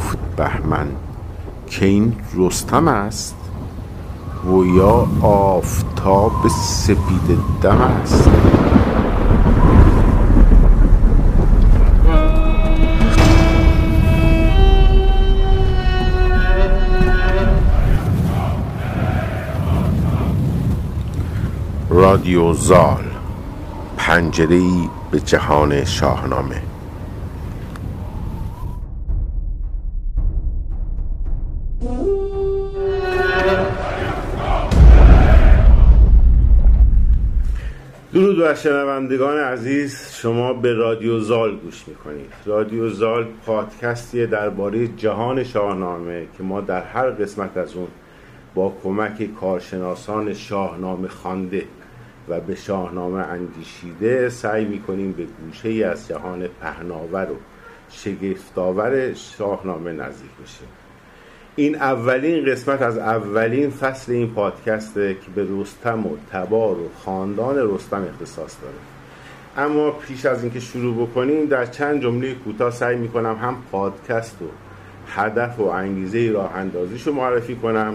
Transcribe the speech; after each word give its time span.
گفت 0.00 0.18
بهمن 0.36 0.86
که 1.66 1.86
این 1.86 2.16
رستم 2.36 2.88
است 2.88 3.36
و 4.46 4.64
یا 4.64 5.06
آفتاب 5.22 6.48
سپید 6.48 7.38
دم 7.62 7.80
است. 7.80 8.30
رادیو 21.90 22.52
زال 22.52 23.04
پنجره 23.96 24.56
ای 24.56 24.88
به 25.10 25.20
جهان 25.20 25.84
شاهنامه. 25.84 26.69
درود 38.14 38.38
بر 38.38 38.54
شنوندگان 38.54 39.38
عزیز 39.38 40.12
شما 40.12 40.52
به 40.52 40.74
رادیو 40.74 41.20
زال 41.20 41.56
گوش 41.56 41.88
می‌کنید. 41.88 42.32
رادیو 42.46 42.88
زال 42.88 43.26
پادکستیه 43.46 44.26
درباره 44.26 44.86
جهان 44.86 45.44
شاهنامه 45.44 46.26
که 46.38 46.42
ما 46.42 46.60
در 46.60 46.82
هر 46.82 47.10
قسمت 47.10 47.56
از 47.56 47.74
اون 47.74 47.88
با 48.54 48.76
کمک 48.82 49.34
کارشناسان 49.34 50.34
شاهنامه 50.34 51.08
خوانده 51.08 51.64
و 52.28 52.40
به 52.40 52.54
شاهنامه 52.54 53.18
اندیشیده 53.18 54.28
سعی 54.28 54.64
می‌کنیم 54.64 55.12
به 55.12 55.24
گوشه 55.24 55.68
ای 55.68 55.82
از 55.82 56.08
جهان 56.08 56.48
پهناور 56.60 57.30
و 57.30 57.36
شگفتآور 57.90 59.14
شاهنامه 59.14 59.92
نزدیک 59.92 60.30
بشیم. 60.42 60.68
این 61.56 61.76
اولین 61.76 62.44
قسمت 62.44 62.82
از 62.82 62.98
اولین 62.98 63.70
فصل 63.70 64.12
این 64.12 64.30
پادکسته 64.30 65.14
که 65.14 65.30
به 65.34 65.46
رستم 65.50 66.06
و 66.06 66.16
تبار 66.32 66.76
و 66.76 66.88
خاندان 67.04 67.74
رستم 67.74 68.02
اختصاص 68.02 68.56
داره. 68.62 68.74
اما 69.56 69.90
پیش 69.90 70.26
از 70.26 70.42
اینکه 70.42 70.60
شروع 70.60 71.06
بکنیم 71.06 71.46
در 71.46 71.66
چند 71.66 72.02
جمله 72.02 72.34
کوتاه 72.34 72.70
سعی 72.70 72.96
می‌کنم 72.96 73.36
هم 73.42 73.56
پادکست 73.72 74.42
و 74.42 74.44
هدف 75.06 75.60
و 75.60 75.62
انگیزه 75.62 76.30
راه 76.30 76.56
اندازیش 76.56 77.06
رو 77.06 77.12
معرفی 77.12 77.54
کنم. 77.54 77.94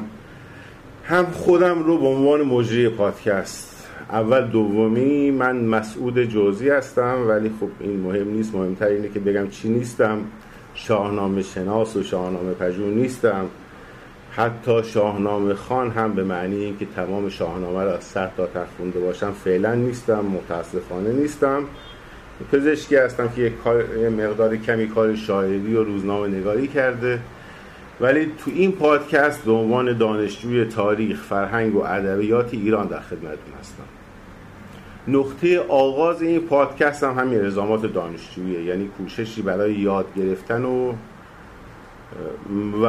هم 1.04 1.26
خودم 1.26 1.84
رو 1.84 1.98
به 1.98 2.08
عنوان 2.08 2.42
مجری 2.42 2.90
پادکست. 2.90 3.88
اول 4.10 4.48
دومی 4.48 5.32
من 5.32 5.56
مسعود 5.56 6.24
جوزی 6.24 6.70
هستم 6.70 7.26
ولی 7.28 7.52
خب 7.60 7.70
این 7.80 8.00
مهم 8.00 8.30
نیست 8.30 8.56
مهمتر 8.56 8.88
اینه 8.88 9.10
که 9.10 9.20
بگم 9.20 9.50
چی 9.50 9.70
نیستم. 9.70 10.18
شاهنامه 10.76 11.42
شناس 11.42 11.96
و 11.96 12.04
شاهنامه 12.04 12.54
پژوه 12.54 12.88
نیستم. 12.88 13.46
حتی 14.32 14.84
شاهنامه 14.84 15.54
خان 15.54 15.92
هم 15.92 16.14
به 16.14 16.24
معنی 16.24 16.56
اینکه 16.56 16.88
تمام 16.96 17.30
شاهنامه 17.30 17.84
را 17.84 17.98
از 17.98 18.04
سر 18.04 18.30
تا 18.38 18.46
ته 18.46 18.66
خونده 18.78 19.00
باشم 19.00 19.32
فعلا 19.32 19.76
نیستم 19.76 20.26
متاسفانه 20.26 21.12
نیستم. 21.14 21.64
پزشکی 22.52 22.96
هستم 22.96 23.30
که 23.30 23.42
یک 23.42 23.54
مقدار 24.12 24.56
کمی 24.56 24.88
کار 24.88 25.16
شاعری 25.16 25.76
و 25.76 25.84
روزنامه 25.84 26.28
نگاری 26.28 26.68
کرده. 26.68 27.20
ولی 28.02 28.26
تو 28.26 28.52
این 28.56 28.72
پادکست 28.72 29.46
به 29.46 29.52
عنوان 29.52 29.98
دانشجوی 29.98 30.66
تاریخ، 30.66 31.24
فرهنگ 31.24 31.76
و 31.76 31.84
ادبیات 31.84 32.54
ایران 32.54 32.88
در 32.88 33.00
خدمتتون 33.00 33.54
هستم. 33.60 33.84
نقطه 35.08 35.60
آغاز 35.60 36.22
این 36.22 36.40
پادکست 36.40 37.04
هم 37.04 37.20
همین 37.20 37.40
الزامات 37.40 37.94
دانشجوییه 37.94 38.64
یعنی 38.64 38.88
کوششی 38.98 39.42
برای 39.42 39.74
یاد 39.74 40.06
گرفتن 40.16 40.66
و 40.66 40.94
و 42.82 42.86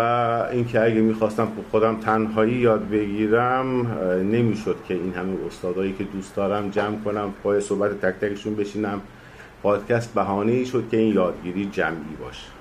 اینکه 0.53 0.85
اگه 0.85 1.01
می‌خواستم 1.01 1.49
خودم 1.71 1.97
تنهایی 1.97 2.55
یاد 2.55 2.89
بگیرم 2.89 3.87
نمی‌شد 4.33 4.77
که 4.89 4.95
این 4.95 5.13
همه 5.15 5.47
استادایی 5.47 5.93
که 5.93 6.05
دوست 6.05 6.37
دارم 6.37 6.71
جمع 6.71 6.97
کنم 7.05 7.35
پای 7.43 7.61
صحبت 7.61 8.01
تک 8.01 8.21
تکشون 8.21 8.55
بشینم. 8.55 9.01
پادکست 9.63 10.15
بهانه 10.15 10.53
ای 10.53 10.67
شد 10.67 10.85
که 10.91 10.97
این 10.97 11.15
یادگیری 11.15 11.67
جمعی 11.73 12.17
باشه. 12.21 12.56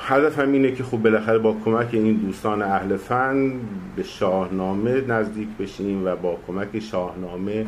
هدفم 0.00 0.52
اینه 0.52 0.72
که 0.72 0.84
خب 0.84 0.96
بالاخره 0.96 1.38
با 1.38 1.56
کمک 1.64 1.88
این 1.92 2.16
دوستان 2.16 2.62
اهل 2.62 2.96
فن 2.96 3.52
به 3.96 4.02
شاهنامه 4.02 5.00
نزدیک 5.00 5.48
بشیم 5.48 6.06
و 6.06 6.16
با 6.16 6.38
کمک 6.46 6.78
شاهنامه 6.78 7.66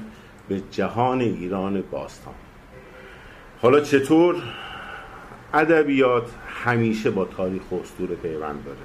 به 0.49 0.63
جهان 0.71 1.21
ایران 1.21 1.83
باستان. 1.91 2.35
حالا 3.63 3.81
چطور؟ 3.81 4.37
ادبیات 5.55 6.31
همیشه 6.65 7.11
با 7.11 7.25
تاریخ 7.25 7.73
و 7.73 7.75
اسطوره 7.75 8.15
پیوند 8.15 8.65
داره. 8.65 8.79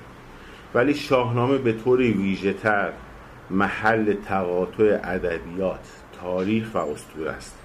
ولی 0.74 0.94
شاهنامه 0.94 1.58
به 1.58 1.74
طور 1.74 2.00
ویژه 2.00 2.54
تر 2.54 2.90
محل 3.50 4.14
تقاطع 4.14 5.00
ادبیات 5.04 5.88
تاریخ 6.22 6.76
و 6.76 6.78
اسطوره 6.78 7.32
است. 7.32 7.56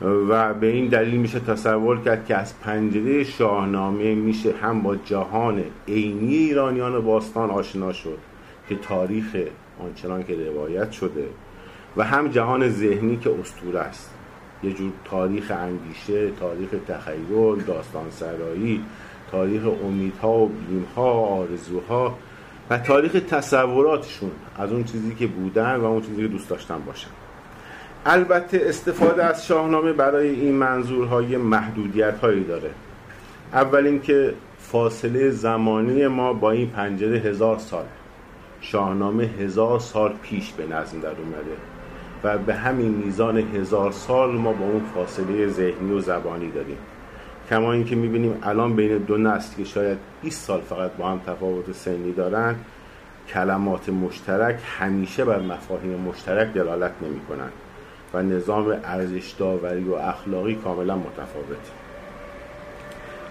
و 0.00 0.54
به 0.54 0.66
این 0.66 0.88
دلیل 0.88 1.20
میشه 1.20 1.40
تصور 1.40 2.00
کرد 2.00 2.26
که 2.26 2.36
از 2.36 2.60
پنجره 2.60 3.24
شاهنامه 3.24 4.14
میشه 4.14 4.54
هم 4.62 4.82
با 4.82 4.96
جهان 4.96 5.64
عینی 5.88 6.34
ایرانیان 6.34 7.00
باستان 7.00 7.50
آشنا 7.50 7.92
شد 7.92 8.18
که 8.68 8.74
تاریخ 8.74 9.36
آنچنان 9.80 10.22
که 10.22 10.34
روایت 10.34 10.92
شده 10.92 11.28
و 11.96 12.04
هم 12.04 12.28
جهان 12.28 12.68
ذهنی 12.68 13.16
که 13.16 13.30
استوره 13.40 13.80
است. 13.80 14.10
یه 14.62 14.72
جور 14.72 14.92
تاریخ 15.04 15.50
اندیشه 15.50 16.30
تاریخ 16.30 16.68
تخیل 16.88 17.62
داستان 17.66 18.10
سرایی 18.10 18.84
تاریخ 19.30 19.62
امیدها 19.84 20.38
و 20.38 20.48
بیمها 20.48 21.12
آرزوها 21.12 22.18
و 22.70 22.78
تاریخ 22.78 23.12
تصوراتشون 23.12 24.30
از 24.58 24.72
اون 24.72 24.84
چیزی 24.84 25.14
که 25.14 25.26
بودن 25.26 25.76
و 25.76 25.84
اون 25.84 26.02
چیزی 26.02 26.22
که 26.22 26.28
دوست 26.28 26.48
داشتن 26.48 26.78
باشن. 26.86 27.10
البته 28.06 28.60
استفاده 28.64 29.24
از 29.24 29.46
شاهنامه 29.46 29.92
برای 29.92 30.28
این 30.28 30.54
منظورهای 30.54 31.36
محدودیت 31.36 32.18
هایی 32.18 32.44
داره. 32.44 32.70
اول 33.52 33.86
اینکه 33.86 34.34
فاصله 34.58 35.30
زمانی 35.30 36.06
ما 36.06 36.32
با 36.32 36.50
این 36.50 36.70
پنجره 36.70 37.18
هزار 37.18 37.58
سال. 37.58 37.84
شاهنامه 38.60 39.24
هزار 39.24 39.78
سال 39.78 40.12
پیش 40.22 40.52
به 40.52 40.66
نظم 40.66 41.00
در 41.00 41.08
اومده 41.08 41.56
و 42.24 42.38
به 42.38 42.54
همین 42.54 42.90
میزان 42.90 43.38
هزار 43.38 43.92
سال 43.92 44.30
ما 44.30 44.52
با 44.52 44.64
اون 44.64 44.82
فاصله 44.94 45.48
ذهنی 45.48 45.92
و 45.92 46.00
زبانی 46.00 46.50
داریم. 46.50 46.78
کما 47.50 47.72
اینکه 47.72 47.96
می‌بینیم 47.96 48.38
الان 48.42 48.76
بین 48.76 48.98
دو 48.98 49.16
نسل 49.16 49.56
که 49.56 49.64
شاید 49.64 49.98
20 50.22 50.44
سال 50.44 50.60
فقط 50.60 50.92
با 50.92 51.08
هم 51.08 51.20
تفاوت 51.26 51.72
سنی 51.72 52.12
دارن 52.12 52.54
کلمات 53.28 53.88
مشترک 53.88 54.58
همیشه 54.78 55.24
بر 55.24 55.40
مفاهیم 55.40 56.00
مشترک 56.00 56.52
دلالت 56.52 56.92
نمی 57.02 57.20
و 58.14 58.22
نظام 58.22 58.76
ارزش 58.84 59.34
داوری 59.38 59.84
و 59.84 59.94
اخلاقی 59.94 60.54
کاملا 60.54 60.96
متفاوت. 60.96 61.70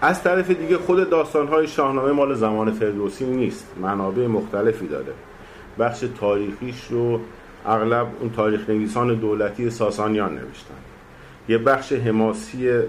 از 0.01 0.23
طرف 0.23 0.51
دیگه 0.51 0.77
خود 0.77 1.09
داستانهای 1.09 1.67
شاهنامه 1.67 2.11
مال 2.11 2.33
زمان 2.33 2.71
فردوسی 2.71 3.25
نیست 3.25 3.67
منابع 3.81 4.27
مختلفی 4.27 4.87
داره. 4.87 5.13
بخش 5.79 6.05
تاریخیش 6.19 6.87
رو 6.89 7.19
اغلب 7.65 8.07
اون 8.19 8.31
تاریخ 8.31 8.69
نویسان 8.69 9.15
دولتی 9.15 9.69
ساسانیان 9.69 10.31
نوشتن. 10.31 10.75
یه 11.49 11.57
بخش 11.57 11.93
حماسی 11.93 12.81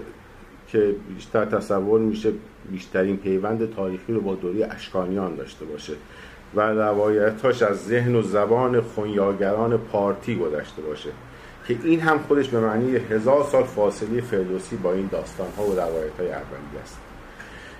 که 0.67 0.95
بیشتر 1.15 1.45
تصور 1.45 1.99
میشه 1.99 2.31
بیشترین 2.71 3.17
پیوند 3.17 3.75
تاریخی 3.75 4.13
رو 4.13 4.21
با 4.21 4.35
دوری 4.35 4.63
اشکانیان 4.63 5.35
داشته 5.35 5.65
باشه 5.65 5.93
و 6.55 6.61
روایتاش 6.61 7.61
از 7.61 7.85
ذهن 7.85 8.15
و 8.15 8.21
زبان 8.21 8.81
خونیاگران 8.81 9.77
پارتی 9.77 10.35
گذشته 10.35 10.81
باشه. 10.81 11.09
که 11.67 11.77
این 11.83 11.99
هم 11.99 12.19
خودش 12.19 12.49
به 12.49 12.59
معنی 12.59 12.95
هزار 12.95 13.43
سال 13.43 13.63
فاصله 13.63 14.21
فردوسی 14.21 14.75
با 14.75 14.93
این 14.93 15.09
داستان 15.11 15.47
ها 15.57 15.63
و 15.63 15.71
روایت 15.73 16.19
های 16.19 16.27
اولیه 16.27 16.81
است. 16.83 16.97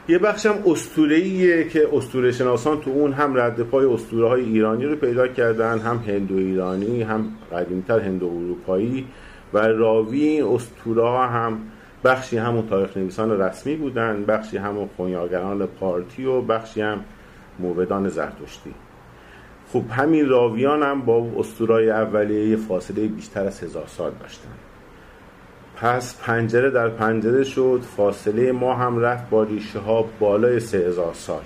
یه 0.07 0.17
بخش 0.17 0.45
هم 0.45 0.55
اسطوره‌ایه 0.65 1.69
که 1.69 1.87
اسطوره 1.93 2.31
شناسان 2.31 2.81
تو 2.81 2.91
اون 2.91 3.13
هم 3.13 3.37
رد 3.37 3.61
پای 3.61 3.85
اسطوره 3.85 4.27
های 4.27 4.43
ایرانی 4.43 4.85
رو 4.85 4.95
پیدا 4.95 5.27
کردن 5.27 5.79
هم 5.79 5.97
هندو 5.97 6.35
ایرانی 6.35 7.03
هم 7.03 7.25
قدیمتر 7.51 7.99
هندو 7.99 8.25
اروپایی 8.25 9.07
و 9.53 9.57
راوی 9.57 10.23
این 10.23 10.43
اسطوره 10.43 11.27
هم 11.27 11.59
بخشی 12.03 12.37
همون 12.37 12.67
تاریخ 12.67 12.97
نویسان 12.97 13.41
رسمی 13.41 13.75
بودن 13.75 14.25
بخشی 14.25 14.57
همون 14.57 14.89
خونیاگران 14.97 15.65
پارتی 15.65 16.25
و 16.25 16.41
بخشی 16.41 16.81
هم 16.81 16.99
موبدان 17.59 18.09
زرتشتی. 18.09 18.73
خب 19.73 19.83
همین 19.91 20.29
راویان 20.29 20.83
هم 20.83 21.01
با 21.01 21.27
استورای 21.37 21.89
اولیه 21.89 22.55
فاصله 22.55 23.07
بیشتر 23.07 23.45
از 23.45 23.63
هزار 23.63 23.87
سال 23.87 24.11
داشتن. 24.19 24.49
پس 25.75 26.21
پنجره 26.21 26.69
در 26.69 26.89
پنجره 26.89 27.43
شد 27.43 27.81
فاصله 27.97 28.51
ما 28.51 28.73
هم 28.73 28.99
رفت 28.99 29.29
با 29.29 29.43
ریشه 29.43 29.79
ها 29.79 30.05
بالای 30.19 30.59
سه 30.59 30.77
هزار 30.77 31.13
سال. 31.13 31.41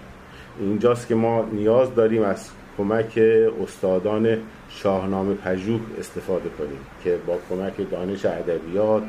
اینجاست 0.60 1.08
که 1.08 1.16
ما 1.16 1.46
نیاز 1.52 1.96
داریم 1.96 2.24
از 2.24 2.50
کمک 2.78 3.20
استادان 3.64 4.38
شاهنامه 4.70 5.34
پژوه 5.34 5.80
استفاده 6.00 6.50
کنیم 6.50 6.80
که 7.04 7.18
با 7.28 7.38
کمک 7.50 7.92
دانش 7.92 8.26
ادبیات 8.26 9.04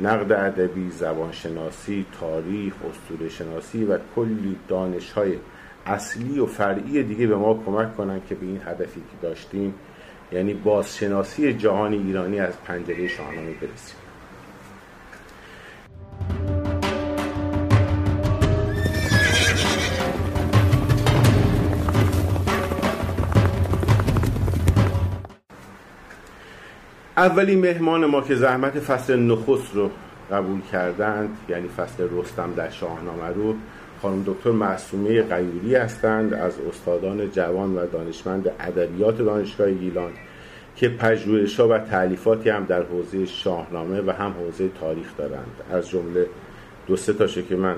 نقد 0.00 0.32
ادبی 0.32 0.90
زبانشناسی 0.90 2.06
تاریخ 2.20 2.74
اسطوره 2.90 3.28
شناسی 3.28 3.84
و 3.84 3.98
کلی 4.16 4.56
دانش 4.68 5.12
های 5.12 5.36
اصلی 5.86 6.38
و 6.38 6.46
فرعی 6.46 7.02
دیگه 7.02 7.26
به 7.26 7.36
ما 7.36 7.62
کمک 7.66 7.96
کنن 7.96 8.20
که 8.28 8.34
به 8.34 8.46
این 8.46 8.60
هدفی 8.66 9.00
که 9.00 9.26
داشتیم 9.28 9.74
یعنی 10.32 10.54
بازشناسی 10.54 11.54
جهان 11.54 11.92
ایرانی 11.92 12.40
از 12.40 12.54
پنجره 12.64 13.08
شاهنامه 13.08 13.52
برسیم. 13.52 13.96
اولین 27.16 27.60
مهمان 27.60 28.06
ما 28.06 28.20
که 28.20 28.34
زحمت 28.34 28.80
فصل 28.80 29.20
نخست 29.20 29.74
رو 29.74 29.90
قبول 30.32 30.60
کردند 30.72 31.36
یعنی 31.48 31.68
فصل 31.68 32.08
رستم 32.10 32.52
در 32.56 32.70
شاهنامه 32.70 33.28
رو 33.34 33.54
خانم 34.02 34.22
دکتر 34.26 34.50
معصومه 34.50 35.22
قیوری 35.22 35.74
هستند 35.74 36.34
از 36.34 36.54
استادان 36.68 37.30
جوان 37.30 37.76
و 37.76 37.86
دانشمند 37.86 38.50
ادبیات 38.60 39.18
دانشگاه 39.18 39.70
گیلان 39.70 40.12
که 40.76 40.88
پژوهش‌ها 40.88 41.68
و 41.68 41.78
تعلیفاتی 41.78 42.50
هم 42.50 42.64
در 42.64 42.82
حوزه 42.82 43.26
شاهنامه 43.26 44.00
و 44.00 44.10
هم 44.10 44.30
حوزه 44.30 44.68
تاریخ 44.80 45.16
دارند. 45.18 45.50
از 45.72 45.88
جمله 45.88 46.26
دو 46.86 46.96
سه 46.96 47.12
تاشه 47.12 47.42
که 47.42 47.56
من 47.56 47.76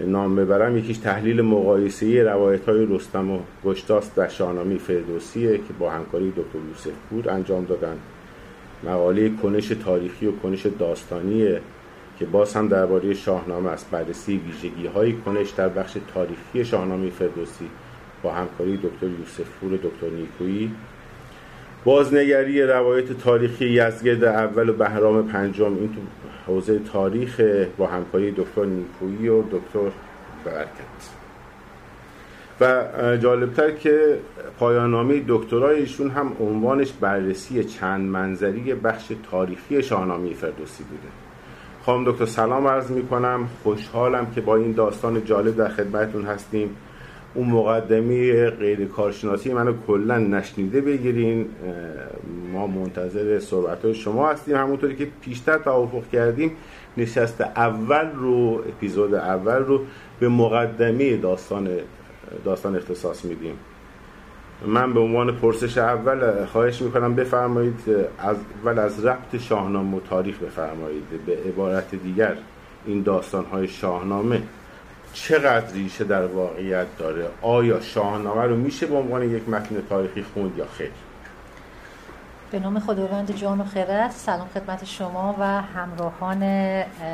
نام 0.00 0.36
ببرم. 0.36 0.76
یکیش 0.76 0.98
تحلیل 0.98 1.42
مقایسه‌ای 1.42 2.22
روایت 2.22 2.68
های 2.68 2.86
رستم 2.86 3.30
و 3.30 3.38
گشتاس 3.64 4.14
در 4.14 4.28
شاهنامه 4.28 4.78
فردوسیه 4.78 5.58
که 5.58 5.72
با 5.78 5.90
همکاری 5.90 6.30
دکتر 6.30 6.58
یوسف 6.68 6.96
پور 7.10 7.30
انجام 7.30 7.64
دادند 7.64 7.98
مقاله 8.84 9.30
کنش 9.42 9.68
تاریخی 9.68 10.26
و 10.26 10.32
کنش 10.32 10.66
داستانیه 10.66 11.60
که 12.18 12.24
باز 12.24 12.54
هم 12.54 12.68
درباره 12.68 13.14
شاهنامه 13.14 13.70
است 13.70 13.90
بررسی 13.90 14.36
ویژگی 14.36 14.86
های 14.86 15.12
کنش 15.12 15.50
در 15.50 15.68
بخش 15.68 15.96
تاریخی 16.14 16.64
شاهنامه 16.64 17.10
فردوسی 17.10 17.70
با 18.22 18.32
همکاری 18.32 18.76
دکتر 18.76 19.06
یوسف 19.06 19.48
پور 19.60 19.72
و 19.72 19.76
دکتر 19.76 20.08
نیکویی. 20.16 20.70
بازنگری 21.84 22.62
روایت 22.62 23.12
تاریخی 23.12 23.64
یزگرد 23.64 24.24
اول 24.24 24.68
و 24.68 24.72
بهرام 24.72 25.28
پنجم 25.28 25.64
این 25.64 25.94
تو 25.94 26.00
حوزه 26.46 26.78
تاریخ 26.78 27.40
با 27.76 27.86
همکاری 27.86 28.30
دکتر 28.30 28.64
نیکویی 28.64 29.28
و 29.28 29.42
دکتر 29.42 29.90
برکت. 30.44 31.18
و 32.60 33.16
جالبتر 33.16 33.70
که 33.70 34.18
پایاننامه 34.58 35.22
دکترایشون 35.28 36.10
هم 36.10 36.32
عنوانش 36.40 36.92
بررسی 36.92 37.64
چند 37.64 38.00
منظری 38.10 38.74
بخش 38.74 39.12
تاریخی 39.30 39.82
شاهنامه 39.82 40.34
فردوسی 40.34 40.84
بوده. 40.84 41.27
خانم 41.88 42.10
دکتر 42.12 42.26
سلام 42.26 42.66
عرض 42.66 42.90
می 42.90 43.06
کنم 43.06 43.48
خوشحالم 43.62 44.30
که 44.30 44.40
با 44.40 44.56
این 44.56 44.72
داستان 44.72 45.24
جالب 45.24 45.56
در 45.56 45.68
خدمتتون 45.68 46.24
هستیم. 46.24 46.76
اون 47.34 47.46
مقدمه 47.50 48.50
غیر 48.50 48.84
کارشناسی 48.84 49.52
منو 49.52 49.72
کلا 49.86 50.18
نشنیده 50.18 50.80
بگیرین. 50.80 51.46
ما 52.52 52.66
منتظر 52.66 53.38
صحبت 53.38 53.92
شما 53.92 54.28
هستیم. 54.28 54.56
همونطوری 54.56 54.96
که 54.96 55.08
پیشتر 55.20 55.58
توافق 55.58 56.08
کردیم 56.12 56.50
نشست 56.96 57.40
اول 57.40 58.10
رو 58.14 58.62
اپیزود 58.68 59.14
اول 59.14 59.64
رو 59.64 59.80
به 60.20 60.28
مقدمه 60.28 61.16
داستان 61.16 61.68
داستان 62.44 62.76
اختصاص 62.76 63.24
میدیم. 63.24 63.54
من 64.66 64.94
به 64.94 65.00
عنوان 65.00 65.36
پرسش 65.36 65.78
اول 65.78 66.44
خواهش 66.44 66.82
می‌کنم 66.82 67.14
بفرمایید 67.14 67.80
از 68.18 68.36
اول 68.64 68.78
از 68.78 69.04
ربط 69.04 69.36
شاهنامه 69.36 69.96
و 69.96 70.00
تاریخ 70.00 70.38
بفرمایید. 70.38 71.04
به 71.26 71.38
عبارت 71.46 71.94
دیگر 71.94 72.36
این 72.86 73.02
داستان 73.02 73.44
های 73.44 73.68
شاهنامه 73.68 74.42
چقدر 75.12 75.72
ریشه 75.72 76.04
در 76.04 76.26
واقعیت 76.26 76.86
داره؟ 76.98 77.26
آیا 77.42 77.80
شاهنامه 77.80 78.42
رو 78.42 78.56
میشه 78.56 78.86
به 78.86 78.96
عنوان 78.96 79.22
یک 79.22 79.48
متن 79.48 79.76
تاریخی 79.88 80.22
خوند 80.34 80.58
یا 80.58 80.66
خیر؟ 80.78 80.90
به 82.50 82.58
نام 82.58 82.80
خداوند 82.80 83.36
جان 83.36 83.60
و 83.60 83.64
خیرت 83.64 84.10
سلام 84.10 84.48
خدمت 84.54 84.84
شما 84.84 85.36
و 85.40 85.44
همراهان 85.62 86.40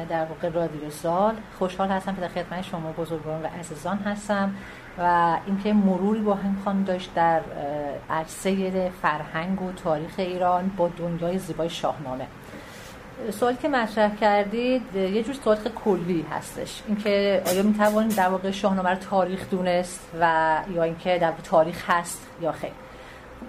در 0.08 0.24
واقع 0.24 0.48
رادیو 0.48 0.90
سال. 0.90 1.34
خوشحال 1.58 1.88
هستم 1.88 2.14
که 2.14 2.20
در 2.20 2.28
خدمت 2.28 2.62
شما 2.62 2.92
بزرگان 2.92 3.42
و 3.42 3.46
عزیزان 3.60 3.98
هستم. 3.98 4.54
و 4.98 5.36
اینکه 5.46 5.72
مروری 5.72 6.20
با 6.20 6.34
هم 6.34 6.56
خواهم 6.64 6.84
داشت 6.84 7.10
در 7.14 7.40
عرصه 8.10 8.90
فرهنگ 9.02 9.62
و 9.62 9.72
تاریخ 9.72 10.14
ایران 10.18 10.70
با 10.76 10.88
دنیای 10.88 11.38
زیبای 11.38 11.70
شاهنامه. 11.70 12.26
سوالی 13.30 13.56
که 13.56 13.68
مطرح 13.68 14.16
کردید 14.16 14.96
یه 14.96 15.22
جور 15.22 15.34
سوال 15.34 15.56
کلی 15.84 16.26
هستش. 16.30 16.82
اینکه 16.86 17.42
آیا 17.46 17.62
می 17.62 17.74
توانیم 17.74 18.08
در 18.08 18.28
واقع 18.28 18.50
شاهنامه 18.50 18.90
رو 18.90 18.96
تاریخ 18.96 19.50
دونست 19.50 20.10
و 20.20 20.56
یا 20.74 20.82
اینکه 20.82 21.18
در 21.18 21.32
تاریخ 21.44 21.90
هست 21.90 22.26
یا 22.42 22.52
خیر؟ 22.52 22.70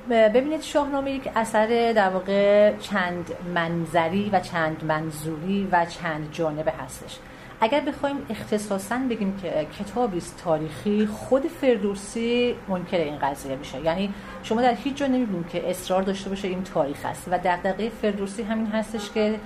ببینید 0.09 0.61
شاهنامه 0.61 1.11
یک 1.11 1.31
اثر 1.35 1.93
در 1.95 2.09
واقع 2.09 2.73
چند 2.77 3.31
منظری 3.55 4.29
و 4.33 4.39
چند 4.39 4.83
منظوری 4.83 5.67
و 5.71 5.85
چند 5.85 6.31
جانبه 6.31 6.71
هستش. 6.71 7.19
اگر 7.61 7.79
بخوایم 7.79 8.17
اختصاصا 8.29 8.97
بگیم 9.09 9.37
که 9.41 9.67
کتابی 9.79 10.21
تاریخی 10.43 11.05
خود 11.05 11.47
فردوسی 11.47 12.55
منکر 12.67 12.97
این 12.97 13.19
قضیه 13.19 13.55
میشه. 13.55 13.81
یعنی 13.81 14.13
شما 14.43 14.61
در 14.61 14.73
هیچ 14.73 14.95
جا 14.95 15.07
نمی‌بینید 15.07 15.49
که 15.49 15.69
اصرار 15.69 16.01
داشته 16.01 16.29
باشه 16.29 16.47
این 16.47 16.63
تاریخ 16.63 17.05
است. 17.05 17.27
و 17.31 17.39
دغدغه 17.43 17.89
فردوسی 17.89 18.43
همین 18.43 18.67
هستش 18.67 19.11
که 19.11 19.39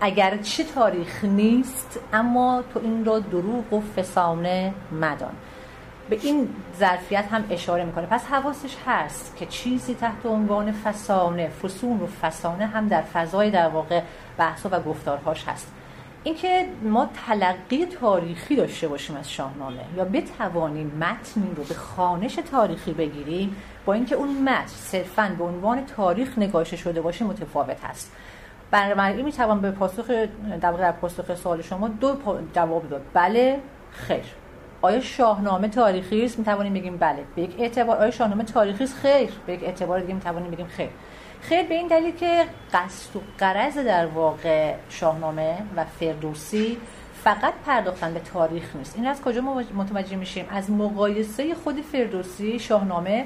اگر 0.00 0.36
چه 0.36 0.64
تاریخ 0.64 1.24
نیست 1.24 2.00
اما 2.12 2.64
تو 2.74 2.80
این 2.82 3.04
را 3.04 3.18
دروغ 3.18 3.72
و 3.72 3.80
فسانه 3.96 4.74
مدان. 4.92 5.32
به 6.10 6.18
این 6.22 6.48
ظرفیت 6.78 7.24
هم 7.30 7.44
اشاره 7.50 7.84
می‌کنه. 7.84 8.06
پس 8.06 8.24
حواسش 8.24 8.76
هست 8.86 9.36
که 9.36 9.46
چیزی 9.46 9.94
تحت 9.94 10.26
عنوان 10.26 10.72
فسانه 10.72 11.48
فسون 11.48 12.00
و 12.00 12.06
فسانه 12.06 12.66
هم 12.66 12.88
در 12.88 13.02
فضای 13.02 13.50
در 13.50 13.68
واقع 13.68 14.00
بحث 14.38 14.66
و 14.70 14.80
گفتارهاش 14.80 15.44
هست. 15.48 15.72
اینکه 16.24 16.66
ما 16.82 17.08
تلقی 17.26 17.86
تاریخی 17.86 18.56
داشته 18.56 18.88
باشیم 18.88 19.16
از 19.16 19.30
شاهنامه 19.30 19.80
یا 19.96 20.04
بتوانیم 20.04 20.86
متنی 20.86 21.54
رو 21.56 21.64
به 21.64 21.74
خانش 21.74 22.34
تاریخی 22.50 22.92
بگیریم 22.92 23.56
با 23.84 23.92
اینکه 23.92 24.14
اون 24.14 24.42
متن 24.42 24.66
صرفا 24.66 25.34
به 25.38 25.44
عنوان 25.44 25.86
تاریخ 25.86 26.38
نگاشه 26.38 26.76
شده 26.76 27.00
باشه 27.00 27.24
متفاوت 27.24 27.84
هست 27.84 28.12
بنابراین 28.70 29.24
می‌توان 29.24 29.60
به 29.60 29.70
پاسخ 29.70 30.10
در 30.60 30.72
در 30.72 30.92
پاسخ 30.92 31.34
سوال 31.34 31.62
شما 31.62 31.88
دو 31.88 32.16
جواب 32.54 32.88
داد. 32.88 33.02
بله 33.14 33.60
خیر. 33.90 34.24
آیا 34.82 35.00
شاهنامه 35.00 35.68
تاریخی 35.68 36.24
است؟ 36.24 36.38
می‌توانیم 36.38 36.74
بگیم 36.74 36.96
بله. 36.96 37.24
به 37.36 37.42
یک 37.42 37.54
اعتبار 37.58 37.96
آیا 37.96 38.10
شاهنامه 38.10 38.44
تاریخی 38.44 38.84
است؟ 38.84 38.94
خیر. 38.94 39.30
به 39.46 39.52
یک 39.52 39.64
اعتبار 39.64 40.00
دیگه 40.00 40.14
می‌توانیم 40.14 40.50
بگیم 40.50 40.66
خیر. 40.66 40.88
خیر 41.42 41.62
به 41.62 41.74
این 41.74 41.86
دلیل 41.86 42.16
که 42.16 42.44
قصد 42.72 43.16
و 43.16 43.20
قرض 43.38 43.78
در 43.78 44.06
واقع 44.06 44.74
شاهنامه 44.88 45.56
و 45.76 45.84
فردوسی 45.84 46.78
فقط 47.24 47.54
پرداختن 47.66 48.14
به 48.14 48.20
تاریخ 48.20 48.76
نیست. 48.76 48.96
این 48.96 49.06
از 49.06 49.22
کجا 49.22 49.40
متوجه 49.74 50.16
میشیم؟ 50.16 50.46
از 50.50 50.70
مقایسه 50.70 51.54
خود 51.54 51.80
فردوسی 51.80 52.58
شاهنامه 52.58 53.24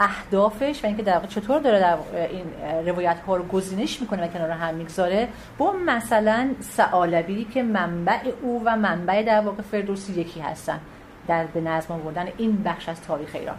اهدافش 0.00 0.84
و 0.84 0.86
اینکه 0.86 1.02
در 1.02 1.14
واقع 1.14 1.26
چطور 1.26 1.60
داره 1.60 1.80
در 1.80 1.96
این 2.30 2.44
روایت 2.86 3.16
ها 3.26 3.36
رو 3.36 3.42
گزینش 3.42 4.00
می‌کنه 4.00 4.24
و 4.24 4.28
کنار 4.28 4.50
هم 4.50 4.74
می‌گذاره 4.74 5.28
با 5.58 5.72
مثلا 5.72 6.50
سعالبی 6.60 7.44
که 7.44 7.62
منبع 7.62 8.18
او 8.42 8.62
و 8.64 8.76
منبع 8.76 9.22
در 9.22 9.40
واقع 9.40 9.62
فردوسی 9.62 10.12
یکی 10.12 10.40
هستن 10.40 10.80
در 11.28 11.44
به 11.44 11.60
نظم 11.60 11.94
آوردن 11.94 12.28
این 12.36 12.62
بخش 12.62 12.88
از 12.88 13.02
تاریخ 13.02 13.30
ایران 13.34 13.56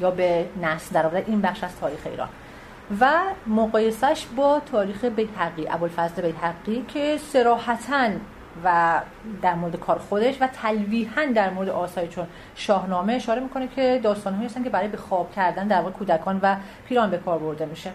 یا 0.00 0.10
به 0.10 0.46
نسل 0.62 0.94
در 0.94 1.16
این 1.26 1.40
بخش 1.40 1.64
از 1.64 1.76
تاریخ 1.80 2.00
ایران. 2.06 2.28
و 3.00 3.20
مقایسش 3.46 4.26
با 4.36 4.60
تاریخ 4.72 5.04
بیتقی 5.04 5.68
ابوالفضل 5.68 6.22
بیتقی 6.22 6.84
که 6.88 7.18
سراحتا 7.32 8.08
و 8.64 9.00
در 9.42 9.54
مورد 9.54 9.76
کار 9.76 9.98
خودش 9.98 10.42
و 10.42 10.46
تلویحا 10.46 11.26
در 11.34 11.50
مورد 11.50 11.68
آثاری 11.68 12.08
چون 12.08 12.26
شاهنامه 12.54 13.12
اشاره 13.12 13.40
می‌کنه 13.40 13.68
که 13.68 14.00
داستانهایی 14.02 14.46
هستن 14.46 14.64
که 14.64 14.70
برای 14.70 14.88
به 14.88 14.96
خواب 14.96 15.32
کردن 15.32 15.68
در 15.68 15.80
واقع 15.80 15.90
کودکان 15.90 16.40
و 16.42 16.56
پیران 16.88 17.10
به 17.10 17.18
کار 17.18 17.38
برده 17.38 17.66
میشه. 17.66 17.90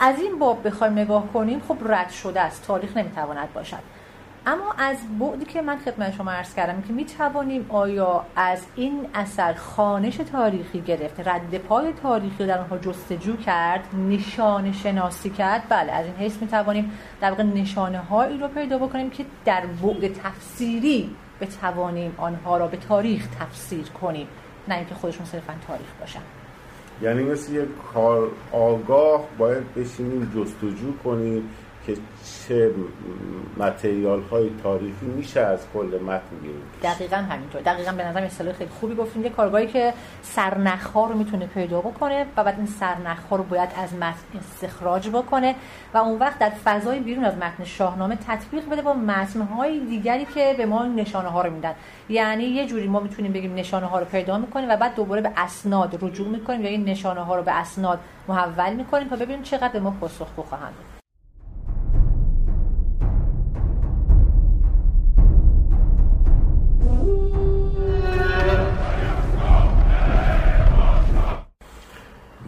از 0.00 0.20
این 0.20 0.38
باب 0.38 0.66
بخوایم 0.66 0.92
نگاه 0.92 1.32
کنیم 1.32 1.60
خب 1.68 1.76
رد 1.92 2.10
شده 2.10 2.40
است. 2.40 2.66
تاریخ 2.66 2.96
نمی‌تواند 2.96 3.52
باشد. 3.52 3.99
اما 4.46 4.72
از 4.78 4.96
بعدی 5.20 5.44
که 5.44 5.62
من 5.62 5.78
خدمت 5.78 6.14
شما 6.16 6.30
عرض 6.30 6.54
کردم 6.54 6.82
که 6.82 6.92
می 6.92 7.04
توانیم 7.04 7.66
آیا 7.68 8.24
از 8.36 8.62
این 8.76 9.06
اثر 9.14 9.54
خانش 9.54 10.16
تاریخی 10.16 10.80
گرفت 10.80 11.28
رد 11.28 11.58
پای 11.58 11.92
تاریخی 11.92 12.46
در 12.46 12.58
آنها 12.58 12.78
جستجو 12.78 13.36
کرد 13.36 13.84
نشانه 14.08 14.72
شناسی 14.72 15.30
کرد؟ 15.30 15.62
بله 15.68 15.92
از 15.92 16.06
این 16.06 16.14
حیث 16.14 16.42
می 16.42 16.48
توانیم 16.48 16.92
در 17.20 17.30
واقع 17.30 17.42
نشانه 17.42 17.98
هایی 17.98 18.38
رو 18.38 18.48
پیدا 18.48 18.78
بکنیم 18.78 19.10
که 19.10 19.24
در 19.44 19.62
بعد 19.82 20.12
تفسیری 20.12 21.10
بتوانیم 21.40 22.14
آنها 22.16 22.56
را 22.56 22.66
به 22.66 22.76
تاریخ 22.76 23.26
تفسیر 23.40 23.84
کنیم 23.84 24.26
نه 24.68 24.74
اینکه 24.74 24.94
خودشون 24.94 25.26
صرفا 25.26 25.54
تاریخ 25.66 25.88
باشن. 26.00 26.20
یعنی 27.02 27.22
مثل 27.22 27.54
یک 27.54 27.68
کار 27.94 28.28
آگاه 28.52 29.24
باید 29.38 29.74
بشینیم 29.74 30.32
جستجو 30.36 30.96
کنیم 31.04 31.50
که 31.86 31.96
چه 32.48 32.70
متریال 33.56 34.22
های 34.22 34.50
تاریخی 34.62 35.06
میشه 35.06 35.40
از 35.40 35.58
کل 35.74 35.98
متن 36.06 36.36
بیرون 36.42 36.62
دقیقا 36.82 37.16
همینطور. 37.16 37.60
دقیقا 37.60 37.92
به 37.92 38.04
نظر 38.04 38.20
اصطلاح 38.20 38.54
خیلی 38.54 38.70
خوبی 38.80 38.94
گفتیم 38.94 39.24
یه 39.24 39.30
کارگاهی 39.30 39.66
که 39.66 39.94
سرنخ 40.22 40.92
رو 40.92 41.14
می‌تونه 41.14 41.46
پیدا 41.46 41.80
بکنه 41.80 42.26
و 42.36 42.44
بعد 42.44 42.54
این 42.56 42.66
سرنخ 42.66 43.18
رو 43.30 43.42
باید 43.42 43.68
از 43.76 43.94
متن 43.94 44.38
استخراج 44.38 45.08
بکنه 45.08 45.54
و 45.94 45.98
اون 45.98 46.18
وقت 46.18 46.38
در 46.38 46.50
فضای 46.64 47.00
بیرون 47.00 47.24
از 47.24 47.36
متن 47.36 47.64
شاهنامه 47.64 48.18
تطبیق 48.26 48.68
بده 48.68 48.82
با 48.82 48.92
متن 48.92 49.40
های 49.40 49.80
دیگری 49.80 50.24
که 50.24 50.54
به 50.58 50.66
ما 50.66 50.86
نشانه 50.86 51.28
ها 51.28 51.42
رو 51.42 51.52
میدن. 51.52 51.74
یعنی 52.08 52.44
یه 52.44 52.66
جوری 52.66 52.88
ما 52.88 53.00
می‌تونیم 53.00 53.32
بگیم 53.32 53.54
نشانه 53.54 53.86
ها 53.86 53.98
رو 53.98 54.04
پیدا 54.04 54.38
می‌کنیم 54.38 54.68
و 54.68 54.76
بعد 54.76 54.94
دوباره 54.94 55.20
به 55.20 55.30
اسناد 55.36 55.98
رجوع 56.02 56.28
می‌کنیم 56.28 56.64
یا 56.64 56.68
این 56.68 56.84
نشانه 56.84 57.20
ها 57.20 57.36
رو 57.36 57.42
به 57.42 57.52
اسناد 57.52 57.98
محول 58.28 58.74
می‌کنیم 58.74 59.08
تا 59.08 59.16
ببینیم 59.16 59.42
چقدر 59.42 59.72
به 59.72 59.80
ما 59.80 59.90
پاسخگو 59.90 60.42
خواهند 60.42 60.74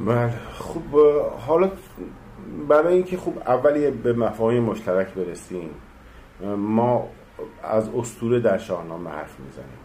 بله. 0.07 0.33
خوب 0.59 0.85
حالا 1.47 1.71
برای 2.69 2.95
اینکه 2.95 3.17
خوب 3.17 3.43
اولی 3.47 3.91
به 3.91 4.13
مفاهیم 4.13 4.63
مشترک 4.63 5.15
برسیم 5.15 5.71
ما 6.57 7.09
از 7.63 7.89
استوره 7.89 8.41
در 8.41 8.59
شاهنامه 8.59 9.11
حرف 9.11 9.41
می‌زنیم. 9.41 9.79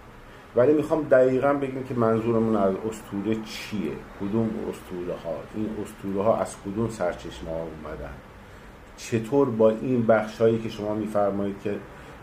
ولی 0.56 0.74
می‌خوام 0.74 1.04
دقیقا 1.04 1.54
بگیم 1.54 1.84
که 1.84 1.94
منظورمون 1.94 2.56
از 2.56 2.74
استوره 2.90 3.36
چیه؟ 3.36 3.92
کدوم 4.22 4.50
استوره 4.70 5.14
ها؟ 5.24 5.36
این 5.56 5.70
استوره 5.84 6.24
ها 6.24 6.38
از 6.38 6.56
کدوم 6.66 6.90
سرچشمه 6.90 7.50
ها 7.50 7.56
اومدن؟ 7.56 8.14
چطور 8.98 9.50
با 9.50 9.70
این 9.70 10.06
بخش 10.06 10.42
هایی 10.42 10.60
که 10.60 10.70
شما 10.70 10.96
میفرمایید 10.96 11.56
که 11.64 11.76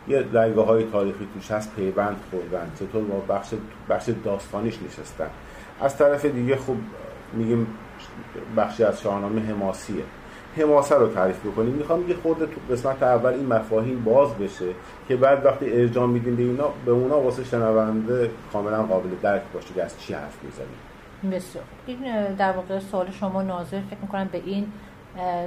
یه 0.09 0.19
لنگه 0.19 0.61
های 0.61 0.85
تاریخی 0.85 1.29
توش 1.35 1.51
هست 1.51 1.77
پیوند 1.77 2.17
خوردن 2.31 2.71
چطور 2.79 3.05
با 3.05 3.35
بخش, 3.35 3.55
بخش 3.91 4.09
داستانیش 4.25 4.79
نشستن؟ 4.83 5.31
از 5.81 5.97
طرف 5.99 6.25
دیگه 6.25 6.57
خوب 6.57 6.79
میگیم 7.33 7.67
بخشی 8.57 8.85
از 8.85 9.01
شاهنامه 9.01 9.41
حماسیه. 9.41 10.05
حماسه 10.57 10.95
رو 10.95 11.09
تعریف 11.09 11.47
بکنیم. 11.47 11.73
می‌خوام 11.73 12.09
یه 12.09 12.17
خورده 12.17 12.47
تو 12.47 12.73
قسمت 12.73 13.03
اول 13.03 13.33
این 13.33 13.47
مفاهیم 13.47 14.05
باز 14.05 14.35
بشه 14.35 14.67
که 15.09 15.17
بعد 15.17 15.47
وقتی 15.47 15.73
ارجام 15.73 16.11
میدیم 16.11 16.37
به 16.37 16.43
اینا 16.43 16.69
به 16.85 16.93
اونا 16.93 17.21
واسه 17.21 17.45
شنونده 17.45 18.31
کاملا 18.53 18.83
قابل 18.83 19.09
درک 19.23 19.43
باشه 19.55 19.75
که 19.75 19.83
از 19.83 20.01
چی 20.01 20.15
حرف 20.15 20.39
می‌زنیم. 20.43 21.37
بسیار. 21.39 21.65
این 21.87 22.35
در 22.35 22.53
واقع 22.53 22.79
سوال 22.79 23.11
شما 23.11 23.43
ناظر 23.43 23.81
فکر 23.81 24.01
می‌کنم 24.03 24.29
به 24.33 24.43
این 24.45 24.67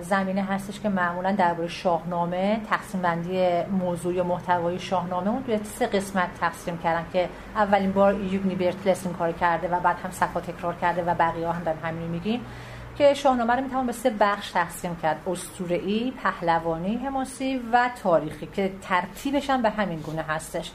زمینه 0.02 0.44
هستش 0.44 0.80
که 0.80 0.90
معمولا 0.90 1.32
درباره 1.32 1.68
شاهنامه 1.68 2.62
تقسیم 2.70 3.02
بندی 3.02 3.64
موضوع 3.64 4.14
یا 4.14 4.24
محتوای 4.24 4.80
شاهنامه 4.80 5.28
اون 5.30 5.44
توی 5.44 5.60
سه 5.64 5.88
قسمت 5.88 6.30
تقسیم 6.40 6.78
کردن 6.78 7.06
که 7.14 7.30
اولین 7.56 7.92
بار 7.92 8.14
یوگنی 8.14 8.56
برتلس 8.56 9.06
این 9.06 9.16
کار 9.16 9.32
کرده 9.32 9.68
و 9.68 9.80
بعد 9.80 9.98
هم 10.04 10.12
صفا 10.12 10.40
تکرار 10.42 10.76
کرده 10.76 11.04
و 11.04 11.16
بقیه 11.16 11.50
هم 11.50 11.64
دارن 11.64 11.78
همین 11.84 12.08
میگیم 12.08 12.46
که 12.98 13.14
شاهنامه 13.14 13.56
رو 13.56 13.64
می‌توان 13.64 13.86
به 13.86 13.92
سه 13.92 14.10
بخش 14.10 14.52
تقسیم 14.52 14.96
کرد 14.96 15.18
اسطوره‌ای، 15.28 16.14
پهلوانی، 16.24 16.96
حماسی 16.96 17.62
و 17.72 17.90
تاریخی 18.04 18.46
که 18.46 18.72
ترتیبش 18.82 19.50
هم 19.50 19.62
به 19.62 19.70
همین 19.70 20.00
گونه 20.00 20.22
هستش. 20.22 20.72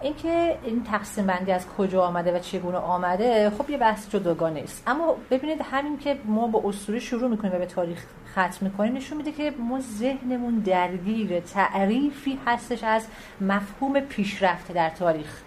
اینکه 0.00 0.58
این 0.64 0.84
تقسیم 0.84 1.26
بندی 1.26 1.52
از 1.52 1.66
کجا 1.78 2.02
آمده 2.02 2.36
و 2.36 2.38
چگونه 2.38 2.78
آمده 2.78 3.50
خب 3.50 3.70
یه 3.70 3.78
بحث 3.78 4.10
جداگانه 4.10 4.60
است. 4.60 4.82
اما 4.86 5.16
ببینید 5.30 5.60
همین 5.70 5.98
که 5.98 6.18
ما 6.24 6.46
با 6.46 6.62
اسطوره 6.68 6.98
شروع 6.98 7.30
می‌کنیم 7.30 7.54
و 7.54 7.58
به 7.58 7.66
تاریخ 7.66 8.04
ختم 8.32 8.56
می‌کنیم 8.60 8.96
نشون 8.96 9.18
میده 9.18 9.32
که 9.32 9.52
ما 9.58 9.80
ذهنمون 9.80 10.54
درگیر 10.54 11.40
تعریفی 11.40 12.38
هستش 12.46 12.84
از 12.84 13.06
مفهوم 13.40 14.00
پیشرفته 14.00 14.74
در 14.74 14.90
تاریخ. 14.90 15.40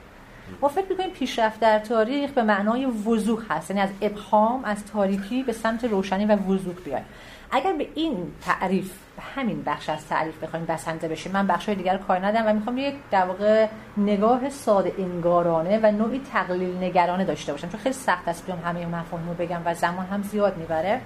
ما 0.61 0.67
فکر 0.67 0.85
می‌کنیم 0.89 1.09
پیشرفت 1.09 1.59
در 1.59 1.79
تاریخ 1.79 2.31
به 2.31 2.43
معنای 2.43 2.85
وضوح 2.85 3.43
هست 3.49 3.69
یعنی 3.69 3.81
از 3.81 3.89
ابهام 4.01 4.65
از 4.65 4.85
تاریکی 4.85 5.43
به 5.43 5.53
سمت 5.53 5.83
روشنی 5.83 6.25
و 6.25 6.35
وضوح 6.35 6.73
بیایم. 6.73 7.05
اگر 7.51 7.73
به 7.73 7.87
این 7.95 8.33
تعریف 8.41 8.91
به 9.15 9.21
همین 9.35 9.63
بخش 9.65 9.89
از 9.89 10.07
تعریف 10.07 10.43
بخوایم 10.43 10.65
بسنده 10.65 11.07
بشیم 11.07 11.31
من 11.31 11.47
بخش 11.47 11.65
های 11.65 11.75
دیگر 11.75 11.97
کار 11.97 12.25
ندارم 12.25 12.47
و 12.47 12.53
می‌خوام 12.53 12.77
یک 12.77 12.95
در 13.11 13.25
واقع 13.25 13.67
نگاه 13.97 14.49
ساده 14.49 14.93
انگارانه 14.97 15.79
و 15.83 15.91
نوعی 15.91 16.21
تقلیل 16.33 16.77
نگرانه 16.77 17.25
داشته 17.25 17.51
باشم. 17.51 17.69
چون 17.69 17.79
خیلی 17.79 17.93
سخت 17.93 18.27
است 18.27 18.45
بیام 18.45 18.59
همه 18.65 18.85
مفاهیم 18.85 19.27
رو 19.27 19.33
بگم 19.33 19.61
و 19.65 19.73
زمان 19.73 20.05
هم 20.05 20.23
زیاد 20.23 20.57
می‌بره. 20.57 21.01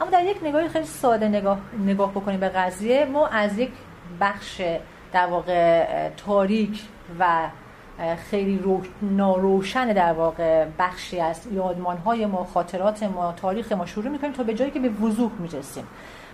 اما 0.00 0.10
در 0.10 0.24
یک 0.24 0.36
نگاه 0.42 0.68
خیلی 0.68 0.86
ساده 0.86 1.28
نگاه, 1.28 1.58
نگاه 1.84 2.10
بکنیم 2.10 2.40
به 2.40 2.48
قضیه 2.48 3.04
ما 3.04 3.26
از 3.26 3.58
یک 3.58 3.70
بخش 4.20 4.62
در 5.12 5.26
واقع 5.26 6.08
تاریک 6.08 6.82
و 7.18 7.48
خیلی 8.30 8.58
رو... 8.58 8.82
ناروشن 9.02 9.92
در 9.92 10.12
واقع 10.12 10.66
بخشی 10.78 11.20
از 11.20 11.40
یادمان 11.52 11.96
های 11.96 12.26
ما 12.26 12.44
خاطرات 12.44 13.02
ما 13.02 13.34
تاریخ 13.36 13.72
ما 13.72 13.86
شروع 13.86 14.08
می‌کنیم 14.08 14.32
تا 14.32 14.42
به 14.42 14.54
جایی 14.54 14.70
که 14.70 14.80
به 14.80 14.88
وضوح 14.88 15.30
می‌رسیم. 15.38 15.86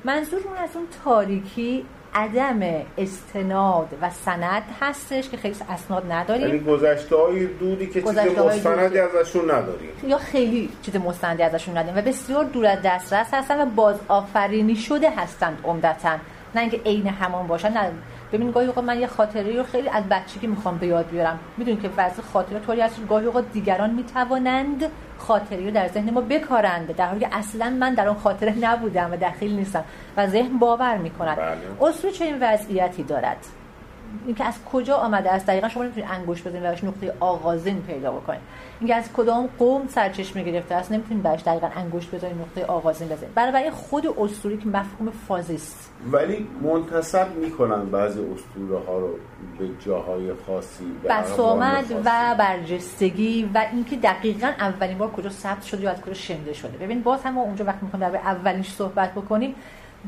منظورمون 0.04 0.56
از 0.56 0.70
اون 0.74 0.86
تاریکی 1.04 1.84
عدم 2.14 2.60
استناد 2.98 3.88
و 4.02 4.10
سند 4.10 4.62
هستش 4.80 5.28
که 5.28 5.36
خیلی 5.36 5.56
اسناد 5.70 6.12
نداریم. 6.12 6.46
یعنی 6.46 6.58
گذشته 6.58 7.16
های 7.16 7.46
دودی 7.46 7.86
که 7.86 8.02
چیز 8.02 8.18
مستندی 8.18 8.98
ازشون 8.98 9.50
نداریم. 9.50 9.90
یا 10.06 10.18
خیلی 10.18 10.70
چیز 10.82 10.96
مستندی 10.96 11.42
ازشون 11.42 11.78
نداریم 11.78 11.98
و 11.98 12.02
بسیار 12.02 12.44
دور 12.44 12.66
از 12.66 12.78
دسترس 12.84 13.34
هستن 13.34 13.60
و 13.60 13.66
باز 13.66 13.96
آفرینی 14.08 14.76
شده 14.76 15.10
هستند 15.10 15.58
عمدتا. 15.64 16.16
نه 16.54 16.60
اینکه 16.60 16.80
عین 16.86 17.06
همان 17.06 17.46
باشن 17.46 17.72
نه. 17.72 17.90
ببین 18.32 18.50
گاهی 18.50 18.66
اوقات 18.66 18.85
من 18.85 19.00
یه 19.00 19.06
خاطره 19.06 19.56
رو 19.56 19.62
خیلی 19.62 19.88
از 19.88 20.04
بچگی 20.11 20.47
می‌خوام 20.47 20.78
به 20.78 20.87
یاد 20.87 21.08
بیارم. 21.08 21.38
می‌دونید 21.56 21.82
که 21.82 21.88
بعضی 21.88 22.23
خاطره 22.23 22.58
طوری 22.58 22.80
هست 22.80 23.08
گاهی 23.08 23.26
اوقات 23.26 23.52
دیگران 23.52 23.90
می‌توانند 23.90 24.85
خاطره 25.18 25.64
رو 25.64 25.70
در 25.70 25.88
ذهن 25.88 26.11
ما 26.11 26.20
بکارند 26.20 26.97
در 26.97 27.06
حالی 27.06 27.20
که 27.20 27.28
اصلا 27.32 27.70
من 27.70 27.94
در 27.94 28.08
اون 28.08 28.18
خاطره 28.18 28.58
نبودم 28.58 29.12
و 29.12 29.16
دخیل 29.16 29.56
نیستم 29.56 29.85
و 30.16 30.26
ذهن 30.26 30.58
باور 30.58 30.97
می‌کند. 30.97 31.37
بله. 31.37 31.88
اصول 31.88 32.11
چه 32.11 32.25
این 32.25 32.38
وضعیتی 32.40 33.02
دارد؟ 33.02 33.37
اینکه 34.26 34.44
از 34.44 34.54
کجا 34.73 34.97
آمده 34.97 35.32
است؟ 35.32 35.47
دقیقا 35.47 35.68
شما 35.68 35.82
نمی‌تونید 35.82 36.11
انگوش 36.12 36.42
بزنید 36.42 36.62
و 36.62 36.87
نقطه 36.87 37.14
آغازین 37.20 37.82
پیدا 37.82 38.12
بکنید. 38.12 38.40
اینکه 38.80 38.94
از 38.94 39.12
کدام 39.12 39.49
قوم 39.58 39.88
سرچشمه 39.88 40.42
گرفته 40.42 40.75
است؟ 40.75 40.92
نمی‌تونید 40.92 41.23
براش 41.23 41.42
دقیقا 41.42 41.68
انگوش 41.76 42.08
بزنید 42.08 42.37
نقطه 42.40 42.64
آغازین 42.64 43.08
بزنید 43.08 43.35
برای 43.35 43.70
خود 43.70 44.06
اسطوره 44.06 44.56
که 44.56 44.68
مفهوم 44.68 45.11
فازیست 45.28 45.90
ولی 46.12 46.47
منتصب 46.62 47.37
می‌کنن 47.37 47.85
بعضی 47.85 48.20
اسطوره 48.20 48.85
ها 48.87 48.99
رو 48.99 49.08
به 49.58 49.68
جاهای 49.87 50.32
خاصی 50.47 50.85
بسامد 51.08 52.02
و 52.04 52.35
برجستگی 52.38 53.50
و 53.54 53.66
اینکه 53.73 53.97
دقیقا 53.97 54.47
اولین 54.47 54.99
بار 54.99 55.11
کجا 55.11 55.30
ثبت 55.30 55.62
شده 55.62 55.82
یا 55.82 55.90
از 55.90 56.00
کجا 56.00 56.14
شنده 56.14 56.52
شده. 56.52 56.78
ببین 56.78 57.02
باز 57.02 57.23
هم 57.23 57.38
اونجا 57.38 57.64
وقتی 57.64 57.78
می‌خوایم 57.82 58.08
در 58.08 58.16
اولینش 58.18 58.73
صحبت 58.73 59.14
بکنیم. 59.14 59.54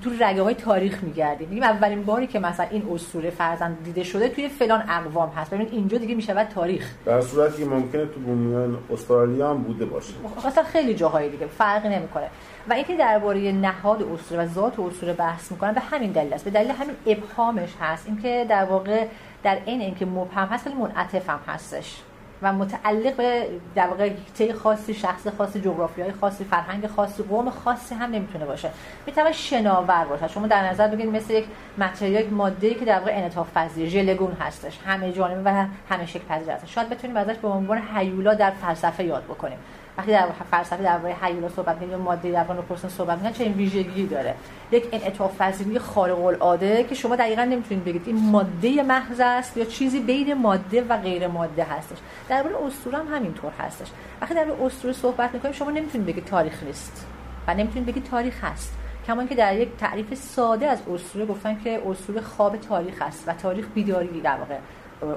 تو 0.03 0.11
رگه 0.21 0.43
های 0.43 0.55
تاریخ 0.55 1.03
میگردیم. 1.03 1.49
میگیم 1.49 1.63
اولین 1.63 2.05
باری 2.05 2.27
که 2.27 2.39
مثلا 2.39 2.67
این 2.71 2.89
اسطوره 2.95 3.31
فرزند 3.31 3.85
دیده 3.85 4.03
شده 4.03 4.29
توی 4.29 4.49
فلان 4.49 4.85
اقوام 4.89 5.29
هست. 5.29 5.55
ببین 5.55 5.69
اینجا 5.71 5.99
دیگه 5.99 6.15
می‌شود 6.15 6.49
تاریخ. 6.49 6.91
در 7.05 7.21
صورتی 7.21 7.63
که 7.63 7.69
ممکنه 7.69 8.07
تو 8.07 8.21
بومیان 8.21 8.79
استرالیا 8.93 9.51
هم 9.51 9.63
بوده 9.63 9.85
باشه. 9.85 10.15
اصلا 10.47 10.65
خیلی 10.65 10.95
جاهای 10.95 11.29
دیگه 11.29 11.47
فرقی 11.47 11.89
نمی‌کنه. 11.89 12.27
و 12.69 12.73
اینکه 12.73 12.97
درباره 12.97 13.53
نهاد 13.53 14.03
اسطوره 14.03 14.45
و 14.45 14.47
ذات 14.47 14.81
اسطوره 14.81 15.13
بحث 15.13 15.53
می‌کنن 15.53 15.73
به 15.73 15.81
همین 15.81 16.13
دلیل 16.13 16.33
است. 16.33 16.45
به 16.45 16.51
دلیل 16.51 16.71
همین 16.71 16.97
ابهامش 17.07 17.71
هست. 17.81 18.07
اینکه 18.07 18.47
در 18.49 18.65
واقع 18.65 19.07
در 19.43 19.59
این 19.65 19.81
اینکه 19.81 20.07
مبهم 20.07 20.47
هست 20.47 20.67
ولی 20.67 20.77
منعطف 20.77 21.31
هم 21.31 21.41
هستش. 21.47 22.03
و 22.43 22.53
متعلق 22.53 23.17
به 23.17 23.47
در 23.75 23.87
واقع 23.87 24.11
خاصی 24.53 24.95
شخص 24.95 25.27
خاصی 25.39 25.61
جغرافیای 25.61 26.13
خاصی 26.13 26.45
فرهنگ 26.45 26.87
خاصی 26.87 27.23
قوم 27.23 27.51
خاصی 27.51 27.95
هم 27.95 28.11
نمی‌تونه 28.11 28.45
باشه. 28.45 28.71
می‌تونه 29.07 29.33
شناور 29.33 30.05
باشه 30.05 30.29
شما 30.29 30.47
در 30.47 30.71
نظر 30.71 30.89
بگیرید 30.89 31.17
مثل 31.17 31.35
یک 31.35 31.45
متریال 31.79 32.25
یک 32.25 32.33
ماده 32.33 32.75
که 32.75 32.85
در 32.85 32.99
واقع 32.99 33.13
انعطاف 33.15 33.53
پذیر 33.57 33.89
ژلگون 33.89 34.33
هستش. 34.33 34.79
همه 34.87 35.13
جانبه 35.13 35.51
و 35.51 35.67
همه 35.89 36.07
شکل 36.07 36.25
پذیر 36.29 36.51
هست 36.51 36.67
شاید 36.67 36.89
بتونیم 36.89 37.17
ازش 37.17 37.37
به 37.37 37.49
عنوان 37.49 37.83
هیولا 37.97 38.35
در 38.35 38.51
فلسفه 38.51 39.05
یاد 39.05 39.25
بکنیم. 39.25 39.59
وقتی 39.99 40.13
در 40.13 40.27
فلسفه 40.51 40.83
درباره 40.83 41.17
هیولا 41.23 41.49
صحبت 41.49 41.77
می‌کنیم 41.77 41.99
ماده 41.99 42.33
در 42.33 42.45
واقع 42.45 42.77
صحبت 42.89 43.17
می‌کنیم 43.17 43.33
چه 43.33 43.45
این 43.45 43.53
ویژگی 43.53 44.07
داره. 44.07 44.35
یک 44.73 44.89
انعطاف 44.93 45.37
پذیری 45.39 45.79
خارق 45.79 46.25
العاده 46.25 46.85
که 46.85 46.95
شما 46.95 47.17
دقیقا 47.17 47.45
نمی‌تونید 47.45 47.85
بگید 47.85 48.03
این 48.07 48.31
ماده 48.31 48.83
محض 48.83 49.21
است 49.21 49.57
یا 49.57 49.65
چیزی 49.65 50.01
بین 50.01 50.35
ماده 50.35 50.83
و 50.89 50.97
غیر 50.97 51.27
ماده 51.27 51.65
هستش. 51.65 51.99
درباره 52.29 52.57
اسطوره 52.67 52.99
هم 52.99 53.15
همینطور 53.15 53.53
هستش. 53.59 53.89
وقتی 54.23 54.35
در 54.35 54.47
اسطوره 54.63 54.95
صحبت 54.95 55.35
می‌کنیم 55.35 55.55
شما 55.55 55.71
نمی‌تونید 55.71 56.07
بگید 56.07 56.25
تاریخ 56.25 56.63
نیست 56.63 57.07
و 57.47 57.55
نمی‌تونید 57.55 57.87
بگید 57.87 58.05
تاریخ 58.05 58.45
هست. 58.45 58.77
کما 59.07 59.25
که 59.25 59.35
در 59.35 59.55
یک 59.57 59.69
تعریف 59.79 60.15
ساده 60.15 60.67
از 60.67 60.79
اسطوره 60.95 61.27
گفتن 61.27 61.61
که 61.65 61.83
اسطوره 61.87 62.21
خواب 62.21 62.57
تاریخ 62.57 63.03
است 63.03 63.29
و 63.29 63.33
تاریخ 63.33 63.67
بیداری 63.75 64.21
در 64.21 64.37
واقع 64.37 64.57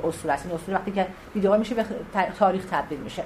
اسطوره 0.07 0.33
است. 0.33 0.45
این 0.45 0.55
اسطوره 0.55 0.77
وقتی 0.77 0.91
که 0.91 1.07
بیدار 1.33 1.57
میشه 1.57 1.75
به 1.75 1.85
تاریخ 2.39 2.65
تبدیل 2.71 2.99
میشه. 2.99 3.23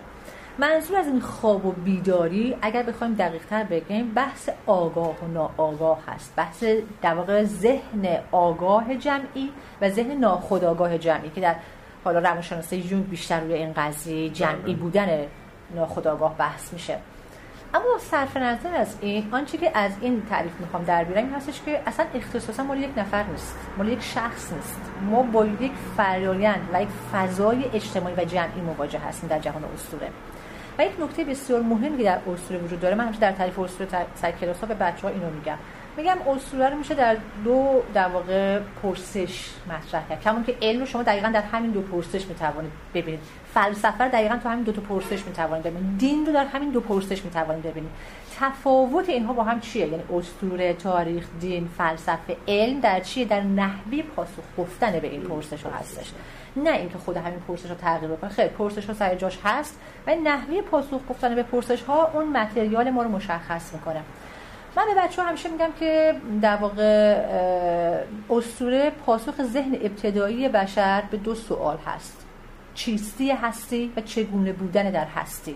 منظور 0.60 0.98
از 0.98 1.08
این 1.08 1.20
خواب 1.20 1.66
و 1.66 1.72
بیداری 1.72 2.58
اگر 2.62 2.84
بخوایم 2.84 3.14
دقیق 3.14 3.46
تر 3.46 3.64
بگیم 3.64 4.14
بحث 4.14 4.50
آگاه 4.66 5.16
و 5.24 5.28
ناآگاه 5.28 6.00
هست. 6.08 6.34
بحث 6.36 6.64
در 7.02 7.14
واقع 7.14 7.44
ذهن 7.44 8.18
آگاه 8.32 8.96
جمعی 8.96 9.52
و 9.82 9.90
ذهن 9.90 10.12
ناخودآگاه 10.12 10.98
جمعی 10.98 11.30
که 11.30 11.42
در 11.42 11.56
حالا 12.04 12.20
روانشناسی 12.20 12.84
جونگ 12.84 13.10
بیشتر 13.10 13.40
روی 13.40 13.54
این 13.54 13.74
قضیه 13.74 14.30
جمعی 14.30 14.62
بله. 14.62 14.74
بودن 14.74 15.26
ناخودآگاه 15.76 16.38
بحث 16.38 16.74
میشه. 16.74 16.98
اما 17.74 17.98
صرف 18.00 18.38
نظر 18.38 18.76
از 18.76 18.98
این 19.02 19.34
آنچه 19.34 19.58
که 19.58 19.78
از 19.78 19.92
این 20.02 20.26
تعریف 20.30 20.60
می‌خوام 20.60 20.84
در 20.84 21.04
بیارم 21.04 21.26
این 21.26 21.34
هستش 21.34 21.62
که 21.66 21.82
اصلا 21.86 22.06
اختصاصا 22.16 22.64
مال 22.64 22.78
یک 22.78 22.98
نفر 22.98 23.24
نیست 23.24 23.58
مال 23.78 23.88
یک 23.88 24.02
شخص 24.02 24.54
نیست. 24.54 24.82
ما 25.10 25.22
با 25.22 25.46
یک 25.46 25.72
فرایند 25.98 26.70
و 26.74 26.82
یک 26.82 26.90
فضای 27.14 27.66
اجتماعی 27.74 28.16
و 28.16 28.26
جمعی 28.26 28.62
مواجه 28.62 29.00
هستیم 29.00 29.30
در 29.30 29.40
جهان 29.40 29.64
اسطوره. 29.76 30.10
و 30.78 30.86
یک 30.86 30.92
نکته 31.02 31.24
بسیار 31.24 31.62
مهمی 31.62 32.04
در 32.04 32.20
اسطوره 32.34 32.60
وجود 32.60 32.80
داره. 32.80 32.96
من 32.96 33.06
همیشه 33.06 33.20
در 33.20 33.32
تعریف 33.32 33.60
اسطوره 33.60 33.90
سر 34.16 34.32
کلاس 34.32 34.60
ها 34.60 34.68
به 34.68 34.74
بچه 34.74 35.02
ها 35.02 35.10
اینو 35.10 35.30
میگم. 35.30 35.58
میگم 35.98 36.18
اسطوره 36.28 36.70
رو 36.70 36.78
میشه 36.78 36.96
در 36.96 37.18
دو 37.44 37.82
در 37.94 38.08
واقع 38.08 38.60
پرسش 38.84 39.50
مطرح 39.68 40.10
کرد. 40.10 40.22
کمون 40.22 40.44
که 40.44 40.56
علم 40.62 40.86
شما 40.86 41.04
دقیقا 41.04 41.28
در 41.28 41.42
همین 41.42 41.72
دو 41.72 41.82
پرسش 41.82 42.26
می‌توانید 42.26 42.72
ببینید. 42.94 43.20
فلسفه 43.54 44.04
رو 44.04 44.10
دقیقا 44.10 44.38
تو 44.44 44.50
همین 44.50 44.64
دو 44.64 44.72
تا 44.72 44.82
پرسش 44.82 45.26
می‌توانید 45.26 45.64
ببینید. 45.64 45.98
دین 45.98 46.26
رو 46.26 46.34
در 46.34 46.46
همین 46.46 46.70
دو 46.70 46.82
پرسش 46.82 47.26
می‌توانید 47.26 47.64
ببینید. 47.64 47.92
تفاوت 48.40 49.10
اینها 49.10 49.34
با 49.34 49.44
هم 49.44 49.60
چیه؟ 49.60 49.88
یعنی 49.88 50.04
اسطوره 50.14 50.74
تاریخ 50.74 51.26
دین 51.40 51.70
فلسفه 51.78 52.38
علم 52.48 52.80
در 52.80 53.00
چیه؟ 53.00 53.26
در 53.26 53.42
نحوه 53.42 54.02
پاسخ 54.16 54.44
گفتن 54.58 54.92
به 55.00 55.08
این 55.08 55.22
پرسش 55.22 55.64
ها 55.64 55.70
هستش. 55.70 56.12
نه 56.58 56.72
اینکه 56.72 56.98
خود 56.98 57.18
همین 57.18 57.40
پرسش 57.40 57.70
رو 57.70 57.76
تغییر 57.76 58.12
بکنه. 58.12 58.30
خیلی 58.30 58.50
پرسش 58.50 58.86
ها 58.86 58.94
سر 58.94 59.16
جاش 59.16 59.40
هست 59.44 59.80
و 60.08 60.16
نحوه 60.16 60.62
پاسخ 60.62 61.00
گفتن 61.10 61.36
به 61.36 61.44
پرسش 61.44 61.82
ها 61.82 62.12
اون 62.14 62.28
متریال 62.28 62.90
ما 62.90 63.04
رو 63.04 63.10
مشخص 63.10 63.74
می‌کنه. 63.74 64.02
من 64.78 64.84
به 64.86 65.02
بچه 65.02 65.22
ها 65.22 65.28
همیشه 65.28 65.50
میگم 65.50 65.70
که 65.80 66.16
در 66.42 66.56
واقع 66.56 67.16
اسطوره 68.30 68.90
پاسخ 69.06 69.44
ذهن 69.44 69.74
ابتدایی 69.82 70.50
بشر 70.50 71.04
به 71.12 71.18
دو 71.18 71.36
سوال 71.36 71.78
هست. 71.86 72.26
چیستی 72.76 73.32
هستی 73.32 73.94
و 73.98 74.02
چگونه 74.02 74.54
بودن 74.54 74.92
در 74.92 75.06
هستی. 75.06 75.56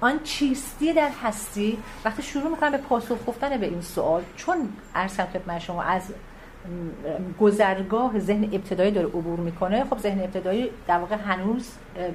آن 0.00 0.20
چیستی 0.24 0.92
در 0.92 1.10
هستی 1.22 1.78
وقتی 2.04 2.22
شروع 2.22 2.50
می‌کنم 2.50 2.70
به 2.70 2.78
پاسخ 2.78 3.16
گفتن 3.26 3.56
به 3.56 3.66
این 3.66 3.80
سوال 3.80 4.22
چون 4.36 4.56
ارسم 4.94 5.26
خدمت 5.32 5.58
شما 5.58 5.82
از 5.82 6.02
گذرگاه 7.40 8.18
ذهن 8.18 8.44
ابتدایی 8.44 8.90
داره 8.90 9.06
عبور 9.06 9.40
می‌کنه. 9.40 9.84
خب 9.84 9.98
ذهن 9.98 10.20
ابتدایی 10.20 10.70
در 10.88 10.98
واقع 10.98 11.16
هنوز 11.16 11.68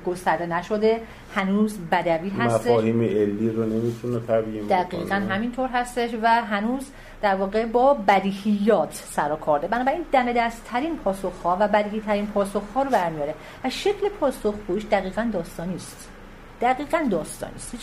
گسترده 0.06 0.46
نشده 0.46 1.02
هنوز 1.36 1.80
بدوی 1.92 2.30
هستش. 2.30 2.72
مفاهیم 2.72 3.02
علی 3.02 3.50
رو 3.50 3.66
نمی‌تونه 3.66 4.20
تبیین 4.20 4.68
دقیقا 4.68 5.16
همینطور 5.16 5.70
هستش 5.70 6.10
و 6.22 6.28
هنوز 6.28 6.92
در 7.22 7.36
واقع 7.36 7.66
با 7.66 7.94
بدیهیات 7.94 8.94
سر 8.94 9.32
و 9.32 9.36
کارده 9.36 9.68
بنابراین 9.68 10.02
دم 10.12 10.34
دست 10.34 10.62
ترین 10.66 10.98
پاسخ 10.98 11.42
ها 11.44 11.58
و 11.60 11.68
بدیهی 11.68 12.02
ترین 12.02 12.28
پاسخ 12.28 12.62
ها 12.76 12.84
رو 12.84 12.90
برمیاره 12.90 13.34
و 13.64 13.70
شکل 13.70 14.10
پاسخ 14.20 14.54
گوش 14.68 14.86
دقیقا 14.92 15.30
داستانی 15.34 15.76
است. 15.76 16.10
دقیقا 16.62 17.08
داستانی 17.12 17.56
است. 17.56 17.76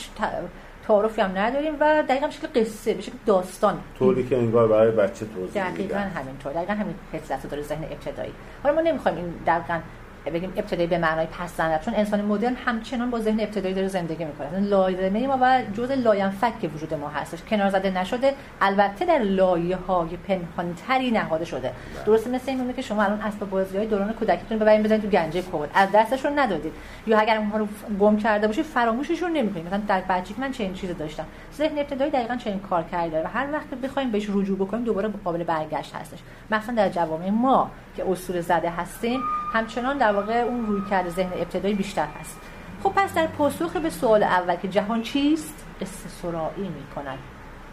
تعارفی 0.89 1.21
هم 1.21 1.39
نداریم 1.39 1.75
و 1.81 2.03
دقیقا 2.09 2.31
شکل 2.31 2.49
قصه 2.55 2.95
به 2.95 3.03
شکل 3.03 3.19
داستان. 3.27 3.79
طوری 3.99 4.29
که 4.29 4.37
انگار 4.39 4.69
برای 4.69 4.91
بچه 4.91 5.27
توضیح 5.27 5.71
دقیقا 5.71 5.99
همینطور. 5.99 6.53
دقیقا 6.53 6.73
همین 6.73 6.95
فطرت 7.13 7.51
داره 7.51 7.63
ذهن 7.63 7.85
ابتدایی. 7.85 8.33
حالا 8.63 8.75
ما 8.75 8.81
نمی‌خوایم 8.81 9.17
این 9.19 9.35
دقیقا 9.47 9.81
بگیم 10.25 10.53
ابتدایی 10.57 10.89
به 10.89 10.99
معنای 10.99 11.27
پس 11.27 11.57
زدن 11.57 11.81
چون 11.81 11.95
انسان 11.95 12.23
مدرن 12.23 12.55
همچنان 12.55 13.11
با 13.11 13.21
ذهن 13.21 13.41
ابتدایی 13.41 13.75
داره 13.75 13.89
زندگی 13.89 14.25
می‌کنه. 14.25 14.61
لازمه 14.61 15.27
ما 15.27 15.39
و 15.41 15.63
جزء 15.77 15.95
لاینفک 15.95 16.71
وجود 16.75 16.95
ما 16.95 17.09
هستش. 17.09 17.39
کنار 17.43 17.71
زده 17.71 17.91
نشده 17.91 18.35
البته 18.61 19.05
در 19.05 19.19
لایه 19.19 19.77
های 19.77 20.17
پنهانتری 20.17 21.11
نهاده 21.11 21.45
شده. 21.45 21.73
درسته 22.07 22.31
مثل 22.31 22.51
این 22.51 22.73
که 22.73 22.83
شما 22.83 23.03
الان 23.03 23.21
اسباب 23.21 23.51
بازی 23.51 23.77
های 23.77 23.87
دوران 23.87 24.13
کودکیتون 24.13 24.59
ببرید 24.59 24.83
بزنید 24.83 25.03
تو 25.03 25.09
گنجه 25.09 25.43
کمد 25.43 25.71
از 25.75 25.89
دستشون 25.95 26.39
ندادید. 26.39 26.73
یا 27.07 27.19
اگر 27.19 27.37
اونها 27.37 27.59
رو 27.59 27.69
گم 28.01 28.17
کرده 28.17 28.47
باشید 28.47 28.65
فراموششون 28.65 29.33
نمی‌کنید. 29.33 29.67
مثلا 29.67 29.81
در 29.89 30.01
بچگی 30.01 30.41
من 30.41 30.53
چنین 30.53 30.75
چیزی 30.75 30.95
داشتم. 30.95 31.25
ذهن 31.57 31.79
ابتدایی 31.79 32.11
دقیقاً 32.11 32.37
چنین 32.37 32.61
کار 32.61 32.83
کرده 32.83 33.23
و 33.23 33.27
هر 33.27 33.53
وقت 33.53 33.69
بخوایم 33.69 34.11
بهش 34.11 34.27
رجوع 34.31 34.59
بکنیم 34.59 34.85
دوباره 34.85 35.09
قابل 35.25 35.45
برگشت 35.45 35.95
هستش. 35.95 36.19
مثلا 36.51 36.75
در 36.75 36.89
جوامع 36.89 37.31
ما 37.31 37.71
که 37.97 38.11
اسطوره 38.11 38.41
زده 38.41 38.71
هستیم 38.71 39.21
همچنان 39.53 39.99
در 39.99 40.08
واقع 40.13 40.35
اون 40.35 40.67
روی 40.67 40.83
کرده 40.91 41.11
ذهن 41.11 41.33
ابتدایی 41.33 41.75
بیشتر 41.75 42.07
هست. 42.21 42.41
خب 42.83 42.93
پس 42.97 43.15
در 43.15 43.27
پاسخ 43.27 43.77
به 43.77 43.91
سوال 43.91 44.23
اول 44.23 44.57
که 44.57 44.69
جهان 44.69 45.03
چیست؟ 45.03 45.65
استثرایی 45.81 46.69
می‌کنن. 46.69 47.17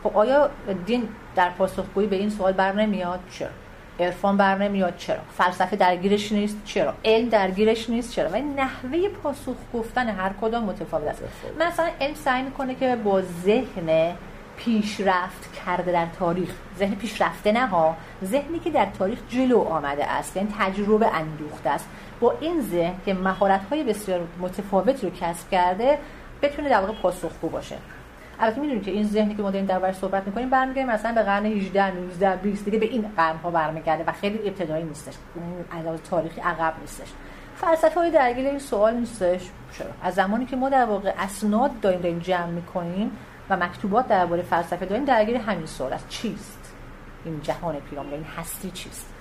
خب 0.03 0.17
آیا 0.17 0.49
دین 0.85 1.09
در 1.35 1.49
پاسخگویی 1.49 2.07
به 2.07 2.15
این 2.15 2.29
سوال 2.29 2.53
بر 2.53 2.71
نمیاد؟ 2.71 3.19
چرا؟ 3.31 3.49
عرفان 3.99 4.37
بر 4.37 4.57
نمیاد؟ 4.57 4.97
چرا؟ 4.97 5.19
فلسفه 5.37 5.75
درگیرش 5.75 6.31
نیست؟ 6.31 6.57
چرا؟ 6.65 6.93
علم 7.05 7.29
درگیرش 7.29 7.89
نیست؟ 7.89 8.11
چرا؟ 8.11 8.29
و 8.29 8.35
نحوه 8.35 9.09
پاسخ 9.09 9.55
گفتن 9.73 10.09
هر 10.09 10.31
کدام 10.41 10.63
متفاوت 10.63 11.07
است. 11.07 11.23
مثلا 11.59 11.89
علم 12.01 12.13
سعی 12.13 12.43
می‌کنه 12.43 12.75
که 12.75 12.95
با 12.95 13.21
ذهن 13.21 14.15
پیشرفت 14.57 15.53
کرده 15.65 15.91
در 15.91 16.07
تاریخ. 16.19 16.49
ذهن 16.77 16.95
پیشرفته 16.95 17.51
نه 17.51 17.67
ها. 17.67 17.95
ذهنی 18.23 18.59
که 18.59 18.69
در 18.69 18.87
تاریخ 18.99 19.19
جلو 19.29 19.59
آمده 19.59 20.11
است 20.11 20.37
یعنی 20.37 20.53
تجربه 20.59 21.07
اندوخته 21.15 21.69
است. 21.69 21.89
با 22.19 22.33
این 22.41 22.61
ذهن 22.61 22.93
که 23.05 23.13
مهارت 23.13 23.61
های 23.69 23.83
بسیار 23.83 24.27
متفاوتی 24.39 25.07
رو 25.07 25.13
کسب 25.21 25.49
کرده 25.49 25.97
بتونه 26.41 26.69
در 26.69 26.81
واقع 26.81 26.93
پاسخگو 26.93 27.49
باشه. 27.49 27.75
البته 28.39 28.61
می‌دونید 28.61 28.83
که 28.83 28.91
این 28.91 29.03
ذهنی 29.03 29.35
که 29.35 29.41
ما 29.41 29.51
داریم 29.51 29.65
دربارش 29.65 29.95
صحبت 29.95 30.27
می‌کنیم 30.27 30.49
برمیگرده 30.49 30.93
مثلا 30.93 31.11
به 31.13 31.23
قرن 31.23 31.45
18 31.45 31.95
19 31.95 32.35
20 32.35 32.65
دیگه 32.65 32.79
به 32.79 32.85
این 32.85 33.05
قرن 33.17 33.37
ها 33.37 33.51
برمیگرده 33.51 34.03
و 34.07 34.11
خیلی 34.11 34.39
ابتدایی 34.47 34.83
نیستش. 34.83 35.13
علاوه 35.71 35.97
تاریخی 35.97 36.41
عقب 36.41 36.73
نیستش. 36.81 37.07
فلسفه 37.55 37.99
های 37.99 38.11
درگیر 38.11 38.47
این 38.47 38.59
سوال 38.59 38.93
نیستش. 38.95 39.49
چرا 39.77 39.87
از 40.03 40.13
زمانی 40.13 40.45
که 40.45 40.55
ما 40.55 40.69
در 40.69 40.85
واقع 40.85 41.13
اسناد 41.19 41.79
داریم 41.79 42.01
داریم 42.01 42.19
جمع 42.19 42.45
می‌کنیم 42.45 43.11
و 43.49 43.57
مکتوبات 43.57 44.07
درباره 44.07 44.41
فلسفه 44.41 44.85
داریم 44.85 45.05
درگیر 45.05 45.37
همین 45.37 45.65
سوال 45.65 45.93
است. 45.93 46.09
چیست؟ 46.09 46.73
این 47.25 47.41
جهان 47.41 47.75
پیرامون 47.75 48.13
این 48.13 48.23
هستی 48.37 48.71
چیست؟ 48.71 49.13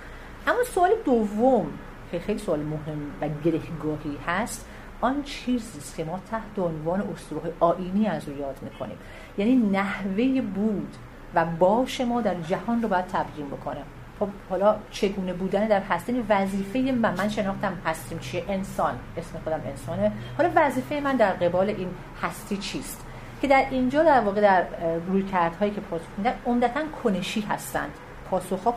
اما 0.47 0.63
سوال 0.63 0.89
دوم 1.05 1.67
که 2.11 2.19
خیلی 2.19 2.39
سوال 2.39 2.59
مهم 2.59 3.11
و 3.21 3.29
گرهگاهی 3.43 4.17
هست 4.27 4.65
آن 5.01 5.23
چیزی 5.23 5.77
است 5.79 5.95
که 5.95 6.03
ما 6.03 6.19
تحت 6.31 6.59
عنوان 6.59 7.01
اسطوره 7.01 7.53
آینی 7.59 8.07
از 8.07 8.29
او 8.29 8.37
یاد 8.37 8.57
می‌کنیم. 8.61 8.97
یعنی 9.37 9.55
نحوه 9.55 10.41
بود 10.41 10.95
و 11.35 11.45
باش 11.45 12.01
ما 12.01 12.21
در 12.21 12.35
جهان 12.35 12.81
رو 12.81 12.87
باید 12.87 13.05
تبیین 13.05 13.47
بکنه 13.47 13.81
خب 14.19 14.27
حالا 14.49 14.75
چگونه 14.91 15.33
بودن 15.33 15.67
در 15.67 15.81
هستی؟ 15.81 16.11
یعنی 16.13 16.25
وظیفه 16.29 16.79
من 16.79 17.15
من 17.17 17.29
شناختم 17.29 17.77
هستیم 17.85 18.19
چیه؟ 18.19 18.45
انسان. 18.49 18.93
اسم 19.17 19.39
خودم 19.43 19.61
انسانه. 19.65 20.11
حالا 20.37 20.51
وظیفه 20.55 20.99
من 20.99 21.15
در 21.15 21.31
قبال 21.31 21.69
این 21.69 21.89
هستی 22.21 22.57
چیست؟ 22.57 23.04
که 23.45 23.49
در 23.49 23.65
اینجا 23.71 24.03
در 24.03 24.19
واقع 24.19 24.41
در 24.41 24.63
روی 25.07 25.23
کردهایی 25.23 25.71
که 25.71 25.81
پاسخ 25.81 26.05
میدن 26.17 26.33
عمدتا 26.45 26.81
کنشی 27.03 27.41
هستند. 27.41 27.91
پاسخ 28.31 28.63
ها 28.63 28.71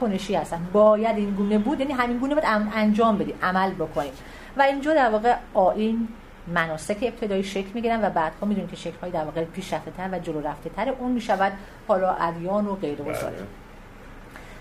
کنشی 0.00 0.34
هستند. 0.34 0.72
باید 0.72 1.16
این 1.16 1.30
گونه 1.30 1.58
بود 1.58 1.80
یعنی 1.80 1.92
همین 1.92 2.18
گونه 2.18 2.34
باید 2.34 2.46
انجام 2.74 3.18
بدیم 3.18 3.34
عمل 3.42 3.70
بکنیم. 3.70 4.12
و 4.56 4.62
اینجا 4.62 4.94
در 4.94 5.10
واقع 5.10 5.34
آین 5.54 6.08
مناسک 6.54 6.98
ابتدایی 7.02 7.42
شکل 7.42 7.70
می‌گیرن 7.74 8.04
و 8.04 8.10
بعدها 8.10 8.46
می‌دونیم 8.46 8.70
که 8.70 8.76
شکل 8.76 8.96
های 9.02 9.10
در 9.10 9.24
واقع 9.24 9.44
پیشرفته 9.44 9.90
تر 9.90 10.08
و 10.12 10.18
جلو 10.18 10.40
رفته 10.40 10.70
تر 10.70 10.88
اون 10.88 11.12
می‌شود 11.12 11.52
حالا 11.88 12.10
ادیان 12.10 12.66
و 12.66 12.74
غیر 12.74 13.02
و 13.02 13.04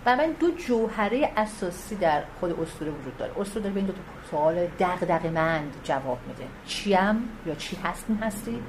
و 0.06 0.16
من 0.16 0.32
دو 0.40 0.52
جوهره 0.52 1.32
اساسی 1.38 1.96
در 1.96 2.24
خود 2.40 2.60
اسطوره 2.60 2.92
وجود 2.92 3.18
داره. 3.18 3.40
اسطوره 3.40 3.70
به 3.70 3.80
این 3.80 3.86
دو 3.86 3.94
سوال 4.32 4.68
دغدغه 4.80 5.30
مند 5.30 5.74
جواب 5.84 6.18
میده. 6.28 6.44
چیم 6.66 7.30
یا 7.46 7.56
چی 7.56 7.78
هستیم 7.84 8.16
هستی؟ 8.16 8.62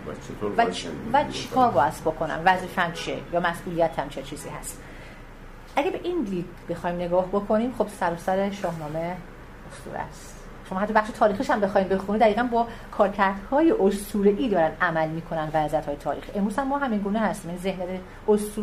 و, 0.57 0.71
چ... 0.71 0.87
و 1.13 1.31
چی 1.31 1.49
کار 1.49 1.71
باید 1.71 1.93
بکنم؟ 2.05 2.43
وظیفم 2.45 2.93
چیه؟ 2.93 3.19
یا 3.33 3.41
مسئولیتم 3.41 4.09
چه 4.09 4.23
چیزی 4.23 4.49
هست؟ 4.49 4.81
اگه 5.77 5.91
به 5.91 6.01
این 6.03 6.23
دید 6.23 6.47
بخوایم 6.69 6.97
نگاه 6.97 7.27
بکنیم 7.27 7.75
خب 7.79 7.89
سر 7.89 8.13
و 8.13 8.17
سر 8.17 8.51
شاهنامه 8.51 9.17
اسطوره 9.73 9.99
است. 9.99 10.34
شما 10.69 10.79
حتی 10.79 10.93
بخش 10.93 11.11
تاریخش 11.11 11.51
هم 11.51 11.61
بخوایم 11.61 11.89
بخونید 11.89 12.23
دقیقا 12.23 12.43
با 12.43 12.67
کارکردهای 12.91 13.75
ای 14.25 14.49
دارن 14.49 14.71
عمل 14.81 15.09
می‌کنن 15.09 15.49
وضعیت 15.55 15.87
های 15.87 15.97
تاریخ 15.97 16.25
امروز 16.35 16.57
هم 16.57 16.69
ما 16.69 16.79
همین 16.79 16.99
گونه 16.99 17.19
هستیم. 17.19 17.51
این 17.51 17.61
ذهن 17.61 17.81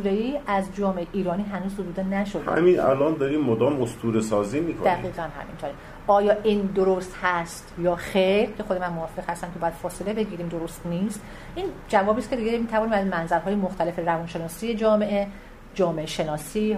ای 0.03 0.39
از 0.47 0.75
جامعه 0.75 1.07
ایرانی 1.11 1.43
هنوز 1.43 1.79
ورود 1.79 1.99
نشده. 1.99 2.51
همین 2.51 2.79
الان 2.79 3.13
داریم 3.17 3.41
مدام 3.41 3.81
اسطوره 3.81 4.21
سازی 4.21 4.59
می‌کنیم. 4.59 4.93
دقیقا 4.93 5.21
همینطوره 5.21 5.73
آیا 6.07 6.37
این 6.43 6.61
درست 6.61 7.15
هست 7.23 7.73
یا 7.79 7.95
خیر؟ 7.95 8.49
که 8.57 8.63
خود 8.63 8.77
من 8.77 8.93
موافق 8.93 9.29
هستم 9.29 9.47
که 9.53 9.59
باید 9.59 9.73
فاصله 9.73 10.13
بگیریم 10.13 10.47
درست 10.47 10.85
نیست. 10.85 11.21
این 11.55 11.65
جوابی 11.87 12.19
است 12.19 12.29
که 12.29 12.35
دیگه 12.35 12.57
می‌توانیم 12.57 12.93
از 12.93 13.05
منظرهای 13.05 13.55
مختلف 13.55 13.99
روانشناسی 13.99 14.75
جامعه 14.75 15.27
جامعه 15.73 16.05
شناسی 16.05 16.73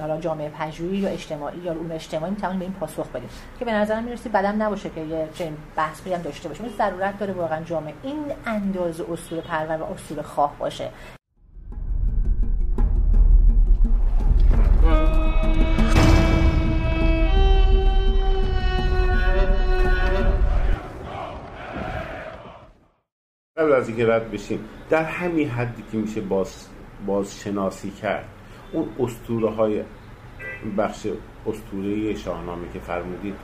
حالا 0.00 0.20
جامعه 0.20 0.48
پژوهی 0.48 0.96
یا 0.96 1.08
اجتماعی 1.08 1.58
یا 1.58 1.72
علوم 1.72 1.92
اجتماعی 1.92 2.30
می‌تونیم 2.30 2.58
به 2.58 2.64
این 2.64 2.74
پاسخ 2.74 3.08
بدیم. 3.08 3.28
که 3.58 3.64
به 3.64 3.72
نظر 3.72 4.00
می‌رسی 4.00 4.28
بدم 4.28 4.62
نباشه 4.62 4.90
که 4.90 5.00
یه 5.00 5.28
چنین 5.34 5.56
بحث 5.76 6.06
هم 6.06 6.22
داشته 6.22 6.48
باشیم. 6.48 6.68
ضرورت 6.78 7.18
داره 7.18 7.32
واقعا 7.32 7.62
جامعه 7.62 7.94
این 8.02 8.24
اندازه 8.46 9.04
اصول 9.12 9.40
پرور 9.40 9.82
و 9.82 9.84
اصول 9.84 10.22
خواه 10.22 10.56
باشه. 10.58 10.90
قبل 23.56 23.72
از 23.72 23.88
اینکه 23.88 24.06
رد 24.06 24.30
بشیم 24.30 24.64
در 24.90 25.04
همین 25.04 25.50
حدی 25.50 25.84
که 25.92 25.98
میشه 25.98 26.20
باز 26.20 26.66
بازشناسی 27.06 27.90
کرد. 27.90 28.24
اون 28.72 28.88
اسطوره 29.00 29.50
های 29.50 29.82
بخش 30.78 31.06
اسطوره 31.46 32.14
شاهنامه 32.14 32.62
که 32.72 32.78
فرمودید 32.78 33.34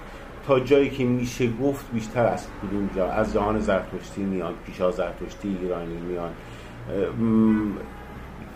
تا 0.47 0.61
جایی 0.61 0.91
که 0.91 1.05
میشه 1.05 1.49
گفت 1.63 1.93
بیشتر 1.93 2.27
از 2.27 2.47
کدوم 2.63 2.91
جا 2.97 3.07
از 3.07 3.35
جهان 3.35 3.61
زرتشتی 3.61 4.23
میان 4.23 4.55
پیشا 4.67 4.91
زرتشتی 4.91 5.57
ایرانی 5.63 5.97
میان. 5.97 6.31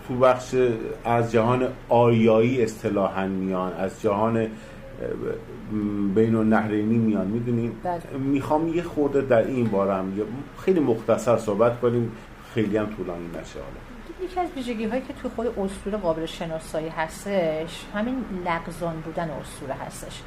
تو 0.08 0.14
بخش 0.14 0.54
از 1.04 1.32
جهان 1.32 1.68
آریایی 1.88 2.62
اصطلاحا 2.62 3.26
میان 3.26 3.72
از 3.72 4.02
جهان 4.02 4.46
بین 6.14 6.34
النهرینی 6.34 6.98
میان. 6.98 7.26
می‌دونیم 7.26 7.72
بله. 7.82 8.02
می‌خوام 8.18 8.68
یه 8.68 8.82
خورده 8.82 9.20
در 9.20 9.46
این 9.46 9.68
بارم 9.68 10.12
خیلی 10.64 10.80
مختصر 10.80 11.36
صحبت 11.36 11.80
کنیم 11.80 12.12
خیلی 12.54 12.76
هم 12.76 12.86
طولانی 12.86 13.26
نشه 13.26 13.58
حالا. 13.58 13.89
یکی 14.22 14.40
از 14.40 14.48
ویژگی 14.56 14.84
هایی 14.84 15.02
که 15.02 15.12
تو 15.12 15.28
خود 15.28 15.58
اسطوره 15.58 15.98
قابل 15.98 16.26
شناسایی 16.26 16.88
هستش 16.88 17.84
همین 17.94 18.24
لغزان 18.46 19.00
بودن 19.00 19.30
اسطوره 19.30 19.74
هستش. 19.74 20.22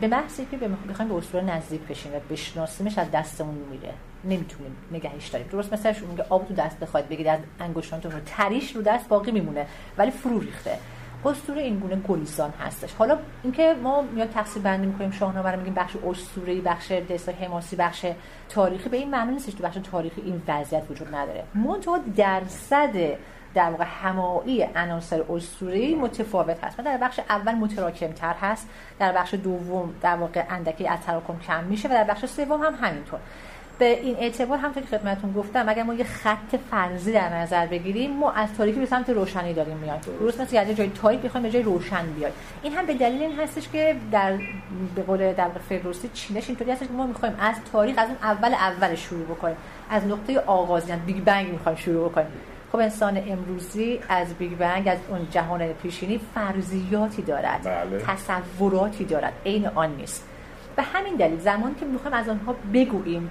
به 0.00 0.08
محضی 0.08 0.46
که 0.50 0.56
بخوایم 0.56 1.08
به 1.08 1.14
اسطوره 1.14 1.44
نزدیک 1.44 1.80
بشیم 1.80 2.12
و 2.14 2.18
بشناسیمش 2.30 2.98
از 2.98 3.10
دستمون 3.10 3.54
میره 3.54 3.94
نمی‌تونیم 4.24 4.76
نگهش 4.92 5.28
داریم. 5.28 5.46
درست 5.46 5.92
شما 5.92 6.10
میگه 6.10 6.24
آب 6.28 6.48
تو 6.48 6.54
دست 6.54 6.78
بخواید 6.78 7.08
بگید 7.08 7.26
از 7.26 7.38
انگشتانتون 7.60 8.12
رو 8.12 8.18
تریش 8.26 8.76
رو 8.76 8.82
دست 8.82 9.08
باقی 9.08 9.30
میمونه 9.30 9.66
ولی 9.98 10.10
فرو 10.10 10.38
ریخته. 10.38 10.78
اسطوره 11.24 11.62
این 11.62 11.78
گونه 11.78 11.96
گلیسان 11.96 12.50
هستش. 12.50 12.94
حالا 12.94 13.18
اینکه 13.42 13.74
ما 13.82 14.02
میاد 14.02 14.30
تقسیم 14.30 14.62
بندی 14.62 14.86
می‌کنیم 14.86 15.10
شاهنامه 15.10 15.50
رو 15.50 15.58
میگیم 15.58 15.74
بخش 15.74 15.96
اسطوره‌ای 15.96 16.60
بخش 16.60 16.92
دستا 16.92 17.32
حماسی 17.32 17.76
بخش 17.76 18.06
تاریخی 18.48 18.88
به 18.88 18.96
این 18.96 19.10
معنی 19.10 19.32
نیستش 19.32 19.56
که 19.56 19.62
بخش 19.62 19.78
تاریخی 19.90 20.20
این 20.20 20.42
وضعیت 20.48 20.82
وجود 20.90 21.14
نداره. 21.14 21.44
منتها 21.54 21.98
درصد 22.16 23.18
در 23.54 23.70
واقع 23.70 23.84
همایی 24.02 24.62
عناصر 24.62 25.24
اسطوره‌ای 25.30 25.94
متفاوت 25.94 26.64
هست. 26.64 26.76
در 26.76 26.96
بخش 26.96 27.20
اول 27.28 27.54
متراکم 27.54 28.12
تر 28.12 28.34
هست 28.34 28.68
در 28.98 29.12
بخش 29.12 29.34
دوم 29.34 29.94
در 30.00 30.16
واقع 30.16 30.44
اندکی 30.50 30.88
از 30.88 31.00
تراکم 31.00 31.38
کم 31.38 31.64
میشه 31.64 31.88
و 31.88 31.90
در 31.90 32.04
بخش 32.04 32.24
سوم 32.24 32.62
هم 32.62 32.74
همینطور. 32.74 33.20
به 33.80 34.00
این 34.00 34.16
اعتبار 34.16 34.58
همونطور 34.58 34.82
که 34.82 34.98
خدمتتون 34.98 35.32
گفتم 35.32 35.68
اگر 35.68 35.82
ما 35.82 35.94
یه 35.94 36.04
خط 36.04 36.56
فرضی 36.70 37.12
در 37.12 37.34
نظر 37.34 37.66
بگیریم 37.66 38.10
ما 38.10 38.32
از 38.32 38.48
تاریکی 38.54 38.80
به 38.80 38.86
سمت 38.86 39.10
روشنی 39.10 39.54
داریم 39.54 39.76
میایم. 39.76 40.00
درست 40.20 40.40
مثل 40.40 40.54
یه 40.56 40.74
جای 40.74 40.90
تاریک 41.02 41.20
بخوایم 41.20 41.42
به 41.42 41.50
جای 41.50 41.62
روشن 41.62 42.06
بیایم. 42.06 42.34
این 42.62 42.72
هم 42.72 42.86
به 42.86 42.94
دلیل 42.94 43.22
این 43.22 43.38
هستش 43.38 43.68
که 43.68 43.96
در 44.12 44.38
به 44.94 45.02
قول 45.02 45.32
در 45.32 45.48
فردوسی 45.68 46.10
چینش 46.14 46.48
اینطوری 46.48 46.70
هستش 46.70 46.86
که 46.86 46.92
ما 46.92 47.06
می‌خوایم 47.06 47.34
از 47.40 47.54
تاریخ 47.72 47.94
از 47.98 48.08
اون 48.08 48.16
اول 48.22 48.54
اول 48.54 48.94
شروع 48.94 49.24
بکنیم. 49.24 49.56
از 49.90 50.06
نقطه 50.06 50.38
آغاز 50.38 50.88
یعنی 50.88 51.02
بیگ 51.06 51.24
بنگ 51.24 51.48
می‌خوایم 51.48 51.78
شروع 51.78 52.08
بکنیم. 52.08 52.26
خب 52.72 52.78
انسان 52.78 53.22
امروزی 53.28 54.00
از 54.08 54.34
بیگ 54.34 54.56
بنگ 54.56 54.88
از 54.88 54.98
اون 55.08 55.26
جهان 55.30 55.72
پیشینی 55.72 56.20
فرضیاتی 56.34 57.22
دارد 57.22 57.64
بله. 57.64 58.02
تصوراتی 58.06 59.04
دارد. 59.04 59.32
عین 59.46 59.66
آن 59.66 59.96
نیست. 59.96 60.26
به 60.76 60.82
همین 60.82 61.14
دلیل 61.14 61.40
زمانی 61.40 61.74
که 61.80 61.86
می‌خوایم 61.86 62.16
از 62.16 62.28
آنها 62.28 62.54
بگوییم 62.74 63.30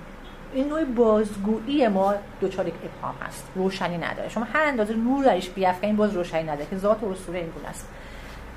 این 0.53 0.67
نوع 0.67 0.83
بازگویی 0.83 1.87
ما 1.87 2.13
دچار 2.41 2.67
یک 2.67 2.73
ابهام 2.83 3.15
هست. 3.27 3.47
روشنی 3.55 3.97
نداره. 3.97 4.29
شما 4.29 4.47
هر 4.53 4.63
اندازه 4.63 4.93
نور 4.93 5.25
درش 5.25 5.49
بیافکنید 5.49 5.95
باز 5.95 6.15
روشنی 6.15 6.43
نداره 6.43 6.65
که 6.69 6.77
ذات 6.77 7.03
اسطوره 7.03 7.39
این 7.39 7.49
است. 7.69 7.87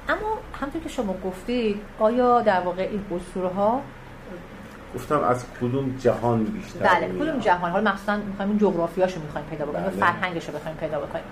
اما 0.08 0.38
همونطور 0.60 0.82
که 0.82 0.88
شما 0.88 1.14
گفتید 1.24 1.80
آیا 1.98 2.40
در 2.40 2.60
واقع 2.60 2.82
این 2.82 3.04
اسطوره 3.16 3.48
ها 3.48 3.80
گفتم 4.94 5.24
از 5.24 5.44
کدوم 5.60 5.96
جهان 5.98 6.44
بیشتر 6.44 6.78
بله 6.78 7.08
کدوم 7.08 7.38
جهان؟ 7.38 7.70
حالا 7.70 7.92
مثلا 7.92 8.16
می‌خوایم 8.16 8.50
این 8.50 8.58
جغرافیاشو 8.58 9.20
می‌خوایم 9.20 9.46
پیدا 9.46 9.66
بکنیم 9.66 9.84
بله. 9.84 9.90
فرهنگش 9.90 10.48
رو 10.48 10.54
بخوایم 10.54 10.76
پیدا 10.76 11.00
بکنیم. 11.00 11.24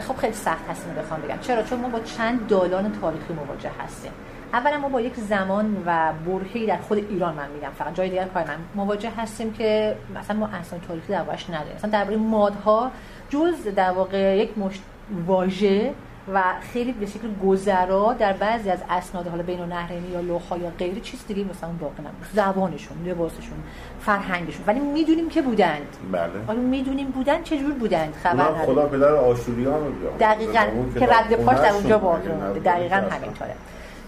خب 0.00 0.16
خیلی 0.16 0.32
سخت 0.32 0.68
هست 0.70 0.86
اینو 0.86 1.00
بخوام 1.00 1.20
بگم. 1.20 1.38
چرا؟ 1.40 1.62
چون 1.62 1.80
ما 1.80 1.88
با 1.88 2.00
چند 2.00 2.46
دالان 2.46 2.92
تاریخی 3.00 3.32
مواجه 3.32 3.70
هستیم. 3.84 4.12
اولا 4.52 4.78
ما 4.78 4.88
با 4.88 5.00
یک 5.00 5.14
زمان 5.16 5.82
و 5.86 6.12
برهی 6.26 6.66
در 6.66 6.76
خود 6.76 6.98
ایران 6.98 7.34
من 7.34 7.48
میگم 7.54 7.70
فقط 7.78 7.94
جای 7.94 8.08
دیگر 8.08 8.24
کار 8.24 8.44
من. 8.44 8.56
مواجه 8.74 9.10
هستیم 9.16 9.52
که 9.52 9.96
مثلا 10.20 10.36
ما 10.36 10.46
اصلا 10.46 10.78
تاریخی 10.88 11.12
دربارش 11.12 11.50
نداریم. 11.50 11.74
مثلا 11.76 11.90
درباره 11.90 12.16
مادها 12.16 12.90
جز 13.30 13.64
در 13.76 13.90
واقع 13.90 14.36
یک 14.36 14.58
مشت 14.58 14.82
واژه 15.26 15.92
و 16.34 16.42
خیلی 16.72 16.92
به 16.92 17.06
شکل 17.06 17.28
گذرا 17.46 18.12
در 18.12 18.32
بعضی 18.32 18.70
از 18.70 18.78
اسناد 18.90 19.26
حالا 19.26 19.42
بین 19.42 19.60
نهرینی 19.60 20.08
یا 20.08 20.20
لوحا 20.20 20.56
یا 20.58 20.70
غیری 20.78 21.00
چیز 21.00 21.26
دیگه 21.28 21.44
مثلا 21.44 21.70
باقی 21.80 22.02
نمونده. 22.02 22.26
زبانشون 22.32 22.96
لباسشون 23.06 23.58
فرهنگشون. 24.00 24.64
ولی 24.66 24.80
می‌دونیم 24.80 25.28
که 25.28 25.42
بودند. 25.42 25.96
بله. 26.12 26.30
حالا 26.46 26.60
می‌دونیم 26.60 27.06
بودن 27.06 27.42
چه 27.42 27.58
جور 27.58 27.72
بودند؟ 27.72 28.14
خبر 28.22 28.64
خدا 28.66 28.86
پدر 28.86 29.14
آشوریان 29.14 29.80
دقیقاً 30.20 30.64
که 30.98 31.06
رد 31.06 31.44
پاش 31.44 31.56
در 31.56 31.72
اونجا 31.72 31.98
باقی 31.98 32.60
دقیقاً 32.60 32.96
همینطوره. 32.96 33.54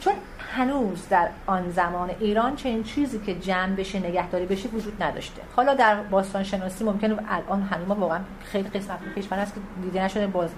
چون 0.00 0.12
هنوز 0.54 1.08
در 1.08 1.28
آن 1.46 1.70
زمان 1.70 2.10
ایران 2.20 2.56
چنین 2.56 2.82
چیزی 2.82 3.18
که 3.18 3.34
جمع 3.34 3.74
بشه 3.76 3.98
نگهداری 3.98 4.46
بشه 4.46 4.68
وجود 4.68 5.02
نداشته. 5.02 5.42
حالا 5.56 5.74
در 5.74 5.96
باستان 6.02 6.42
شناسی 6.42 6.84
ممکنه 6.84 7.16
الان 7.28 7.62
هنوز 7.62 7.88
ما 7.88 7.94
واقعا 7.94 8.20
خیلی 8.44 8.68
قسمت 8.68 8.98
کشور 9.16 9.38
هست 9.38 9.54
که 9.54 9.60
دیده 9.82 10.04
نشده 10.04 10.26
باز 10.26 10.50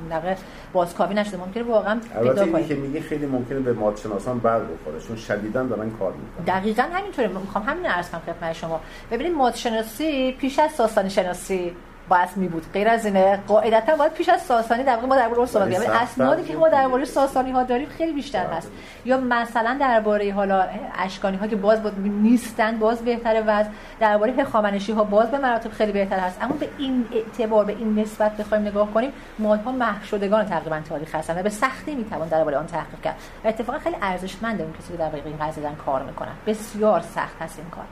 بازکاوی 0.72 1.14
نشده. 1.14 1.36
ممکنه 1.36 1.62
واقعا 1.62 2.00
پیدا 2.20 2.46
کنیم. 2.46 2.68
که 2.68 2.74
میگه 2.74 3.00
خیلی 3.00 3.26
ممکنه 3.26 3.60
به 3.60 3.72
ماد 3.72 3.96
شناسان 3.96 4.38
بر 4.38 4.60
بخوره 4.60 5.00
چون 5.08 5.16
شدیدا 5.16 5.62
دارن 5.62 5.90
کار 5.90 6.12
می‌کنن. 6.12 6.58
دقیقاً 6.58 6.82
همینطوره. 6.92 7.28
می‌خوام 7.28 7.64
همین 7.64 7.86
عرض 7.86 8.10
کنم 8.10 8.20
خدمت 8.26 8.52
شما. 8.52 8.80
ببینید 9.10 9.32
ماد 9.32 9.54
شناسی 9.54 10.32
پیش 10.32 10.58
از 10.58 10.70
ساسانی 10.70 11.10
شناسی 11.10 11.72
باید 12.08 12.28
می 12.36 12.48
بود. 12.48 12.66
غیر 12.72 12.88
از 12.88 13.06
اینه 13.06 13.38
قاعدتا 13.48 13.96
باید 13.96 14.12
پیش 14.12 14.28
از 14.28 14.42
ساسانی 14.42 14.82
در 14.82 14.94
واقع 14.94 15.06
ما 15.06 15.16
درباره 15.16 15.46
صحبت 15.46 15.76
کنیم 15.76 15.90
اسنادی 15.90 16.42
که 16.42 16.56
ما 16.56 16.68
درباره 16.68 17.04
ساسانی 17.04 17.50
ها 17.50 17.62
داریم 17.62 17.88
خیلی 17.88 18.12
بیشتر 18.12 18.46
هست. 18.46 18.70
یا 19.04 19.18
مثلا 19.18 19.76
درباره 19.80 20.32
حالا 20.32 20.66
اشکانی 20.98 21.36
ها 21.36 21.46
که 21.46 21.56
باز 21.56 21.82
بود 21.82 21.98
نیستن 22.22 22.78
باز 22.78 23.04
بهتره 23.04 23.40
و 23.40 23.64
درباره 24.00 24.32
هخامنشی 24.32 24.92
ها 24.92 25.04
باز 25.04 25.30
به 25.30 25.38
مراتب 25.38 25.70
خیلی 25.70 25.92
بهتر 25.92 26.18
هست. 26.18 26.42
اما 26.42 26.54
به 26.54 26.68
این 26.78 27.06
اعتبار 27.12 27.64
به 27.64 27.72
این 27.72 27.98
نسبت 27.98 28.36
بخوایم 28.36 28.66
نگاه 28.66 28.90
کنیم 28.94 29.12
مادها 29.38 29.72
محو 29.72 30.04
شدگان 30.04 30.46
تقریبا 30.46 30.80
تاریخ 30.88 31.14
هستن 31.14 31.38
و 31.38 31.42
به 31.42 31.50
سختی 31.50 31.94
می‌توان 31.94 32.28
درباره 32.28 32.56
آن 32.56 32.66
تحقیق 32.66 33.00
کرد. 33.00 33.16
و 33.44 33.48
اتفاقا 33.48 33.78
خیلی 33.78 33.96
ارزشمنده 34.02 34.62
اون 34.62 34.72
کسی 34.72 34.92
که 34.92 34.98
در 34.98 35.10
این 35.24 35.38
قضیه 35.40 35.70
کار 35.86 36.02
می‌کنن. 36.02 36.32
بسیار 36.46 37.00
سخت 37.00 37.42
هست 37.42 37.58
این 37.58 37.70
کار. 37.70 37.84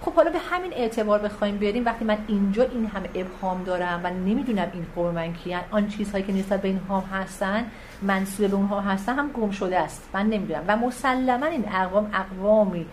خب 0.00 0.12
حالا 0.12 0.30
به 0.30 0.38
همین 0.38 0.72
اعتبار 0.72 1.18
بخوایم 1.18 1.56
بیاریم 1.56 1.84
وقتی 1.84 2.04
من 2.04 2.18
اینجا 2.28 2.62
این 2.62 2.86
همه 2.86 3.08
ابهام 3.14 3.64
دارم 3.64 4.00
و 4.04 4.10
نمی‌دونم 4.10 4.68
این 4.72 4.86
قوم 4.94 5.14
من 5.14 5.32
کیان 5.32 5.62
آن 5.70 5.88
چیزهایی 5.88 6.24
که 6.24 6.32
نسبت 6.32 6.62
به 6.62 6.68
اینها 6.68 7.00
هستن 7.00 7.64
منصوب 8.02 8.46
به 8.46 8.56
اونها 8.56 8.80
هستن 8.80 9.14
هم 9.14 9.30
گم 9.32 9.50
شده 9.50 9.78
است. 9.78 10.08
من 10.14 10.26
نمی‌دونم. 10.26 10.64
و 10.68 10.76
مسلما 10.76 11.46
این 11.46 11.64
اقوام 11.68 12.10
اقوامی 12.14 12.86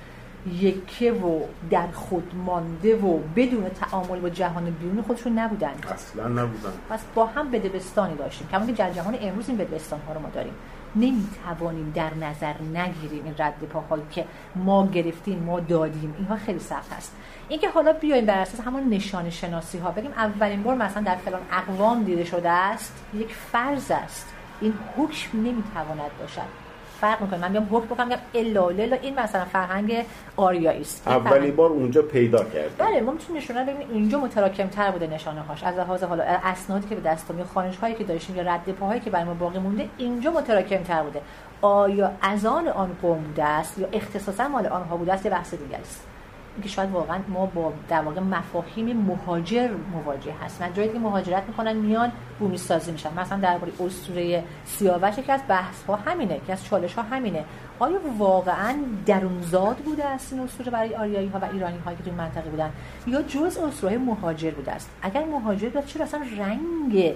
یکه 0.52 1.12
و 1.12 1.42
در 1.70 1.88
خود 1.88 2.32
مانده 2.46 2.96
و 2.96 3.20
بدون 3.36 3.70
تعامل 3.70 4.20
با 4.20 4.30
جهان 4.30 4.70
بیرون 4.70 5.02
خودشون 5.02 5.40
نبودند 5.40 5.86
اصلا 5.94 6.28
نبودن. 6.28 6.74
پس 6.90 7.00
با 7.16 7.26
هم 7.26 7.52
بدبستانی 7.52 8.16
داشتیم. 8.16 8.48
کما 8.48 8.66
که 8.66 8.74
جهان 8.74 9.18
امروز 9.22 9.50
این 9.50 9.58
بدبستان 9.58 10.00
ها 10.08 10.14
رو 10.14 10.20
ما 10.20 10.30
داریم. 10.30 10.54
نمی‌توانیم 10.96 11.92
در 11.96 12.14
نظر 12.14 12.54
نگیریم 12.74 13.26
این 13.26 13.36
رد 13.38 13.60
پاهایی 13.60 14.04
که 14.12 14.26
ما 14.56 14.88
گرفتیم 14.88 15.40
ما 15.40 15.60
دادیم. 15.60 16.16
اینها 16.18 16.36
خیلی 16.36 16.60
سخت 16.60 16.94
هست 16.94 17.16
اینکه 17.50 17.70
حالا 17.70 17.94
بیایم 17.94 18.26
بر 18.26 18.38
اساس 18.40 18.60
همون 18.60 18.90
نشان 18.90 19.30
شناسی 19.30 19.78
ها 19.78 19.92
بگیم 19.92 20.12
اولین 20.12 20.64
بار 20.64 20.76
مثلا 20.76 21.04
در 21.04 21.16
فلان 21.16 21.42
اقوام 21.52 22.04
دیده 22.04 22.24
شده 22.24 22.50
است 22.50 23.06
یک 23.14 23.36
فرض 23.36 23.92
است. 23.92 24.34
این 24.62 24.74
حکم 24.98 25.38
نمی‌تواند 25.38 26.12
باشد. 26.20 26.63
فرق 27.04 27.22
می‌کنه. 27.22 27.40
من 27.40 27.52
میام 27.52 27.68
حکم 27.72 27.86
بکنم 27.86 28.08
میگم 28.08 28.20
الا 28.34 28.68
الا 28.70 28.98
این 29.02 29.20
مثلا 29.20 29.46
فرهنگ 29.46 30.06
آریایی 30.38 30.82
است 30.82 31.08
اولی 31.08 31.52
بار 31.52 31.70
اونجا 31.70 32.02
پیدا 32.02 32.44
کرد 32.44 32.78
بله 32.78 33.02
ما 33.02 33.12
می‌تونیم 33.12 33.42
نشونه 33.42 33.64
ببینیم 33.64 33.88
اینجا 33.92 34.20
متراکم 34.20 34.68
تر 34.68 34.92
بوده 34.92 35.08
نشانه 35.08 35.42
هاش. 35.42 35.64
از 35.64 35.76
لحاظ 35.78 36.04
حالا 36.04 36.24
اسنادی 36.24 36.88
که 36.88 36.96
به 36.96 37.02
دست 37.02 37.32
میاد 37.32 37.48
خانش 37.48 37.78
هایی 37.78 37.96
که 37.96 38.04
داشتیم 38.04 38.36
یا 38.36 38.44
رد 38.44 38.72
پاهایی 38.80 39.02
که 39.02 39.10
برای 39.10 39.26
ما 39.26 39.34
باقی 39.34 39.60
مونده 39.60 39.90
اینجا 39.98 40.32
متراکم 40.32 40.84
تر 40.84 41.04
بوده. 41.04 41.22
آیا 41.62 42.12
از 42.22 42.46
آن 42.46 42.68
آن 42.68 42.92
قوم 43.02 43.18
بوده 43.18 43.44
است 43.44 43.78
یا 43.78 43.88
اختصاصا 43.94 44.48
مال 44.48 44.68
آنها 44.68 44.98
بوده 44.98 45.14
است؟ 45.14 45.26
یه 45.26 45.32
بحث 45.32 45.54
دیگه 45.54 45.78
است. 45.78 46.08
اینکه 46.56 46.70
شاید 46.70 46.92
واقعا 46.92 47.20
ما 47.28 47.46
با 47.46 47.74
در 47.90 48.02
واقع 48.02 48.22
مفاهیم 48.22 48.98
مهاجر 48.98 49.70
مواجه 49.94 50.34
هستیم. 50.46 50.68
جایی 50.74 50.90
که 50.90 51.00
مهاجرت 51.00 51.44
می‌کنن 51.48 51.74
میان 51.74 52.12
بومی 52.40 52.58
سازی 52.58 52.92
میشن. 52.92 53.20
مثلا 53.20 53.40
درباره 53.40 53.72
اسطوره 53.80 54.44
سیاوش 54.66 55.16
که 55.16 55.34
از 55.34 55.42
بحث 55.48 55.84
ها 55.84 55.96
همینه 55.96 56.42
که 56.48 56.54
از 56.54 56.66
چالش 56.66 56.94
ها 56.94 57.02
همینه. 57.02 57.46
آیا 57.80 58.00
واقعا 58.18 58.76
درونزاد 59.06 59.78
بوده 59.78 60.06
است 60.06 60.34
این 60.34 60.42
اسطوره 60.42 60.72
برای 60.72 60.96
آریایی 60.96 61.28
ها 61.28 61.40
و 61.40 61.46
ایرانی 61.54 61.78
هایی 61.86 61.98
که 61.98 62.04
توی 62.04 62.14
منطقه 62.14 62.50
بودن؟ 62.50 62.72
یا 63.08 63.22
جز 63.22 63.58
اسطوره 63.58 63.98
مهاجر 63.98 64.52
بوده 64.52 64.72
است؟ 64.72 64.90
اگر 65.02 65.26
مهاجر 65.26 65.70
بود 65.70 65.86
چرا 65.86 66.06
اصلا 66.06 66.22
رنگ 66.38 67.16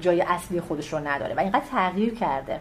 جای 0.00 0.20
اصلی 0.20 0.60
خودش 0.60 0.92
رو 0.92 0.98
نداره 0.98 1.34
و 1.34 1.40
اینقدر 1.40 1.64
تغییر 1.70 2.14
کرده. 2.14 2.60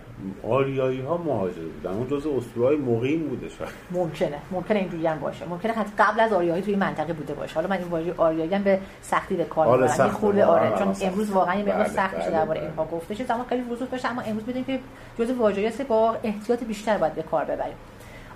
آریایی 0.49 1.01
ها 1.01 1.17
مهاجر 1.17 1.61
بودن. 1.61 1.95
اون 1.95 2.07
جز 2.07 2.27
اسطورهای 2.27 2.77
مقیم 2.77 3.27
بوده 3.29 3.49
شاید. 3.49 3.69
ممکنه. 3.91 4.37
ممکنه 4.51 4.79
اینجوری 4.79 5.07
هم 5.07 5.19
باشه. 5.19 5.45
ممکنه 5.45 5.73
حتی 5.73 5.91
قبل 5.97 6.19
از 6.19 6.33
آریایی 6.33 6.61
توی 6.61 6.75
منطقه 6.75 7.13
بوده 7.13 7.33
باشه. 7.33 7.55
حالا 7.55 7.67
من 7.67 7.77
این 7.77 7.87
واژه 7.87 8.13
آریایی 8.17 8.53
هم 8.53 8.63
به 8.63 8.79
سختی 9.01 9.35
به 9.35 9.43
کار 9.45 9.67
آره 9.67 9.91
می‌برم. 9.91 10.09
خورده 10.09 10.45
آره 10.45 10.79
چون 10.79 10.93
سخت. 10.93 11.11
امروز 11.11 11.31
واقعا 11.31 11.55
یه 11.55 11.61
مقدار 11.61 11.77
بله، 11.77 11.89
سخت 11.89 12.15
میشه 12.15 12.29
بله، 12.29 12.39
درباره 12.39 12.59
بله. 12.59 12.69
اینها 12.69 12.85
گفته 12.85 13.15
شد. 13.15 13.31
اما 13.31 13.45
خیلی 13.49 13.61
وضوح 13.61 13.87
بشه 13.87 14.07
اما 14.07 14.21
امروز 14.21 14.43
بدونیم 14.43 14.65
که 14.65 14.79
جزء 15.19 15.33
واژه‌ای 15.33 15.67
است 15.67 15.81
با 15.81 16.15
احتیاط 16.23 16.63
بیشتر 16.63 16.97
باید 16.97 17.13
به 17.13 17.23
کار 17.23 17.45
ببریم. 17.45 17.75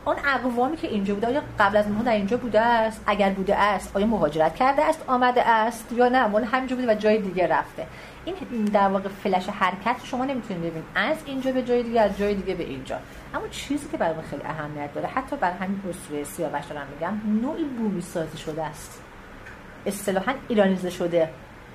آن 0.05 0.15
اقوامی 0.35 0.77
که 0.77 0.87
اینجا 0.87 1.13
بوده 1.13 1.27
آیا 1.27 1.41
قبل 1.59 1.77
از 1.77 1.85
اونها 1.85 2.03
در 2.03 2.11
اینجا 2.11 2.37
بوده 2.37 2.61
است؟ 2.61 3.03
اگر 3.05 3.29
بوده 3.29 3.55
است 3.55 3.95
آیا 3.95 4.05
مهاجرت 4.05 4.55
کرده 4.55 4.83
است 4.83 5.03
آمده 5.07 5.49
است 5.49 5.91
یا 5.91 6.09
نه؟ 6.09 6.27
مال 6.27 6.43
همینجا 6.43 6.75
بوده 6.75 6.91
و 6.91 6.95
جای 6.95 7.17
دیگه 7.17 7.47
رفته. 7.47 7.87
این 8.25 8.65
در 8.65 8.87
واقع 8.87 9.09
فلش 9.09 9.49
حرکت 9.49 9.95
شما 10.03 10.25
نمی‌تونید 10.25 10.63
ببینید. 10.63 10.83
از 10.95 11.17
اینجا 11.25 11.51
به 11.51 11.63
جای 11.63 11.83
دیگه 11.83 12.01
از 12.01 12.17
جای 12.17 12.35
دیگه 12.35 12.55
به 12.55 12.63
اینجا. 12.63 12.97
اما 13.33 13.47
چیزی 13.47 13.87
که 13.91 13.97
برای 13.97 14.15
خیلی 14.29 14.43
اهمیت 14.43 14.93
داره 14.93 15.07
حتی 15.07 15.35
بر 15.35 15.51
همین 15.51 15.81
اسطوره 15.89 16.23
سیاوش 16.23 16.65
دارم 16.65 16.87
میگم 16.93 17.41
نوعی 17.41 17.63
بومی 17.63 18.01
سازی 18.01 18.37
شده 18.37 18.63
است. 18.63 19.01
اصطلاحا 19.85 20.33
ایرانیزه 20.47 20.89
شده. 20.89 21.29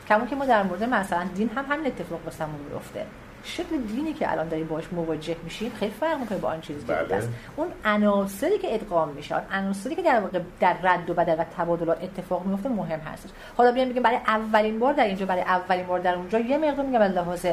کمون 0.08 0.28
که 0.28 0.36
ما 0.36 0.46
در 0.46 0.62
مورد 0.62 0.84
مثلا 0.84 1.24
دین 1.34 1.48
هم 1.48 1.64
همین 1.70 1.86
اتفاق 1.86 2.20
واسمون 2.24 2.60
میفته 2.70 3.06
شکل 3.46 3.76
دینی 3.76 4.12
که 4.12 4.32
الان 4.32 4.48
داریم 4.48 4.66
باش 4.66 4.84
مواجه 4.92 5.36
میشیم 5.44 5.72
خیلی 5.80 5.92
فرق 6.00 6.18
می‌کنه 6.18 6.38
با 6.38 6.48
آن 6.48 6.60
چیزی 6.60 6.86
که 6.86 6.92
بله. 6.92 7.14
است 7.14 7.28
اون 7.56 7.68
عناصری 7.84 8.58
که 8.58 8.74
ادغام 8.74 9.08
میشه 9.08 9.34
آن 9.34 9.42
عناصری 9.52 9.94
که 9.94 10.02
در 10.02 10.20
واقع 10.20 10.40
در 10.60 10.76
رد 10.82 11.10
و 11.10 11.14
بدل 11.14 11.40
و 11.40 11.44
تبادلات 11.56 12.02
اتفاق 12.02 12.46
میفته 12.46 12.68
مهم 12.68 13.00
هستش. 13.00 13.30
حالا 13.56 13.72
بیایم 13.72 13.88
بگیم 13.88 14.02
برای 14.02 14.16
اولین 14.26 14.78
بار 14.78 14.92
در 14.92 15.04
اینجا 15.04 15.26
برای 15.26 15.42
اولین 15.42 15.86
بار 15.86 15.98
در 15.98 16.14
اونجا 16.14 16.38
یه 16.38 16.58
مقدار 16.58 16.86
میگم 16.86 17.00
از 17.00 17.12
لحاظ 17.12 17.46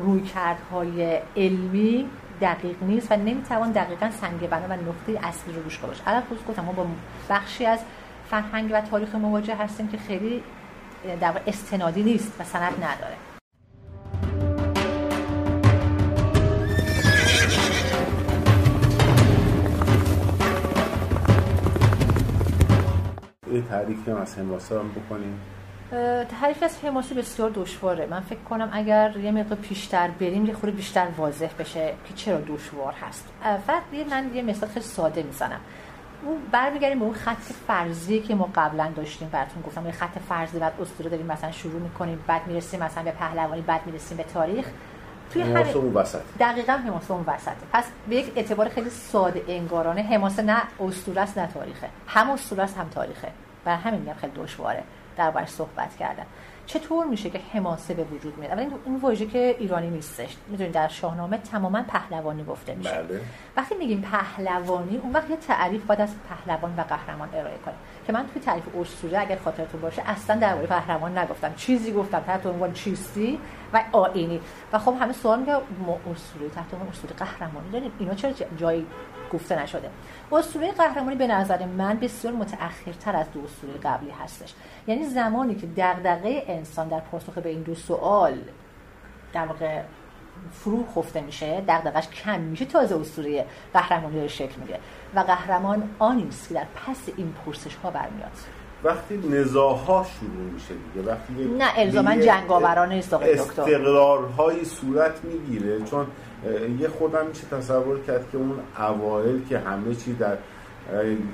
رویکردهای 0.00 1.20
علمی 1.36 2.08
دقیق 2.40 2.82
نیست 2.82 3.12
و 3.12 3.16
نمی‌توان 3.16 3.72
دقیقا 3.72 4.10
سنگ 4.10 4.48
بنا 4.48 4.66
و 4.68 4.72
نقطه 4.72 5.28
اصلی 5.28 5.54
رو 5.54 5.62
روش 5.62 5.80
گذاشت 5.80 6.02
الان 6.06 6.22
گفتم 6.48 6.64
ما 6.64 6.72
با 6.72 6.86
بخشی 7.30 7.66
از 7.66 7.80
فرهنگ 8.30 8.70
و 8.74 8.80
تاریخ 8.80 9.14
مواجه 9.14 9.54
هستیم 9.54 9.88
که 9.88 9.98
خیلی 9.98 10.42
در 11.20 11.32
استنادی 11.46 12.02
نیست 12.02 12.40
و 12.40 12.44
سند 12.44 12.72
نداره. 12.72 13.37
یه 23.58 23.64
تعریفی 23.64 24.10
هم 24.10 24.16
از 24.16 24.38
حماسه 24.38 24.78
هم 24.78 24.88
بکنیم. 24.88 25.40
تعریف 26.40 26.62
از 26.62 26.78
حماسه 26.84 27.14
بسیار 27.14 27.50
دشواره. 27.50 28.06
من 28.06 28.20
فکر 28.20 28.38
کنم 28.38 28.68
اگر 28.72 29.16
یه 29.16 29.32
مقدار 29.32 29.58
پیشتر 29.58 30.08
بریم 30.08 30.46
یه 30.46 30.54
خورده 30.54 30.76
بیشتر 30.76 31.06
واضح 31.16 31.50
بشه 31.58 31.92
که 32.08 32.14
چرا 32.14 32.40
دشوار 32.40 32.92
هست. 32.92 33.28
فقط 33.66 33.82
من 34.10 34.30
یه 34.34 34.42
مثال 34.42 34.68
خیلی 34.68 34.84
ساده 34.84 35.22
می‌زنم. 35.22 35.60
اون 36.24 36.36
برمیگردیم 36.52 36.98
به 36.98 37.04
اون 37.04 37.14
خط 37.14 37.42
فرضی 37.66 38.20
که 38.20 38.34
ما 38.34 38.50
قبلا 38.54 38.90
داشتیم 38.96 39.28
براتون 39.28 39.62
گفتم. 39.62 39.86
یه 39.86 39.92
خط 39.92 40.18
فرضی 40.28 40.58
بعد 40.58 40.72
اسطوره 40.80 41.10
داریم 41.10 41.26
مثلا 41.26 41.50
شروع 41.50 41.80
می‌کنیم 41.80 42.24
بعد 42.26 42.46
می‌رسیم 42.46 42.82
مثلا 42.82 43.02
به 43.02 43.10
پهلوانی 43.10 43.62
بعد 43.62 43.86
می‌رسیم 43.86 44.16
به 44.16 44.22
تاریخ. 44.22 44.66
توی 45.32 45.42
اون 45.42 45.92
وسط. 45.94 46.20
دقیقا 46.40 46.72
حماسه 46.72 47.10
اون 47.10 47.24
وسطه. 47.26 47.66
پس 47.72 47.84
به 48.08 48.16
یک 48.16 48.32
اعتبار 48.36 48.68
خیلی 48.68 48.90
ساده 48.90 49.42
انگارانه 49.48 50.02
حماسه 50.02 50.42
نه 50.42 50.62
اسطوره 50.80 51.20
است 51.20 51.38
نه 51.38 51.46
تاریخه. 51.54 51.88
هم 52.06 52.30
اسطوره 52.30 52.62
است 52.62 52.78
هم 52.78 52.88
تاریخه. 52.88 53.28
و 53.66 53.76
همین 53.76 54.00
میگم 54.00 54.14
خیلی 54.14 54.32
دشواره 54.36 54.82
دربارش 55.16 55.48
صحبت 55.48 55.96
کردن. 55.96 56.26
چطور 56.66 57.06
میشه 57.06 57.30
که 57.30 57.40
حماسه 57.52 57.94
به 57.94 58.04
وجود 58.04 58.38
میاد؟ 58.38 58.52
اول 58.52 58.70
این 58.86 58.96
واژه 58.96 59.26
که 59.26 59.56
ایرانی 59.58 59.90
نیستش. 59.90 60.36
می‌دونید 60.48 60.72
در 60.72 60.88
شاهنامه 60.88 61.38
تماما 61.38 61.82
پهلوانی 61.82 62.44
گفته 62.44 62.74
میشه. 62.74 63.02
بله. 63.02 63.20
وقتی 63.56 63.74
میگیم 63.74 64.00
پهلوانی 64.00 64.96
اون 64.96 65.12
وقت 65.12 65.30
یه 65.30 65.36
تعریف 65.36 65.84
باید 65.84 66.00
از 66.00 66.14
پهلوان 66.28 66.74
و 66.76 66.80
قهرمان 66.80 67.28
ارائه 67.34 67.58
کنیم 67.58 67.76
که 68.06 68.12
من 68.12 68.26
توی 68.32 68.42
تعریف 68.42 68.64
اسطوره 68.80 69.18
اگر 69.18 69.36
خاطرتون 69.36 69.80
باشه 69.80 70.02
اصلا 70.06 70.36
درباره 70.36 70.66
پهلوان 70.66 71.18
نگفتم. 71.18 71.54
چیزی 71.54 71.92
گفتم. 71.92 72.20
تحت 72.20 72.46
عنوان 72.46 72.72
چیستی 72.72 73.38
و 73.72 73.82
آینی. 73.92 74.40
و 74.72 74.78
خب 74.78 74.94
همه 75.00 75.12
سوال 75.12 75.38
میگه 75.38 75.52
ما 75.86 75.98
اسطوره 76.12 76.48
تحت 76.48 76.74
عنوان 76.74 76.88
اسطوره 76.88 77.14
قهرمانی 77.14 77.70
داریم. 77.70 77.92
اینا 77.98 78.14
چرا 78.14 78.32
جایی 78.56 78.86
گفته 79.32 79.62
نشده. 79.62 79.90
اسطوره 80.32 80.72
قهرمانی 80.72 81.16
به 81.16 81.26
نظر 81.26 81.66
من 81.66 81.98
بسیار 81.98 82.34
متأخرتر 82.34 83.16
از 83.16 83.26
دو 83.34 83.40
اسطوره 83.44 83.72
قبلی 83.72 84.10
هستش. 84.10 84.54
یعنی 84.86 85.04
زمانی 85.04 85.54
که 85.54 85.66
دغدغه 85.66 86.44
انسان 86.48 86.88
در 86.88 87.00
پاسخ 87.00 87.38
به 87.38 87.48
این 87.48 87.62
دو 87.62 87.74
سوال 87.74 88.38
در 89.32 89.46
واقع 89.46 89.82
فرو 90.52 90.84
خفته 90.96 91.20
میشه 91.20 91.62
دغدغش 91.68 92.08
کم 92.08 92.40
میشه 92.40 92.64
تازه 92.64 92.96
اسطوره 92.96 93.44
قهرمانی 93.72 94.14
داره 94.14 94.28
شکل 94.28 94.60
می‌گیره 94.60 94.80
و 95.14 95.20
قهرمان 95.20 95.90
آنی 95.98 96.28
است 96.28 96.48
که 96.48 96.54
در 96.54 96.66
پس 96.86 96.96
این 97.16 97.34
پرسش 97.46 97.74
ها 97.74 97.90
برمیاد. 97.90 98.32
وقتی 98.84 99.16
نزاها 99.16 100.06
شروع 100.20 100.52
میشه 100.52 100.74
دیگه 100.94 101.10
وقتی 101.10 101.32
نه 101.32 101.78
الزاما 101.78 102.16
جنگاورانه 102.16 103.02
آقای 103.12 103.34
دکتر. 103.34 103.62
استقرارهایی 103.62 104.64
صورت 104.64 105.24
می‌گیره 105.24 105.82
چون 105.82 106.06
یه 106.78 106.88
خودم 106.88 107.26
میشه 107.26 107.46
تصور 107.46 108.00
کرد 108.06 108.30
که 108.32 108.38
اون 108.38 108.52
اوایل 108.78 109.44
که 109.48 109.58
همه 109.58 109.94
چی 109.94 110.12
در 110.14 110.36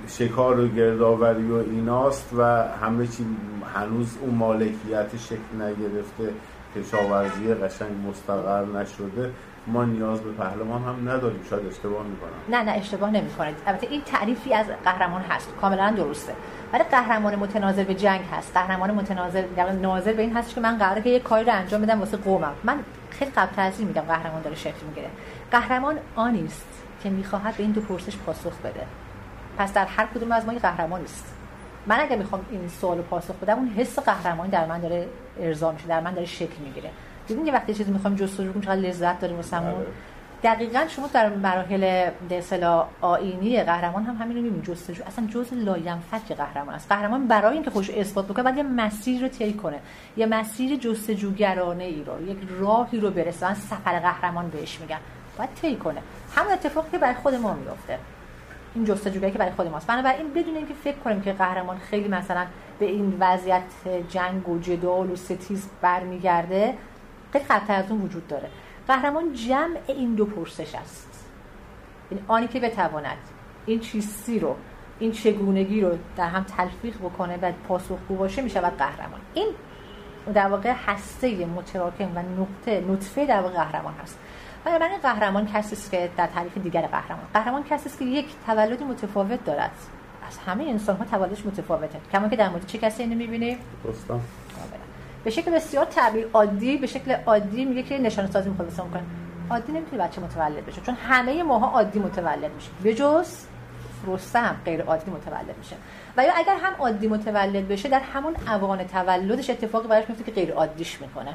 شکار 0.09 0.61
و 0.61 0.69
گردآوری 0.69 1.51
و 1.51 1.55
ایناست 1.55 2.31
و 2.37 2.43
همه 2.83 3.07
چی 3.07 3.27
هنوز 3.75 4.17
اون 4.21 4.35
مالکیت 4.35 5.17
شکل 5.17 5.62
نگرفته 5.62 6.33
کشاورزی 6.77 7.55
قشنگ 7.55 7.90
مستقر 8.09 8.64
نشده 8.64 9.31
ما 9.67 9.85
نیاز 9.85 10.21
به 10.21 10.31
پهلوان 10.31 10.83
هم 10.83 11.09
نداریم. 11.09 11.40
شاید 11.51 11.67
اشتباه 11.67 12.07
می‌کنم. 12.07 12.31
نه 12.49 12.62
نه 12.62 12.71
اشتباه 12.71 13.11
نمی‌کنید. 13.11 13.55
البته 13.67 13.87
این 13.87 14.03
تعریفی 14.07 14.55
از 14.55 14.67
قهرمان 14.85 15.21
هست. 15.21 15.55
کاملا 15.61 15.95
درسته. 15.97 16.33
ولی 16.73 16.83
قهرمان 16.83 17.37
متناظر 17.37 17.85
به 17.85 17.95
جنگ 17.95 18.21
هست. 18.33 18.53
قهرمان 18.55 18.90
متناظر 18.90 19.45
در 19.57 19.73
ناظر 19.73 20.12
به 20.12 20.23
این 20.23 20.37
هست 20.37 20.55
که 20.55 20.61
من 20.61 20.79
قراره 20.79 21.03
که 21.03 21.11
یه 21.11 21.21
کاری 21.21 21.45
رو 21.45 21.53
انجام 21.53 21.83
بدم 21.83 22.01
واسه 22.01 22.17
قومم. 22.17 22.53
من 22.64 22.79
خیلی 23.18 23.31
قبل 23.31 23.62
از 23.62 23.81
میگم 23.81 24.03
قهرمان 24.03 24.42
داره 24.42 24.57
شکل 24.57 24.87
می‌گیره. 24.88 25.11
قهرمان 25.50 25.98
آنی 26.16 26.44
است 26.44 26.66
که 27.03 27.11
می‌خواهد 27.11 27.57
به 27.57 27.62
این 27.62 27.72
دو 27.72 27.81
پرسش 27.81 28.16
پاسخ 28.16 28.57
بده. 28.64 28.87
پس 29.59 29.72
در 29.72 29.87
هر 29.87 30.07
کدوم 30.14 30.33
از 30.33 30.46
ما 30.46 30.53
یه 30.53 30.59
قهرمان 30.59 31.03
است 31.03 31.35
من 31.87 32.00
اگه 32.00 32.16
می‌خوام 32.16 32.46
این 32.50 32.68
سوال 32.68 33.03
پاسخ 33.03 33.35
بدم 33.35 33.59
اون 33.59 33.68
حس 33.68 33.98
قهرمانی 33.98 34.50
در 34.50 34.66
من 34.66 34.81
داره 34.81 35.09
ارضا 35.40 35.72
میشه 35.72 35.87
در 35.87 36.00
من 36.00 36.14
داره 36.14 36.27
شکل 36.27 36.62
می‌گیره. 36.64 36.90
دیدین 37.27 37.46
یه 37.46 37.53
وقتی 37.53 37.74
چیزی 37.74 37.92
می‌خوایم 37.92 38.16
جستجو 38.16 38.53
کنیم 38.53 38.62
چقدر 38.62 38.81
لذت 38.81 39.20
داریم 39.20 39.37
واسمون. 39.37 39.87
دقیقا 40.44 40.87
شما 40.88 41.07
در 41.07 41.28
مراحل 41.28 42.11
دسلا 42.30 42.87
آینی 43.00 43.62
قهرمان 43.62 44.04
هم 44.04 44.16
همین 44.16 44.37
رو 44.37 44.42
می‌بینید 44.42 44.64
جستجو 44.64 45.02
اصلا 45.07 45.26
جزء 45.26 45.57
لاینفک 45.57 46.33
قهرمان 46.33 46.74
است. 46.74 46.88
قهرمان 46.88 47.26
برای 47.26 47.54
اینکه 47.54 47.70
خودش 47.70 47.90
اثبات 47.90 48.24
بکنه 48.26 48.42
باید 48.42 48.57
یه 48.57 48.62
مسیر 48.62 49.22
رو 49.22 49.28
طی 49.28 49.52
کنه. 49.52 49.78
یه 50.16 50.26
مسیر 50.26 50.76
جستجوگرانه 50.76 51.85
ای 51.85 52.04
رو 52.04 52.28
یک 52.28 52.38
راهی 52.61 53.00
رو 53.00 53.11
برسه. 53.11 53.54
سفر 53.54 53.98
قهرمان 53.98 54.48
بهش 54.48 54.80
میگن 54.80 54.98
باید 55.38 55.50
طی 55.62 55.76
کنه. 55.76 56.00
همون 56.35 56.52
اتفاقی 56.52 56.90
که 56.90 56.98
برای 56.98 57.14
خود 57.14 57.35
ما 57.35 57.54
میفته 57.54 57.98
این 58.74 58.85
جستجوگری 58.85 59.30
که 59.30 59.38
برای 59.38 59.52
خود 59.52 59.68
ماست. 59.68 59.87
بنابراین 59.87 60.30
بدون 60.35 60.57
اینکه 60.57 60.74
فکر 60.74 60.96
کنیم 60.96 61.20
که 61.20 61.33
قهرمان 61.33 61.78
خیلی 61.78 62.09
مثلا 62.09 62.46
به 62.78 62.87
این 62.87 63.16
وضعیت 63.20 63.62
جنگ 64.09 64.48
و 64.48 64.59
جدال 64.59 65.11
و 65.11 65.16
ستیز 65.16 65.68
برمیگرده 65.80 66.74
خیلی 67.33 67.44
خطر 67.44 67.74
از 67.74 67.90
اون 67.90 68.00
وجود 68.00 68.28
داره. 68.28 68.48
قهرمان 68.88 69.33
جمع 69.33 69.79
این 69.87 70.14
دو 70.14 70.25
پرسش 70.25 70.75
است. 70.75 71.31
این 72.11 72.20
آنی 72.29 72.49
که 72.49 72.61
بتواند 72.61 73.18
این 73.66 73.81
چیستی 73.81 74.38
رو 74.38 74.57
این 74.99 75.12
چگونگی 75.12 75.81
رو 75.81 75.99
در 76.16 76.29
هم 76.29 76.44
تلفیق 76.44 76.97
بکنه 76.99 77.38
و 77.42 77.53
پاسخگو 77.68 78.16
باشه 78.16 78.42
می 78.42 78.51
شود 78.51 78.77
قهرمان. 78.77 79.20
این 79.35 79.49
در 80.35 80.49
واقع 80.49 80.75
هسته 80.87 81.47
متراکم 81.47 82.16
و 82.16 82.23
نقطه 82.40 82.85
نطفه 82.88 83.27
در 83.27 83.40
واقع 83.40 83.55
قهرمان 83.55 83.94
هست. 84.03 84.18
بنابراین 84.64 84.99
قهرمان 84.99 85.47
کسی 85.47 85.75
است 85.75 85.90
که 85.90 86.11
در 86.16 86.27
تعریف 86.27 86.59
دیگر 86.59 86.87
قهرمان. 86.87 87.25
قهرمان 87.35 87.62
کسی 87.62 87.88
است 87.88 87.99
که 87.99 88.05
یک 88.05 88.27
تولد 88.47 88.83
متفاوت 88.83 89.44
دارد. 89.44 89.73
از 90.29 90.38
همه 90.38 90.64
انسان 90.64 90.97
ها 90.97 91.05
تولدش 91.05 91.47
متفاوته. 91.47 92.01
کما 92.12 92.29
که 92.29 92.37
در 92.37 92.49
مورد 92.49 92.66
چه 92.66 92.79
کسی 92.79 93.03
اینو 93.03 93.14
می‌بینی 93.14 93.59
درسته 93.85 94.14
به 95.25 95.31
شکل 95.31 95.51
بسیار 95.51 95.85
طبیعی 95.85 96.25
عادی 96.33 96.77
به 96.77 96.87
شکل 96.87 97.17
عادی 97.27 97.65
میگه 97.65 97.83
که 97.83 97.99
نشانه 97.99 98.31
سازی 98.31 98.49
می‌خواد 98.49 98.77
کنه 98.77 99.03
عادی 99.51 99.73
نمی‌تونه 99.73 100.03
بچه 100.03 100.21
متولد 100.21 100.67
بشه 100.67 100.81
چون 100.81 100.95
همه 100.95 101.43
ماها 101.43 101.67
عادی 101.67 101.99
متولد 101.99 102.51
میشه. 102.55 102.71
به 102.83 102.95
جز 102.95 103.35
رستم 104.07 104.57
غیر 104.65 104.83
عادی 104.83 105.11
متولد 105.11 105.59
میشه. 105.59 105.77
و 106.17 106.25
یا 106.25 106.33
اگر 106.37 106.57
هم 106.57 106.73
عادی 106.79 107.09
متولد 107.09 107.69
بشه 107.69 107.89
در 107.89 108.01
همون 108.01 108.35
اوان 108.49 108.85
تولدش 108.85 109.51
اتفاقی 109.51 109.89
براش 109.89 110.05
میفته 110.09 110.25
که 110.25 110.33
غیر 110.33 110.53
عادیش 110.53 111.01
می‌کنه. 111.01 111.35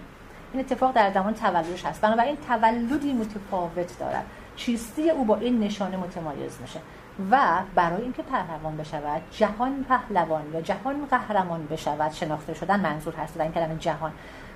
این 0.53 0.59
اتفاق 0.59 0.91
در 0.95 1.11
زمان 1.13 1.33
تولدش 1.33 1.85
هست. 1.85 2.01
بنابراین 2.01 2.37
تولدی 2.47 3.13
متفاوت 3.13 3.99
دارد. 3.99 4.25
چیستی 4.55 5.09
او 5.09 5.25
با 5.25 5.35
این 5.35 5.59
نشانه 5.59 5.97
متمایز 5.97 6.57
میشه. 6.61 6.79
و 7.31 7.61
برای 7.75 8.01
اینکه 8.01 8.23
پهلوان 8.23 8.77
بشود 8.77 9.21
جهان 9.31 9.83
پهلوان 9.83 10.53
یا 10.53 10.61
جهان 10.61 11.05
قهرمان 11.05 11.65
بشود 11.65 12.11
شناخته 12.11 12.53
شدن 12.53 12.79
منظور 12.79 13.13
هست 13.13 13.35
در 13.35 13.41
این 13.41 13.51
کلمه 13.51 13.75
جهان. 13.75 14.11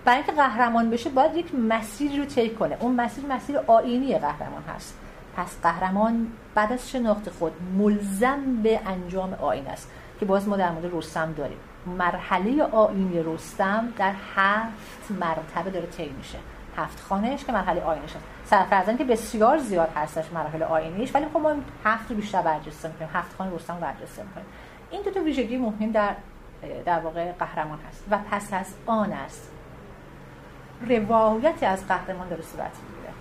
برای 0.06 0.17
اینکه 0.17 0.32
قهرمان 0.32 0.89
بشه 0.89 1.10
باید 1.10 1.36
یک 1.36 1.56
مسیری 1.56 2.17
رو 2.17 2.26
طی 2.26 2.49
کنه. 2.49 2.78
اون 2.80 2.95
مسیر 2.95 3.26
مسیر 3.26 3.58
آینی 3.58 4.17
قهرمان 4.17 4.63
هست. 4.76 4.97
پس 5.36 5.58
قهرمان 5.62 6.28
بعد 6.56 6.73
از 6.73 6.89
شناخت 6.89 7.30
خود 7.30 7.54
ملزم 7.78 8.62
به 8.63 8.80
انجام 8.86 9.34
آین 9.34 9.67
است 9.67 9.91
که 10.19 10.26
باز 10.26 10.47
ما 10.47 10.58
در 10.58 10.71
مورد 10.71 10.95
رستم 10.95 11.34
داریم. 11.34 11.58
مرحله 11.86 12.63
آینی 12.63 13.23
رستم 13.23 13.93
در 13.97 14.13
هفت 14.36 15.12
مرتبه 15.12 15.69
داره 15.71 15.86
طی 15.86 16.10
میشه. 16.10 16.38
هفت 16.78 16.99
خانش 16.99 17.45
که 17.45 17.52
مرحله 17.52 17.82
آینش 17.82 18.12
سرفرزن 18.53 18.97
که 18.97 19.03
بسیار 19.03 19.57
زیاد 19.57 19.89
هستش 19.95 20.31
مراحل 20.33 20.63
آینیش 20.63 21.15
ولی 21.15 21.25
خب 21.33 21.39
ما 21.39 21.55
هفت 21.85 22.09
رو 22.09 22.15
بیشتر 22.15 22.41
برجسته 22.41 22.87
می‌کنیم. 22.87 23.09
هفت 23.13 23.35
خانه 23.37 23.55
رستم 23.55 23.77
برجسته 23.81 24.23
می‌کنیم. 24.23 24.45
این 24.91 25.01
دو 25.01 25.11
تا 25.11 25.19
ویژگی 25.19 25.57
مهم 25.57 25.91
در 25.91 26.15
در 26.85 26.99
واقع 26.99 27.31
قهرمان 27.31 27.79
هست. 27.89 28.03
و 28.11 28.17
پس 28.31 28.53
از 28.53 28.73
آن 28.85 29.13
است. 29.13 29.51
روایتی 30.89 31.65
از 31.65 31.87
قهرمان 31.87 32.29
داره 32.29 32.41
صورت 32.41 32.71
می‌گیره. 32.89 33.13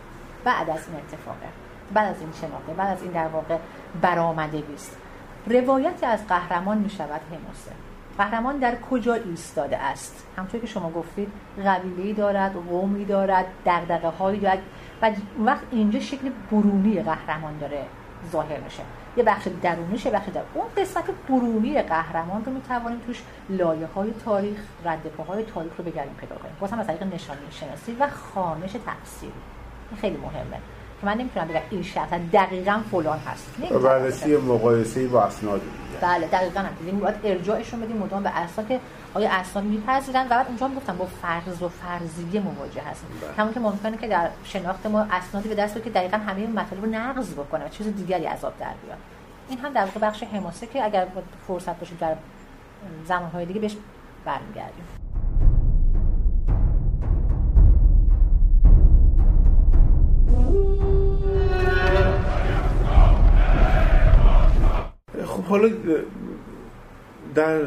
بعد 0.44 0.70
از 0.70 0.88
این 0.88 0.96
اتفاقه. 0.96 1.48
بعد 1.94 2.08
از 2.08 2.20
این 2.20 2.32
شناخته. 2.40 2.72
بعد 2.72 2.96
از 2.96 3.02
این 3.02 3.12
در 3.12 3.28
واقع 3.28 3.58
برآمدگی 4.02 4.74
است. 4.74 4.96
روایتی 5.46 6.06
از 6.06 6.26
قهرمان 6.26 6.78
می 6.78 6.90
شود 6.90 7.20
هموسه 7.30 7.72
قهرمان 8.18 8.58
در 8.58 8.76
کجا 8.90 9.14
ایستاده 9.14 9.78
است؟ 9.78 10.26
همطور 10.36 10.60
که 10.60 10.66
شما 10.66 10.90
گفتید 10.90 11.32
قبیله 11.66 12.12
دارد 12.12 12.52
قومی 12.52 13.04
دارد 13.04 13.46
دغدغه 13.66 14.08
هایی 14.08 14.40
دارد. 14.40 14.62
و 15.02 15.10
وقت 15.44 15.62
اینجا 15.70 16.00
شکل 16.00 16.30
برونی 16.50 17.02
قهرمان 17.02 17.58
داره 17.58 17.84
ظاهر 18.32 18.60
میشه. 18.60 18.82
یه 19.16 19.24
بخش 19.24 19.48
درونیش 19.62 20.06
یه 20.06 20.12
بخش 20.12 20.28
در 20.28 20.40
اون 20.54 20.64
قسمت 20.76 21.04
برونی 21.28 21.82
قهرمان 21.82 22.44
رو 22.44 22.52
می‌توانیم 22.52 23.00
توش 23.06 23.22
لایه 23.50 23.86
های 23.86 24.10
تاریخ 24.24 24.58
رد 24.84 25.06
پاهای 25.16 25.44
تاریخ 25.44 25.72
رو 25.78 25.84
بگردیم 25.84 26.14
پیدا 26.20 26.36
کنیم. 26.36 26.56
باز 26.60 26.70
هم 26.72 26.80
از 26.80 26.86
طریق 26.86 27.02
نشانی 27.02 27.40
شناسی 27.50 27.96
و 28.00 28.08
خانش 28.34 28.72
تفسیری. 28.72 29.32
این 29.90 30.00
خیلی 30.00 30.16
مهمه 30.16 30.56
که 31.00 31.06
من 31.06 31.18
نمی‌تونم 31.18 31.48
بگم 31.48 31.60
این 31.70 31.82
شخص 31.82 32.12
دقیقا 32.32 32.80
فلان 32.90 33.18
هست. 33.18 33.56
بررسی 33.84 34.36
مقایسه 34.36 35.08
با 35.08 35.22
اسناد 35.22 35.60
بله 36.00 36.26
دقیقا. 36.26 36.60
هم 36.60 36.74
دیدیم 36.78 37.00
باید 37.00 37.14
ارجاعشون 37.24 37.80
بدیم 37.80 37.96
مدام 37.96 38.22
به 38.22 38.30
اسناد 38.30 38.68
که 38.68 38.80
آیا 39.14 39.31
اسناد 39.31 39.64
میپذیرن؟ 39.64 40.27
و 40.27 40.29
بعد 40.29 40.46
اونجا 40.46 40.66
هم 40.66 40.75
گفتم 40.75 40.96
با 40.96 41.07
فرض 41.07 41.62
و 41.62 41.68
فرضیه 41.68 42.40
مواجه 42.40 42.83
هستیم. 42.83 43.09
بله. 43.20 43.33
همون 43.33 43.55
که 43.55 43.61
ممکنه 43.61 43.96
که 43.96 44.09
در 44.09 44.31
شناخت 44.44 44.87
ما 44.87 45.01
اسنادی 45.01 45.48
به 45.48 45.55
دست 45.55 45.83
که 45.83 45.90
دقیقا 45.90 46.16
همه 46.16 46.46
مطالب 46.46 46.85
رو 46.85 46.90
نقض 46.90 47.33
بکنه 47.33 47.64
و 47.64 47.68
چیز 47.68 47.87
دیگری 47.87 48.25
عذاب 48.25 48.59
در 48.59 48.75
بیاد. 48.85 48.98
این 49.48 49.59
هم 49.59 49.72
در 49.72 49.85
واقع 49.85 50.01
بخش 50.01 50.22
حماسه 50.22 50.66
که 50.66 50.85
اگر 50.85 51.07
فرصت 51.46 51.79
باشه 51.79 51.94
در 52.01 52.16
زمانهای 53.05 53.46
دیگه 53.46 53.61
بهش 53.61 53.77
برمیگردیم. 54.25 54.85
خب 65.27 65.42
حالا 65.42 65.68
در 67.35 67.61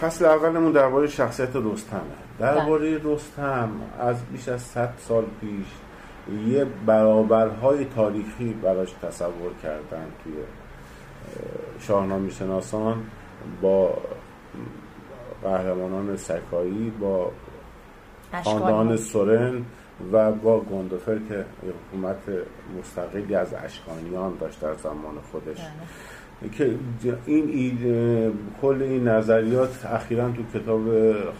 فصل 0.00 0.24
اولمون 0.24 0.72
درباره 0.72 1.06
شخصیت 1.06 1.56
رستمه 1.56 2.00
درباره. 2.38 3.00
رستم 3.04 3.70
از 4.00 4.16
بیش 4.32 4.48
از 4.48 4.62
100 4.62 4.94
سال 4.98 5.24
پیش 5.40 5.66
یه 6.46 6.64
برابرهای 6.64 7.84
تاریخی 7.84 8.52
براش 8.52 8.92
تصور 9.02 9.52
کردن 9.62 10.06
توی 10.24 10.32
شاهنامه 11.80 12.30
شناسان 12.30 13.04
با 13.62 13.98
قهرمانان 15.42 16.16
سکایی 16.16 16.92
با 17.00 17.32
خاندان 18.44 18.96
سورن 18.96 19.64
و 20.12 20.32
با 20.32 20.60
گندفر 20.60 21.18
که 21.28 21.44
حکومت 21.62 22.16
مستقلی 22.78 23.34
از 23.34 23.54
اشکانیان 23.54 24.36
داشت 24.40 24.60
در 24.60 24.74
زمان 24.74 25.14
خودش 25.32 25.58
بله. 25.58 25.70
که 26.52 26.74
این 27.26 27.78
کل 28.62 28.82
این 28.82 29.08
نظریات 29.08 29.86
اخیرا 29.86 30.30
تو 30.30 30.58
کتاب 30.58 30.82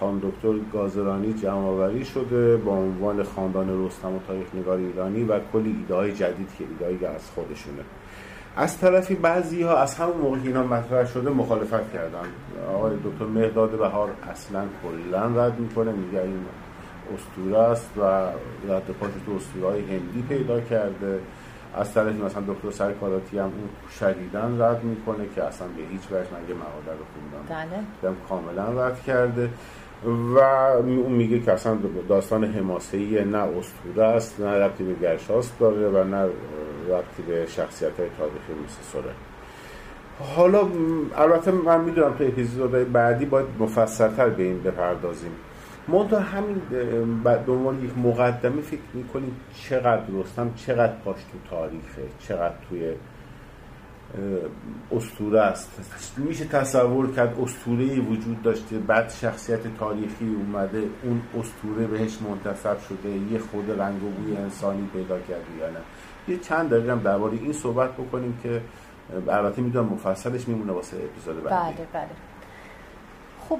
خان 0.00 0.18
دکتر 0.18 0.52
گازرانی 0.72 1.32
جمع 1.32 2.02
شده 2.04 2.56
با 2.56 2.72
عنوان 2.72 3.22
خاندان 3.22 3.86
رستم 3.86 4.14
و 4.14 4.18
تاریخ 4.26 4.46
نگار 4.54 4.78
ایرانی 4.78 5.24
و 5.24 5.40
کل 5.52 5.62
ایده 5.64 5.94
های 5.94 6.12
جدید 6.12 6.48
که 6.58 6.86
ایده 6.88 7.08
از 7.08 7.30
خودشونه. 7.30 7.82
از 8.56 8.78
طرفی 8.78 9.14
بعضی 9.14 9.62
ها 9.62 9.76
از 9.76 9.94
همون 9.94 10.16
موقع 10.16 10.38
اینا 10.44 10.62
مطرح 10.62 11.06
شده 11.06 11.30
مخالفت 11.30 11.92
کردن. 11.92 12.28
آقای 12.74 12.96
دکتر 13.04 13.24
مهداد 13.24 13.70
بهار 13.70 14.08
اصلا 14.30 14.64
کلا 14.82 15.44
رد 15.44 15.60
می‌کنه 15.60 15.92
میگه 15.92 16.22
این 16.22 16.40
اسطوره 17.14 17.58
است 17.58 17.90
و 17.98 18.02
رد 18.72 18.86
پاش 19.00 19.10
تو 19.26 19.32
اسطوره 19.32 19.66
های 19.66 19.80
هندی 19.80 20.24
پیدا 20.28 20.60
کرده. 20.60 21.18
از 21.74 21.94
طرفی 21.94 22.22
مثلا 22.22 22.42
دکتر 22.48 22.70
سرکاراتی 22.70 23.38
هم 23.38 23.44
اون 23.44 23.68
شدیدن 24.00 24.62
رد 24.62 24.84
می‌کنه 24.84 25.24
که 25.34 25.42
اصلا 25.44 25.68
به 25.68 25.82
هیچ 25.90 26.00
وجه 26.06 26.18
نگه 26.18 26.54
مقاله 26.54 26.98
رو 26.98 27.04
خوندم 27.12 27.66
بله. 28.02 28.14
کاملا 28.28 28.86
رد 28.86 29.02
کرده. 29.02 29.50
و 30.04 30.38
اون 30.38 31.12
میگه 31.12 31.40
که 31.40 31.52
اصلا 31.52 31.78
داستان 32.08 32.44
حماسه‌ای 32.44 33.24
نه 33.24 33.38
اسطوره 33.38 34.06
است 34.06 34.40
نه 34.40 34.46
ربطی 34.46 34.84
به 34.84 34.94
گرشاست 34.94 35.58
داره 35.60 35.88
و 35.88 36.04
نه 36.04 36.22
ربطی 36.88 37.22
به 37.26 37.46
شخصیت 37.46 38.00
های 38.00 38.08
تاریخی 38.18 38.64
مثل 38.64 38.82
سوره. 38.92 39.10
حالا 40.36 40.68
البته 41.16 41.50
من 41.50 41.80
می‌دونم 41.80 42.14
تو 42.14 42.24
اپیزودهای 42.24 42.84
بعدی 42.84 43.24
باید 43.24 43.46
مفصلتر 43.58 44.28
به 44.28 44.42
این 44.42 44.62
بپردازیم. 44.62 45.32
منتها 45.88 46.20
همین 46.20 46.62
به 47.24 47.52
عنوان 47.52 47.84
یک 47.84 47.98
مقدمه 47.98 48.62
فکر 48.62 48.80
می‌کنیم 48.94 49.36
چقدر 49.54 50.02
رستم 50.12 50.54
چقدر 50.56 50.92
پاش 51.04 51.16
تو 51.16 51.50
تاریخه 51.50 52.02
چقدر 52.18 52.54
توی 52.68 52.92
استوره 54.92 55.40
است. 55.40 55.70
میشه 56.16 56.44
تصور 56.44 57.12
کرد 57.12 57.40
استوره 57.40 58.00
وجود 58.00 58.42
داشته 58.42 58.78
بعد 58.78 59.10
شخصیت 59.10 59.60
تاریخی 59.78 60.36
اومده 60.36 60.82
اون 61.02 61.22
استوره 61.38 61.86
بهش 61.86 62.18
منتصب 62.28 62.76
شده 62.88 63.08
یه 63.32 63.38
خود 63.38 63.70
رنگ 63.80 64.04
و 64.04 64.08
بوی 64.10 64.36
انسانی 64.36 64.88
پیدا 64.92 65.18
کرده 65.18 65.56
یا 65.60 65.70
نه. 65.70 65.78
یه 66.28 66.38
چند 66.38 66.70
دقیقه 66.70 66.92
هم 66.92 66.98
درباره 66.98 67.32
این 67.32 67.52
صحبت 67.52 67.92
بکنیم 67.92 68.38
که 68.42 68.60
البته 69.28 69.62
می‌دونم 69.62 69.88
مفصلش 69.92 70.48
میمونه 70.48 70.72
واسه 70.72 70.96
اپیزود 70.96 71.44
بعدی. 71.44 71.76
بله 71.76 71.86
بله. 71.92 72.08
خب 73.48 73.58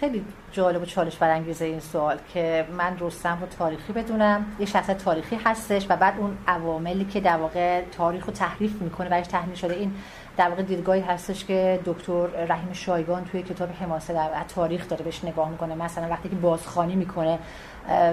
خیلی 0.00 0.24
جالب 0.52 0.82
و 0.82 0.84
چالش 0.84 1.16
برانگیزه 1.16 1.64
این 1.64 1.80
سوال 1.80 2.18
که 2.34 2.66
من 2.78 2.96
رستم 3.00 3.38
رو 3.40 3.46
تاریخی 3.46 3.92
بدونم. 3.92 4.46
یه 4.58 4.66
شخص 4.66 4.86
تاریخی 4.86 5.36
هستش 5.44 5.86
و 5.88 5.96
بعد 5.96 6.14
اون 6.18 6.36
عواملی 6.48 7.04
که 7.04 7.20
در 7.20 7.36
واقع 7.36 7.82
تاریخ 7.84 8.26
رو 8.26 8.32
تحریف 8.32 8.82
می‌کنه 8.82 9.08
برش 9.08 9.26
تحمیل 9.26 9.54
شده. 9.54 9.74
این 9.74 9.92
در 10.36 10.48
واقع 10.48 10.62
دیدگاهی 10.62 11.00
هستش 11.00 11.44
که 11.44 11.80
دکتر 11.84 12.26
رحیم 12.26 12.72
شایگان 12.72 13.24
توی 13.24 13.42
کتاب 13.42 13.68
حماسه 13.70 14.14
در 14.14 14.28
تاریخ 14.54 14.88
داره 14.88 15.04
بهش 15.04 15.24
نگاه 15.24 15.50
می‌کنه. 15.50 15.74
مثلا 15.74 16.08
وقتی 16.08 16.28
که 16.28 16.36
بازخانی 16.36 16.96
می‌کنه 16.96 17.38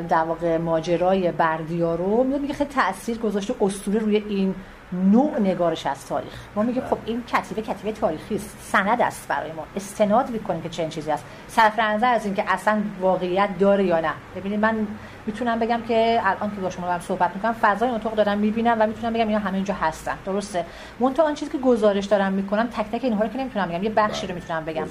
در 0.09 0.23
واقع 0.23 0.57
ماجرای 0.57 1.31
بردیا 1.31 1.95
رو 1.95 2.23
میگه 2.23 2.53
خیلی 2.53 2.69
تاثیر 2.69 3.17
گذاشته 3.17 3.55
اسطوره 3.61 3.99
روی 3.99 4.15
این 4.15 4.55
نوع 4.93 5.39
نگارش 5.39 5.85
از 5.85 6.07
تاریخ. 6.07 6.33
ما 6.55 6.63
میگیم 6.63 6.83
خب 6.89 6.97
این 7.05 7.23
کتیبه 7.23 7.61
کتیبه 7.61 7.91
تاریخی 7.91 8.35
است. 8.35 8.57
سند 8.61 9.01
است 9.01 9.27
برای 9.27 9.51
ما. 9.51 9.65
استناد 9.75 10.29
می‌کنیم 10.29 10.61
که 10.61 10.69
چه 10.69 10.89
چیزی 10.89 11.11
است. 11.11 11.23
صرف 11.47 11.79
نظر 11.79 12.13
از 12.13 12.25
اینکه 12.25 12.43
اصلا 12.47 12.81
واقعیت 13.01 13.49
داره 13.59 13.83
یا 13.83 13.99
نه. 13.99 14.13
ببینید 14.35 14.59
من 14.59 14.87
می‌تونم 15.25 15.59
بگم 15.59 15.81
که 15.87 16.21
الان 16.23 16.55
که 16.55 16.61
با 16.61 16.69
شما 16.69 16.87
دارم 16.87 16.99
صحبت 16.99 17.35
می‌کنم 17.35 17.55
فضای 17.61 17.89
اتاق 17.89 18.15
دارم 18.15 18.37
می‌بینم 18.37 18.77
و 18.79 18.87
می‌تونم 18.87 19.13
بگم 19.13 19.27
اینا 19.27 19.39
همه 19.39 19.53
اینجا 19.53 19.73
هستن. 19.73 20.17
درسته؟ 20.25 20.65
منتها 20.99 21.25
آن 21.25 21.33
چیزی 21.33 21.51
که 21.51 21.57
گزارش 21.57 22.05
دارم 22.05 22.33
می‌کنم 22.33 22.67
تک 22.67 22.85
تک 22.91 23.03
اینها 23.03 23.23
رو 23.23 23.29
که 23.29 23.37
نمی‌تونم 23.37 23.67
بگم. 23.67 23.83
یه 23.83 23.89
بخشی 23.89 24.27
رو 24.27 24.35
می‌تونم 24.35 24.65
بگم. 24.65 24.87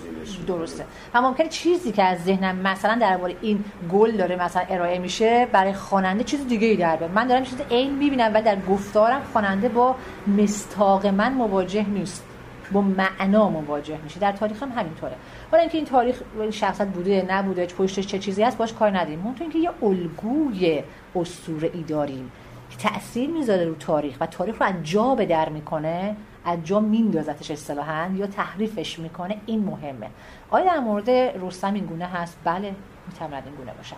درسته. 0.47 0.85
و 1.14 1.22
ممکنه 1.22 1.49
چیزی 1.49 1.93
که 1.93 2.03
از 2.03 2.24
ذهنم 2.24 2.57
مثلا 2.57 2.99
درباره 3.01 3.37
این 3.41 3.64
گل 3.93 4.16
داره 4.16 4.37
مثلا 4.37 4.62
ارائه 4.68 4.99
میشه 4.99 5.47
برای 5.53 5.72
خواننده 5.72 6.24
چیز 6.24 6.47
دیگه 6.47 6.66
ای 6.66 6.76
در 6.76 6.99
من 7.14 7.26
دارم 7.26 7.45
چیز 7.45 7.61
عین 7.70 7.95
می‌بینم 7.95 8.30
و 8.35 8.43
در 8.43 8.57
گفتارم 8.70 9.22
خواننده 9.33 9.68
با 9.68 9.95
مستاق 10.39 11.07
من 11.07 11.33
مواجه 11.33 11.89
نیست. 11.89 12.24
با 12.72 12.80
معنا 12.80 13.49
مواجه 13.49 13.99
میشه. 14.05 14.20
در 14.20 14.33
تاریخ 14.33 14.62
هم 14.62 14.72
همینطوره. 14.76 15.12
حالا 15.53 15.62
اینکه 15.62 15.78
این 15.78 15.86
تاریخ 15.86 16.22
شخصت 16.50 16.86
بوده 16.86 17.26
نبوده 17.28 17.66
پشتش 17.66 18.07
چه 18.07 18.18
چیزی 18.18 18.42
هست 18.42 18.59
باش 18.59 18.72
کار 18.72 18.96
اون 18.96 19.34
تو 19.34 19.44
اینکه 19.44 19.59
یه 19.59 19.70
الگوی 19.82 20.82
اسطوره 21.16 21.70
ای 21.74 21.82
داریم 21.82 22.32
که 22.70 22.88
تاثیر 22.88 23.30
می‌ذاره 23.30 23.64
رو 23.64 23.74
تاریخ 23.74 24.16
و 24.20 24.26
تاریخ 24.26 24.62
رو 24.62 24.66
از 24.66 24.74
جا 24.82 25.14
به 25.14 25.26
در 25.26 25.48
می‌کنه 25.48 26.16
از 26.44 26.59
جا 26.64 26.80
میندازتش 26.80 27.50
اصطلاحا 27.50 28.11
یا 28.16 28.26
تحریفش 28.26 28.98
می‌کنه 28.98 29.36
این 29.46 29.64
مهمه. 29.64 30.11
آیا 30.50 30.64
در 30.64 30.80
مورد 30.80 31.11
رستم 31.11 31.74
این 31.74 31.84
گونه 31.86 32.07
هست؟ 32.07 32.38
بله 32.44 32.74
می‌تواند 33.09 33.42
این 33.46 33.55
گونه 33.55 33.72
باشد. 33.72 33.96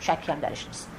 شکی 0.00 0.32
هم 0.32 0.40
درش 0.40 0.66
نیست. 0.66 0.90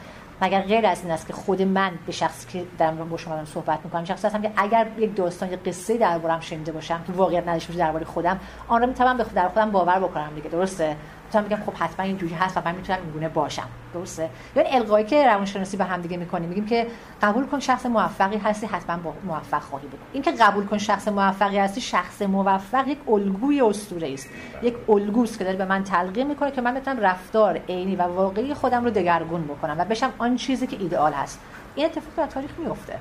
مگر 0.42 0.62
غیر 0.62 0.86
از 0.86 1.02
این 1.02 1.12
است 1.12 1.28
که 1.28 1.34
خود 1.34 1.62
من 1.62 1.92
به 2.06 2.12
شخصی 2.12 2.48
که 2.48 2.66
در 2.78 2.92
با 2.92 3.18
شما 3.18 3.34
دارم 3.34 3.46
صحبت 3.46 3.80
می‌کنم 3.84 4.06
شخصی 4.06 4.28
هستم 4.28 4.42
که 4.42 4.52
اگر 4.56 4.88
یک 4.98 5.16
داستان 5.16 5.52
یک 5.52 5.60
قصه 5.60 5.98
دربارم 5.98 6.40
شنیده 6.40 6.72
باشم 6.72 7.04
که 7.08 7.14
واقعیت 7.14 7.48
نداشته 7.48 7.68
باشه 7.68 7.80
درباره 7.80 8.06
خودم 8.06 8.40
آن 8.68 8.82
را 8.82 8.88
می‌تونم 8.88 9.18
به 9.18 9.26
در 9.36 9.50
خودم 9.50 9.72
باور 9.72 10.00
بکنم 10.00 10.32
دیگه 10.36 10.50
درسته؟ 10.50 10.96
می‌تونم 11.30 11.46
بگم 11.46 11.66
خب 11.66 11.74
حتما 11.74 12.06
اینجوری 12.06 12.34
هست 12.34 12.58
و 12.58 12.62
من 12.66 12.76
می‌تونم 12.76 13.00
این 13.02 13.12
گونه 13.12 13.30
باشم. 13.30 13.68
درسته؟ 13.94 14.30
یعنی 14.56 14.70
القایی 14.70 15.06
که 15.06 15.26
روانشناسی 15.28 15.78
به 15.78 15.84
هم 15.84 16.02
دیگه 16.02 16.18
می‌کنیم 16.18 16.50
میگیم 16.50 16.66
که 16.66 16.88
قبول 17.22 17.46
کن 17.46 17.60
شخص 17.60 17.86
موفقی 17.86 18.38
هستی 18.38 18.66
حتما 18.66 18.98
با 18.98 19.14
موفق 19.24 19.62
خواهی 19.62 19.88
بود. 19.88 20.00
این 20.14 20.24
که 20.24 20.32
قبول 20.32 20.66
کن 20.66 20.78
شخص 20.78 21.08
موفقی 21.08 21.58
هستی 21.58 21.82
شخص 21.82 22.22
موفق 22.22 22.88
یک 22.88 22.98
الگوی 23.08 23.62
اسطوره 23.62 24.14
است. 24.14 24.28
یک 24.62 24.76
الگوست 24.90 25.38
که 25.38 25.44
داره 25.44 25.58
به 25.58 25.66
من 25.66 25.84
تلقین 25.84 26.28
می‌کنه 26.28 26.52
که 26.52 26.62
من 26.62 26.74
بتونم 26.74 27.00
رفتار 27.00 27.58
عینی 27.70 27.96
و 27.96 28.02
واقعی 28.02 28.54
خودم 28.54 28.84
رو 28.84 28.90
دگرگون 28.90 29.44
بکنم 29.44 29.76
و 29.80 29.86
بشم 29.86 30.14
آن 30.18 30.36
چیزی 30.36 30.68
که 30.68 30.78
ایدئال 30.80 31.14
هست. 31.14 31.40
این 31.76 31.86
اتفاق 31.86 32.14
در 32.18 32.26
تاریخ 32.26 32.52
میفته 32.58 33.00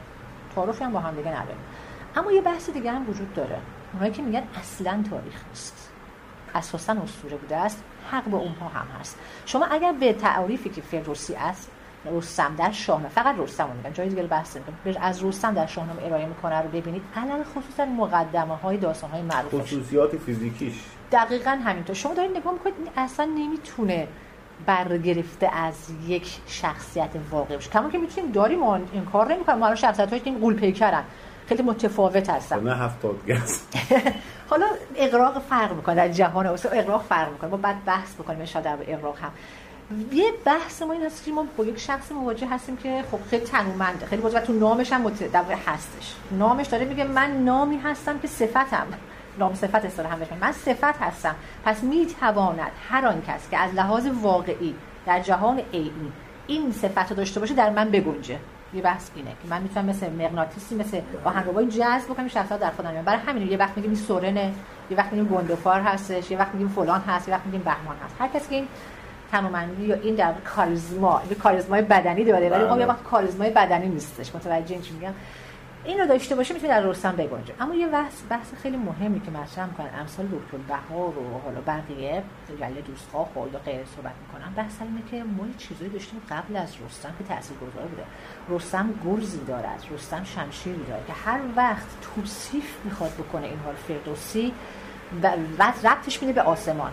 تعارفی 0.54 0.84
هم 0.84 0.92
با 0.92 1.00
هم 1.00 1.14
دیگه 1.14 1.28
نداریم. 1.28 1.60
اما 2.16 2.32
یه 2.32 2.40
بحث 2.40 2.70
دیگه 2.70 2.90
هم 2.90 3.10
وجود 3.10 3.34
داره. 3.34 3.58
اونایی 3.92 4.12
که 4.12 4.22
میگن 4.22 4.42
اصلا 4.60 5.04
تاریخ 5.10 5.44
نیست. 5.48 5.87
اساسا 6.58 6.92
اسطوره 6.92 7.36
بوده 7.36 7.56
است. 7.56 7.84
حق 8.10 8.24
با 8.24 8.38
اونها 8.38 8.68
هم 8.68 8.86
هست. 9.00 9.18
شما 9.46 9.66
اگر 9.66 9.92
به 9.92 10.12
تعریفی 10.12 10.68
که 10.68 10.80
فردوسی 10.80 11.34
است 11.34 11.70
رستم 12.06 12.54
در 12.58 12.72
شاهنامه 12.72 13.08
فقط 13.08 13.34
رستم 13.38 13.68
میگن 13.76 13.92
جای 13.92 14.08
دیگه 14.08 14.22
بحث 14.22 14.56
نمی‌کنم 14.56 15.02
از 15.02 15.24
رستم 15.24 15.54
در 15.54 15.66
شاهنامه 15.66 16.04
ارائه 16.04 16.26
می‌کنه 16.26 16.60
رو 16.60 16.68
ببینید. 16.68 17.02
علل 17.16 17.42
خصوصا 17.42 17.84
مقدمه 17.84 18.56
های 18.56 18.76
داستان 18.76 19.10
های 19.10 19.22
معروفش. 19.22 19.54
خصوصیات 19.54 20.16
فیزیکیش. 20.16 20.74
دقیقا 21.12 21.50
همینطور. 21.50 21.94
شما 21.94 22.14
دارید 22.14 22.36
نگاه 22.36 22.52
می‌کنید 22.52 22.74
اصلا 22.96 23.24
نمی‌تونه 23.24 24.08
برگرفته 24.66 25.56
از 25.56 25.74
یک 26.06 26.38
شخصیت 26.46 27.10
واقعی 27.30 27.56
باشه. 27.56 27.70
کما 27.70 27.90
که 27.90 27.98
می‌تونیم 27.98 28.32
داریم 28.32 28.62
این 28.62 29.04
کار 29.12 29.32
نمی‌کنیم. 29.32 29.58
ما 29.58 29.64
الان 29.66 29.76
شخصیت 29.76 30.08
هایی 30.08 30.22
که 30.22 30.32
قول 30.32 30.54
پیکرن 30.54 31.04
خیلی 31.48 31.62
متفاوت 31.62 32.30
هستن 32.30 32.62
نه 32.62 32.74
هفتاد 32.74 33.26
گز 33.28 33.60
حالا 34.50 34.66
اقراق 34.96 35.38
فرق 35.38 35.72
می‌کنه 35.72 35.94
در 35.94 36.08
جهان 36.08 36.46
اقراق 36.46 37.02
فرق 37.02 37.32
می‌کنه. 37.32 37.50
ما 37.50 37.56
بعد 37.56 37.84
بحث 37.84 38.14
بکنیم 38.14 38.44
شاید 38.44 38.64
در 38.64 38.76
اقراق 38.88 39.18
هم. 39.18 39.30
یه 40.12 40.32
بحث 40.44 40.82
ما 40.82 40.92
این 40.92 41.02
هست 41.02 41.24
که 41.24 41.32
ما 41.32 41.46
با 41.56 41.64
یک 41.64 41.78
شخص 41.78 42.12
مواجه 42.12 42.46
هستیم 42.46 42.76
که 42.76 43.04
خب 43.10 43.18
خیلی 43.30 43.44
تنومنده 43.44 44.06
خیلی 44.06 44.22
و 44.22 44.40
تو 44.40 44.52
نامش 44.52 44.92
هم 44.92 45.02
مت... 45.02 45.22
هستش. 45.66 46.14
نامش 46.30 46.66
داره 46.66 46.84
میگه 46.84 47.04
من 47.04 47.44
نامی 47.44 47.76
هستم 47.76 48.18
که 48.18 48.28
صفتم. 48.28 48.86
نام 49.38 49.54
صفت 49.54 49.84
اصطلاح 49.84 50.12
هم 50.12 50.18
من 50.40 50.52
صفت 50.52 51.02
هستم. 51.02 51.34
پس 51.64 51.82
می‌تواند 51.82 52.72
هر 52.88 53.06
آن 53.06 53.22
کس 53.28 53.50
که 53.50 53.58
از 53.58 53.74
لحاظ 53.74 54.06
واقعی 54.22 54.74
در 55.06 55.20
جهان 55.20 55.60
عینی 55.72 56.12
این 56.46 56.72
صفت 56.72 57.10
رو 57.10 57.16
داشته 57.16 57.40
باشه 57.40 57.54
در 57.54 57.70
من 57.70 57.90
بگنجه. 57.90 58.38
یه 58.74 58.82
بحث 58.82 59.10
اینه 59.14 59.30
که 59.30 59.48
من 59.50 59.62
می‌تونم 59.62 59.86
مثل 59.86 60.10
مغناطیسی 60.10 60.74
مثل 60.74 61.00
آهنگربای 61.24 61.66
جذب 61.66 62.04
بکنم 62.08 62.28
شخصا 62.28 62.56
در 62.56 62.70
خودم. 62.70 63.02
برای 63.04 63.20
همین 63.20 63.50
یه 63.50 63.56
وقت 63.56 63.76
میگیم 63.76 63.94
سورنه 63.94 64.52
یه 64.90 64.96
وقت 64.96 65.12
میگیم 65.12 65.28
گندفار 65.28 65.80
هستش 65.80 66.30
یه 66.30 66.38
وقت 66.38 66.52
میگیم 66.52 66.68
فلان 66.68 67.00
هست 67.00 67.28
یه 67.28 67.34
وقت 67.34 67.46
میگیم 67.46 67.62
بهمان 67.62 67.96
هست. 68.04 68.14
هر 68.18 68.28
کسی 68.28 68.48
که 68.48 68.54
این 68.54 68.68
تمامندی 69.32 69.84
یا 69.84 69.94
این 69.94 70.14
در 70.14 70.32
کاریزما 70.56 71.20
این 71.20 71.38
کاریزمای 71.38 71.82
بدنی 71.82 72.24
داره 72.24 72.50
ولی 72.50 72.62
اون 72.62 72.80
یه 72.80 72.86
وقت 72.86 73.02
کاریزمای 73.02 73.50
بدنی 73.50 73.88
نیستش. 73.88 74.34
متوجه 74.34 74.72
این 74.72 74.82
چی 74.82 74.94
میگم؟ 74.94 75.12
این 75.88 75.98
رو 75.98 76.06
داشته 76.06 76.34
باشه 76.34 76.54
می‌تونه 76.54 76.72
در 76.72 76.80
رستم 76.80 77.16
بگنجه. 77.16 77.54
اما 77.60 77.74
یه 77.74 77.86
بحث 77.86 78.22
بحث 78.30 78.54
خیلی 78.62 78.76
مهمی 78.76 79.20
که 79.20 79.30
مطرح 79.30 79.66
می‌کنن 79.66 79.88
امثال 80.00 80.26
دکتر 80.26 80.56
بهار 80.68 81.18
و 81.18 81.40
حالا 81.44 81.60
بقیه 81.66 82.22
جله 82.60 82.80
دوستخواه 82.80 83.28
خود 83.34 83.54
و 83.54 83.58
غیره 83.58 83.84
صحبت 83.96 84.12
می‌کنن. 84.26 84.54
بحث 84.54 84.72
اینه 84.80 85.02
که 85.10 85.24
ما 85.24 85.44
چیزایی 85.58 85.90
داشتیم 85.90 86.22
قبل 86.30 86.56
از 86.56 86.68
رستم 86.86 87.14
که 87.18 87.24
تاثیرگذار 87.24 87.86
بوده. 87.86 88.04
رستم 88.48 88.94
گرزی 89.04 89.38
دارد 89.44 89.84
رستم 89.90 90.24
شمشیری 90.24 90.84
داره 90.88 91.02
که 91.06 91.12
هر 91.12 91.40
وقت 91.56 91.86
توصیف 92.14 92.76
می‌خواد 92.84 93.10
بکنه 93.10 93.46
این 93.46 93.58
حال 93.64 93.74
فردوسی 93.74 94.52
بعد 95.58 95.86
ربطش 95.86 96.22
میده 96.22 96.32
به 96.32 96.42
آسمان 96.42 96.92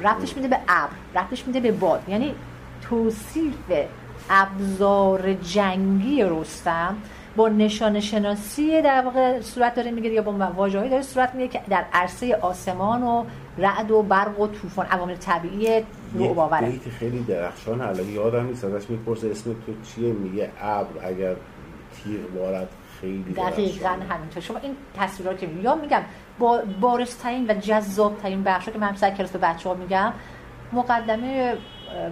ربطش 0.00 0.36
میده 0.36 0.48
به 0.48 0.58
ابر 0.68 0.92
ربطش 1.14 1.46
میده 1.46 1.60
به 1.60 1.72
باد. 1.72 2.02
یعنی 2.08 2.34
توصیف 2.82 3.54
ابزار 4.30 5.34
جنگی 5.34 6.22
رستم 6.22 6.96
با 7.36 7.48
نشان 7.48 8.00
شناسی 8.00 8.82
در 8.82 9.02
واقع 9.02 9.40
صورت 9.40 9.74
داره 9.74 9.90
می‌گیره 9.90 10.14
یا 10.14 10.22
با 10.22 10.32
واژه‌ای 10.32 10.88
داره 10.88 11.02
صورت 11.02 11.34
می‌گیره 11.34 11.52
که 11.52 11.60
در 11.70 11.84
عرصه 11.92 12.36
آسمان 12.36 13.02
و 13.02 13.24
رعد 13.58 13.90
و 13.90 14.02
برق 14.02 14.40
و 14.40 14.46
طوفان 14.46 14.86
عوامل 14.86 15.14
طبیعی 15.14 15.82
رو 16.14 16.34
باوره. 16.34 16.70
بیت 16.70 16.88
خیلی 16.88 17.20
درخشان 17.22 17.80
الان 17.80 18.08
یادم 18.08 18.46
نیست 18.46 18.64
ازش 18.64 18.90
می‌پرسه 18.90 19.30
اسم 19.30 19.52
تو 19.52 19.72
چیه؟ 19.82 20.12
میگه 20.12 20.50
ابر. 20.60 21.06
اگر 21.06 21.34
تیغ 22.04 22.40
بارد 22.40 22.68
خیلی 23.00 23.34
دقیقا 23.36 23.88
همینطور. 23.88 24.42
شما 24.42 24.58
این 24.58 24.76
تصویرات 24.98 25.38
که 25.38 25.48
یا 25.62 25.74
میگم 25.74 26.02
با 26.38 26.60
بارسترین 26.80 27.50
و 27.50 27.54
جذابترین 27.54 28.42
بخش 28.42 28.68
که 28.68 28.78
من 28.78 28.96
سر 28.96 29.10
کلاس 29.10 29.30
به 29.30 29.38
بچه‌ها 29.38 29.74
میگم 29.74 30.12
مقدمه 30.72 31.56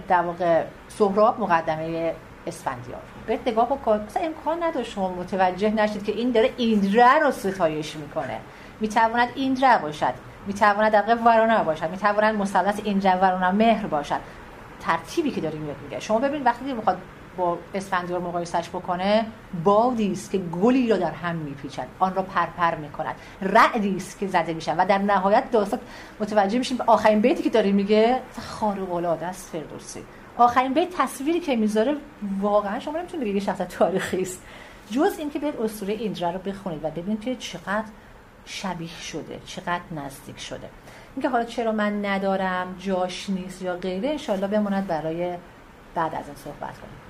در 0.07 0.21
واقع 0.21 0.63
سهراب 0.87 1.39
مقدمه 1.39 2.13
اسفندیار. 2.47 3.01
به 3.27 3.39
نگاه 3.45 3.65
بکن. 3.65 4.05
مثلا 4.07 4.23
امکان 4.23 4.63
نداشت 4.63 4.91
شما 4.91 5.09
متوجه 5.09 5.69
نشید 5.69 6.03
که 6.03 6.11
این 6.11 6.31
داره 6.31 6.49
ایندره 6.57 7.19
رو 7.19 7.31
ستایش 7.31 7.95
می‌کنه. 7.95 8.39
می‌تواند 8.79 9.29
ایندره 9.35 9.81
باشد. 9.81 10.13
می‌تواند 10.47 10.91
در 10.91 11.15
ورانه 11.15 11.63
باشد. 11.63 11.89
می‌تواند 11.89 12.35
مثلث 12.35 12.79
ایندره 12.83 13.15
ورانه 13.15 13.51
مهر 13.51 13.87
باشد. 13.87 14.19
ترتیبی 14.81 15.31
که 15.31 15.41
داریم 15.41 15.75
میگه. 15.83 15.99
شما 15.99 16.19
ببینید 16.19 16.45
وقتی 16.45 16.73
می‌خواد 16.73 16.97
با 17.37 17.57
اسفندیار 17.73 18.19
مقایسش 18.19 18.69
بکنه 18.69 19.25
بادی 19.63 20.11
است 20.11 20.31
که 20.31 20.37
گلی 20.37 20.89
را 20.89 20.97
در 20.97 21.11
هم 21.11 21.35
میپیچد. 21.35 21.87
آن 21.99 22.15
را 22.15 22.21
پرپر 22.21 22.75
می‌کند. 22.75 23.15
رعدی 23.41 23.95
است 23.95 24.19
که 24.19 24.27
زده 24.27 24.53
میشن 24.53 24.77
و 24.77 24.85
در 24.85 24.97
نهایت 24.97 25.51
داستان 25.51 25.79
متوجه 26.19 26.57
میشیم 26.57 26.77
به 26.77 26.83
آخرین 26.87 27.21
بیتی 27.21 27.43
که 27.43 27.49
داره 27.49 27.71
میگه 27.71 28.19
خارق 28.47 28.93
العاده 28.93 29.25
است 29.25 29.49
فردوسی. 29.49 30.03
آخرین 30.37 30.73
بیت 30.73 30.89
تصویری 30.97 31.39
که 31.39 31.55
می‌ذاره 31.55 31.95
واقعا 32.41 32.79
شما 32.79 32.97
نمی‌تونید 32.97 33.27
بگید 33.27 33.41
شخص 33.43 33.57
تاریخی 33.57 34.21
است. 34.21 34.43
جز 34.91 35.19
اینکه 35.19 35.39
بیاید 35.39 35.55
اسطوره 35.55 35.93
ایندرا 35.93 36.31
رو 36.31 36.39
بخونید 36.39 36.83
و 36.83 36.89
ببینید 36.89 37.21
که 37.21 37.35
چقدر 37.35 37.85
شبیه 38.45 38.99
شده 39.01 39.39
چقدر 39.45 39.81
نزدیک 39.95 40.39
شده. 40.39 40.69
اینکه 41.15 41.29
حالا 41.29 41.43
چرا 41.43 41.71
من 41.71 42.05
ندارم 42.05 42.75
جاش 42.79 43.29
نیست 43.29 43.61
یا 43.61 43.75
غیره 43.75 44.09
انشالله 44.09 44.47
بماند 44.47 44.87
برای 44.87 45.37
بعد 45.95 46.15
از 46.15 46.25
این 46.27 46.35
صحبت 46.35 46.73
کنیم. 46.79 47.05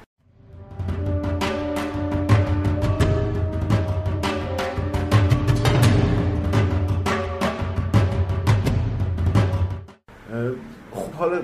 خب 10.93 11.11
حالا 11.11 11.41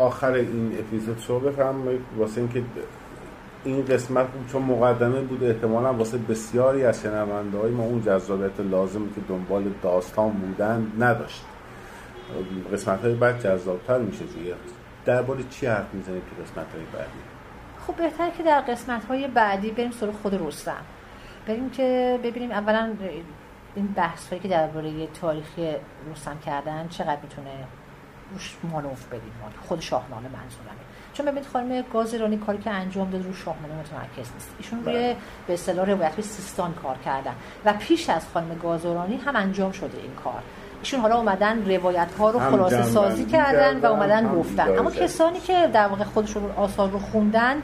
آخر 0.00 0.32
این 0.32 0.76
اپیزود 0.78 1.18
شو 1.18 1.40
بفرمایید 1.40 2.00
واسه 2.16 2.40
اینکه 2.40 2.62
این 3.64 3.84
قسمت 3.84 4.26
چون 4.52 4.62
مقدمه 4.62 5.20
بود 5.20 5.44
احتمالا 5.44 5.92
واسه 5.92 6.18
بسیاری 6.18 6.84
از 6.84 7.02
شنونده 7.02 7.58
های 7.58 7.70
ما 7.70 7.82
اون 7.82 8.02
جذابیت 8.02 8.60
لازم 8.60 9.06
که 9.06 9.20
دنبال 9.28 9.64
داستان 9.82 10.30
بودن 10.30 10.92
نداشت. 10.98 11.44
قسمت 12.72 13.02
های 13.02 13.14
بعد 13.14 13.40
جذابتر 13.40 13.98
میشه 13.98 14.24
دیگه 14.24 14.54
درباره 15.04 15.40
چی 15.50 15.66
حرف 15.66 15.94
می‌زنید 15.94 16.22
تو 16.22 16.42
قسمت 16.42 16.66
های 16.74 16.84
بعدی؟ 16.92 17.20
خب 17.86 17.94
بهتر 17.96 18.30
که 18.30 18.42
در 18.42 18.60
قسمت 18.60 19.04
های 19.04 19.28
بعدی 19.28 19.70
بریم 19.70 19.90
سراغ 19.90 20.14
خود 20.14 20.46
رستم. 20.46 20.82
بریم 21.46 21.70
که 21.70 22.20
ببینیم 22.24 22.50
اولا 22.50 22.92
این 23.74 23.86
بحث 23.86 24.28
هایی 24.28 24.42
که 24.42 24.48
درباره 24.48 25.06
تاریخی 25.06 25.72
رستم 26.12 26.38
کردن 26.46 26.88
چقدر 26.88 27.18
می‌تونه 27.22 27.50
روش 28.32 28.56
مانوف 28.62 29.06
بدیم 29.06 29.32
خود 29.68 29.80
شاهنامه 29.80 30.22
منظورمه. 30.22 30.80
چون 31.12 31.26
ببینید 31.26 31.46
خانم 31.46 31.84
گازرانی 31.92 32.36
کاری 32.36 32.58
که 32.58 32.70
انجام 32.70 33.10
داد 33.10 33.24
رو 33.24 33.34
شاهنامه 33.34 33.74
متمرکز 33.74 34.32
نیست. 34.34 34.54
ایشون 34.58 34.84
روی 34.84 34.94
بله. 34.94 35.16
به 35.46 35.54
اصطلاح 35.54 35.90
روایت 35.90 36.12
به 36.12 36.22
سیستان 36.22 36.74
کار 36.74 36.98
کردن 37.04 37.34
و 37.64 37.72
پیش 37.72 38.10
از 38.10 38.26
خانم 38.34 38.58
گازرانی 38.62 39.16
هم 39.16 39.36
انجام 39.36 39.72
شده 39.72 39.98
این 39.98 40.14
کار. 40.24 40.42
ایشون 40.80 41.00
حالا 41.00 41.16
اومدن 41.16 41.76
روایت 41.76 42.08
ها 42.18 42.30
رو 42.30 42.38
خلاصه 42.38 42.82
سازی 42.82 43.24
کردن 43.24 43.80
و 43.80 43.86
اومدن 43.86 44.34
گفتن. 44.34 44.78
اما 44.78 44.90
کسانی 44.90 45.40
که 45.40 45.70
در 45.72 45.88
واقع 45.88 46.04
خودشون 46.04 46.50
آثار 46.56 46.90
رو 46.90 46.98
خوندن 46.98 47.62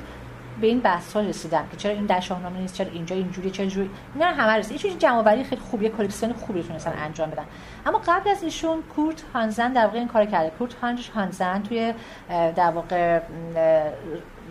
به 0.60 0.66
این 0.66 0.80
بحث 0.80 1.12
ها 1.12 1.20
رسیدن 1.20 1.64
که 1.70 1.76
چرا 1.76 1.92
این 1.92 2.06
در 2.06 2.20
شاهنامه 2.20 2.58
نیست 2.58 2.74
چرا 2.74 2.90
اینجا 2.90 3.16
اینجوری 3.16 3.50
چرا 3.50 3.66
جوری 3.66 3.90
نه 4.16 4.24
همه 4.24 4.52
رسید 4.52 4.72
ایشون 4.72 4.98
جمع 4.98 5.42
خیلی 5.42 5.60
خوب 5.70 5.82
یه 5.82 5.88
کلکسیون 5.88 6.32
خوبی 6.32 6.62
تونستن 6.62 6.92
انجام 6.98 7.30
بدن. 7.30 7.44
اما 7.86 8.00
قبل 8.06 8.30
از 8.30 8.42
ایشون 8.42 8.82
کورت 8.96 9.24
هانزن 9.34 9.72
در 9.72 9.84
واقع 9.84 9.98
این 9.98 10.08
کار 10.08 10.24
کرده. 10.24 10.50
کورت 10.58 10.74
هانزن 11.14 11.62
توی 11.62 11.94
در 12.28 12.70
واقع 12.70 13.20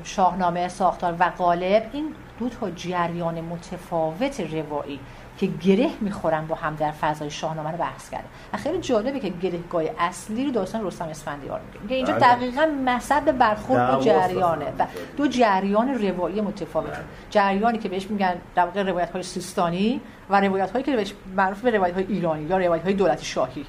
شاهنامه 0.03 0.67
ساختار 0.67 1.15
و 1.19 1.23
قالب 1.23 1.89
این 1.93 2.15
دو 2.39 2.49
تا 2.49 2.71
جریان 2.71 3.41
متفاوت 3.41 4.39
روایی 4.39 4.99
که 5.37 5.45
گره 5.45 5.89
می‌خورن 6.01 6.47
با 6.47 6.55
هم 6.55 6.75
در 6.75 6.91
فضای 6.91 7.29
شاهنامه 7.29 7.71
رو 7.71 7.77
بحث 7.77 8.09
کرده. 8.09 8.25
و 8.53 8.57
خیلی 8.57 8.77
جالبه 8.77 9.19
که 9.19 9.29
گرهگاه 9.29 9.83
اصلی 9.99 10.45
رو 10.45 10.51
داستان 10.51 10.85
رستم 10.85 11.05
اسفندیار 11.05 11.61
میگه. 11.83 11.95
اینجا 11.95 12.13
بله. 12.13 12.35
دقیقا 12.35 12.65
مثل 12.85 13.31
برخورد 13.31 13.91
دو 13.91 13.99
جریانه. 13.99 14.65
و 14.79 14.85
دو 15.17 15.27
جریان 15.27 15.89
روایی 15.89 16.41
متفاوته 16.41 16.91
بله. 16.91 17.03
جریانی 17.29 17.77
که 17.77 17.89
بهش 17.89 18.07
میگن 18.09 18.35
در 18.55 18.65
واقع 18.65 18.83
روایت 18.83 19.11
های 19.11 19.23
سیستانی 19.23 20.01
و 20.29 20.41
روایت 20.41 20.71
هایی 20.71 20.83
که 20.83 20.95
بهش 20.95 21.13
معروف 21.35 21.61
به 21.61 21.71
روایت 21.71 21.93
های 21.93 22.05
ایرانی 22.09 22.43
یا 22.43 22.57
روایت 22.57 22.83
های 22.83 22.93
دولت 22.93 23.23
شاهی. 23.23 23.65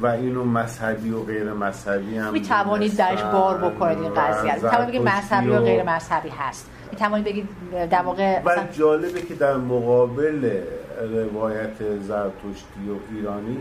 و 0.00 0.06
اینو 0.06 0.44
مذهبی 0.44 1.10
و 1.10 1.22
غیر 1.22 1.52
مذهبی 1.52 2.18
هم 2.18 2.32
می 2.32 2.42
توانید 2.42 2.96
درش 2.96 3.22
بار 3.22 3.70
بکنید 3.70 3.98
این 3.98 4.14
قضیه 4.14 4.54
می 4.54 4.60
توانید 4.60 4.88
بگید 4.88 5.02
مذهبی 5.02 5.48
و 5.48 5.60
غیر 5.60 5.82
مذهبی 5.82 6.28
هست. 6.28 6.70
می 7.00 7.06
توانید 7.06 7.24
بگید 7.24 7.48
در 7.90 8.02
واقع 8.02 8.42
و 8.44 8.66
جالبه 8.72 9.22
که 9.22 9.34
در 9.34 9.56
مقابل 9.56 10.60
روایت 11.00 11.98
زرتشتی 12.00 12.90
و 12.90 13.14
ایرانی 13.14 13.58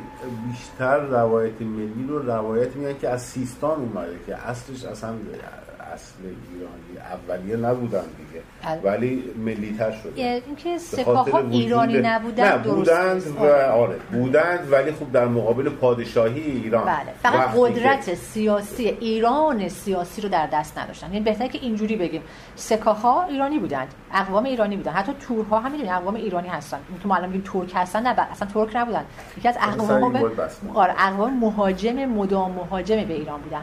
بیشتر 0.48 0.98
روایت 1.00 1.62
ملی 1.62 2.06
رو 2.08 2.20
روایت 2.20 2.76
میگن 2.76 3.00
که 3.00 3.10
از 3.10 3.22
سیستان 3.22 3.80
اومده 3.80 4.20
که 4.28 4.36
اصلش 4.36 4.84
اصلا 4.86 5.10
اصل 5.94 6.14
ایرانی 6.24 7.14
اولیه 7.14 7.56
نبودن 7.56 8.04
دیگه. 8.18 8.42
بله. 8.64 8.82
ولی 8.92 9.24
ملیتر 9.38 9.92
شده. 9.92 10.42
اینکه 10.48 10.78
سپاه 10.78 11.30
ها 11.32 11.40
ایرانی 11.40 11.98
نبودن 11.98 12.52
نه 12.52 12.58
بودند 12.58 13.24
و 13.28 13.44
آره. 13.72 13.96
بودند 14.12 14.72
ولی 14.72 14.92
خب 14.92 15.12
در 15.12 15.26
مقابل 15.26 15.70
پادشاهی 15.70 16.42
ایران 16.42 16.86
بله 16.86 17.14
فقط 17.24 17.50
قدرت 17.58 18.14
سیاسی 18.14 18.88
ایران 18.88 19.70
سیاسی 19.70 20.22
رو 20.22 20.30
در 20.30 20.48
دست 20.48 20.78
نداشتن. 20.78 21.08
یعنی 21.08 21.20
بهتره 21.26 21.48
که 21.48 21.58
اینجوری 21.58 21.96
بگیم. 21.96 22.22
سکاها 22.56 23.12
ها 23.12 23.26
ایرانی 23.26 23.60
بودند 23.60 23.88
اقوام 24.14 24.44
ایرانی 24.44 24.78
بودن 24.78 24.92
حتی 24.92 25.14
تورها 25.28 25.60
هم 25.60 25.72
می‌دونید 25.72 25.92
اقوام 25.94 26.16
ایرانی 26.16 26.48
هستن. 26.48 26.78
تو 27.04 27.10
ما 27.10 27.16
الان 27.16 27.30
میگیم 27.30 27.52
ترک 27.54 27.72
هستن 27.76 28.04
نه 28.08 28.32
اصلا 28.32 28.48
ترک 28.54 28.76
نبودن. 28.76 29.06
یکی 29.38 29.48
از 29.48 29.58
اقوام 29.62 30.32
آره 30.74 30.94
اقوام 30.98 31.40
مهاجم 31.40 32.06
مدام 32.06 32.52
مهاجم 32.52 32.96
به 32.96 33.14
ایران 33.14 33.42
بودن. 33.42 33.62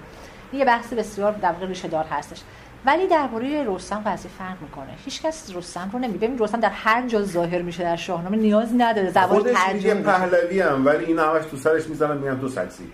یه 0.52 0.64
بحث 0.64 0.92
بسیار 0.92 1.32
در 1.32 1.52
واقع 1.52 1.66
ریشه 1.66 1.88
دار 1.88 2.04
هستش. 2.04 2.42
ولی 2.86 3.06
درباره 3.06 3.64
رستم 3.68 4.02
قضیه 4.06 4.30
فرق 4.38 4.62
می‌کنه. 4.62 4.94
هیچ 5.04 5.22
کس 5.22 5.50
رستم 5.56 5.90
رو 5.92 5.98
نمیگه 5.98 6.18
ببین 6.18 6.38
رستم 6.38 6.60
در 6.60 6.70
هر 6.70 7.08
جا 7.08 7.22
ظاهر 7.22 7.62
میشه 7.62 7.82
در 7.82 7.96
شاهنامه 7.96 8.36
نیاز 8.36 8.68
نداره. 8.76 9.10
زبان 9.10 9.42
ترجمه 9.42 10.02
پهلوی 10.02 10.60
هم 10.60 10.86
ولی 10.86 11.04
این 11.04 11.18
همش 11.18 11.44
تو 11.50 11.56
سرش 11.56 11.86
می‌زنن 11.86 12.16
میگن 12.16 12.40
تو 12.40 12.48
سگزی. 12.48 12.84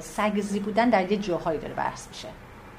سگزی 0.00 0.60
بودن 0.60 0.90
در 0.90 1.12
یه 1.12 1.16
جاهایی 1.16 1.58
داره 1.58 1.74
بحث 1.74 2.08
میشه. 2.08 2.28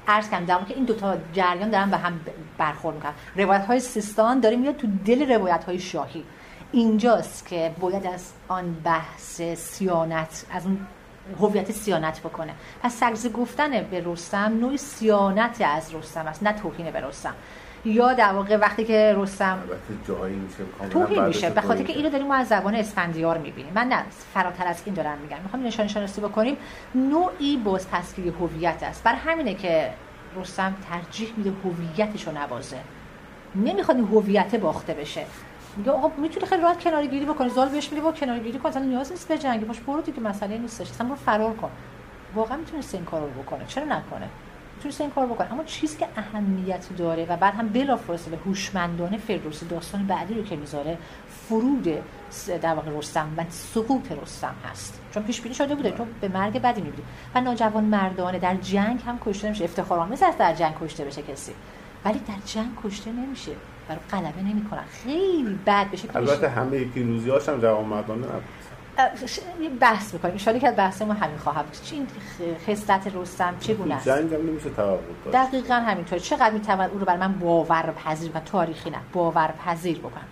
عرض 0.08 0.30
کردم 0.30 0.46
در 0.46 0.64
که 0.64 0.74
این 0.74 0.84
دوتا 0.84 1.16
جریان 1.32 1.70
دارن 1.70 1.90
به 1.90 1.96
هم 1.96 2.20
برخورد 2.58 2.96
می‌کنن. 2.96 3.12
روایت 3.36 3.64
های 3.64 3.80
سیستان 3.80 4.40
داره 4.40 4.56
میاد 4.56 4.76
تو 4.76 4.86
دل 5.04 5.32
روایت 5.32 5.64
های 5.64 5.78
شاهی. 5.78 6.24
اینجاست 6.72 7.46
که 7.46 7.72
باید 7.80 8.06
از 8.06 8.32
آن 8.48 8.76
بحث 8.84 9.42
سیانت 9.56 10.46
از 10.52 10.66
اون 10.66 10.86
هویت 11.38 11.72
سیانت 11.72 12.20
بکنه. 12.20 12.54
پس 12.82 12.94
سگزی 12.94 13.28
گفتن 13.28 13.70
به 13.82 14.02
رستم 14.06 14.58
نوعی 14.60 14.76
سیانت 14.76 15.62
از 15.64 15.94
رستم 15.94 16.26
است 16.26 16.42
نه 16.42 16.52
توهین 16.52 16.90
به 16.90 17.00
رستم. 17.00 17.34
یا 17.84 18.12
در 18.12 18.32
واقع 18.32 18.56
وقتی 18.56 18.84
که 18.84 19.14
رستم 19.18 19.58
توهین 20.90 21.24
میشه 21.24 21.50
به 21.50 21.60
خاطر 21.60 21.82
که 21.82 21.92
اینو 21.92 22.10
داریم 22.10 22.26
ما 22.26 22.34
از 22.34 22.48
زبان 22.48 22.74
اسفندیار 22.74 23.38
می‌بینیم. 23.38 23.72
من 23.74 23.88
نه 23.88 24.02
فراتر 24.34 24.66
از 24.66 24.82
این 24.84 24.94
دارم 24.94 25.18
میگم. 25.18 25.38
می‌خوام 25.42 25.66
نشان 25.66 25.88
شناسی 25.88 26.20
بکنیم. 26.20 26.56
نوعی 26.94 27.56
بازپسگیری 27.56 28.28
هویت 28.28 28.82
است. 28.82 29.02
بر 29.02 29.14
همینه 29.14 29.54
که 29.54 29.90
رستم 30.36 30.76
ترجیح 30.90 31.32
میده 31.36 31.52
هویتش 31.64 32.26
رو 32.26 32.38
نبازه 32.38 32.78
نمی‌خواد 33.54 33.96
این 33.96 34.06
هویت 34.06 34.54
باخته 34.54 34.94
بشه. 34.94 35.26
میگه 35.76 35.90
آقا 35.90 36.10
می‌تونی 36.16 36.46
خیلی 36.46 36.62
راحت 36.62 36.84
کناری 36.84 37.08
گیری 37.08 37.24
بکنی 37.24 37.48
زال 37.48 37.68
بهش 37.68 37.90
میگه 37.90 38.02
با 38.02 38.12
کناری 38.12 38.40
گیری 38.40 38.58
کن 38.58 38.68
اصلا 38.68 38.82
نیاز 38.82 39.10
نیست 39.12 39.28
به 39.28 39.38
جنگ. 39.38 39.66
باش 39.66 39.80
برو 39.80 40.00
دیگه 40.00 40.20
مسئله 40.20 40.58
نیستش. 40.58 40.90
اصلا 40.90 41.06
برو 41.06 41.16
فرار 41.16 41.54
کن. 41.54 41.70
واقعا 42.34 42.56
می‌تونه 42.56 42.84
این 42.92 43.04
کارو 43.04 43.26
بکنه. 43.26 43.64
چرا 43.66 43.84
نکنه؟ 43.84 44.28
می‌تونه 44.76 44.94
این 45.00 45.10
کار 45.10 45.26
بکنه. 45.26 45.52
اما 45.52 45.64
چیزی 45.64 45.96
که 45.96 46.06
اهمیت 46.16 46.96
داره 46.96 47.26
و 47.28 47.36
بعد 47.36 47.54
هم 47.54 47.68
بلافاصله 47.68 48.38
هوشمندانه 48.46 49.18
فردوسی 49.18 49.66
داستان 49.66 50.06
بعدی 50.06 50.34
رو 50.34 50.42
که 50.42 50.56
می‌ذاره 50.56 50.98
فرود 51.48 51.88
در 52.62 52.74
واقع 52.74 52.98
رستم 52.98 53.28
و 53.36 53.44
سقوط 53.48 54.12
رستم 54.12 54.54
هست. 54.70 55.00
چون 55.14 55.22
پیش 55.22 55.40
بینی 55.40 55.54
شده 55.54 55.74
بوده 55.74 55.90
تو 55.90 56.06
به 56.20 56.28
مرگ 56.28 56.62
بدی 56.62 56.80
می‌بینی. 56.80 57.02
و 57.34 57.40
ناجوان 57.40 57.84
مردانه 57.84 58.38
در 58.38 58.54
جنگ 58.54 59.02
هم 59.06 59.18
کشته 59.24 59.46
نمیشه. 59.46 59.64
افتخارآمیز 59.64 60.22
است 60.22 60.38
در 60.38 60.54
جنگ 60.54 60.74
کشته 60.80 61.04
بشه 61.04 61.22
کسی. 61.22 61.52
ولی 62.04 62.18
در 62.18 62.34
جنگ 62.46 62.70
کشته 62.84 63.12
نمیشه. 63.12 63.52
برای 63.90 64.00
غلبه 64.10 64.42
نمی‌کنن. 64.42 64.84
خیلی 65.04 65.58
بد 65.66 65.90
بشه 65.90 66.08
البته 66.14 66.48
همه 66.48 66.84
پیروزی 66.84 67.30
هاشم 67.30 67.60
جوان 67.60 67.84
مردانه 67.84 68.26
نبود. 68.26 68.44
بحث 69.80 70.14
می‌کنیم. 70.14 70.36
ان 70.46 70.58
که 70.58 70.70
بحث 70.70 71.02
ما 71.02 71.12
همین 71.12 71.38
خواهد 71.38 71.66
بود. 71.66 71.78
این 71.92 72.06
خصلت 72.66 73.12
رستم 73.14 73.54
چگونه 73.60 73.94
است؟ 73.94 74.08
جنگ 74.08 74.34
هم 74.34 74.40
نمیشه 74.40 74.70
توقع 74.70 75.00
دقیقاً 75.32 75.74
همینطور. 75.74 76.18
چقدر 76.18 76.50
می‌توان 76.50 76.90
او 76.90 76.98
رو 76.98 77.04
برای 77.04 77.20
من 77.20 77.32
باورپذیر 77.32 78.30
و 78.34 78.40
تاریخی 78.40 78.90
نه 78.90 78.98
باورپذیر 79.12 79.98
بکنم 79.98 80.26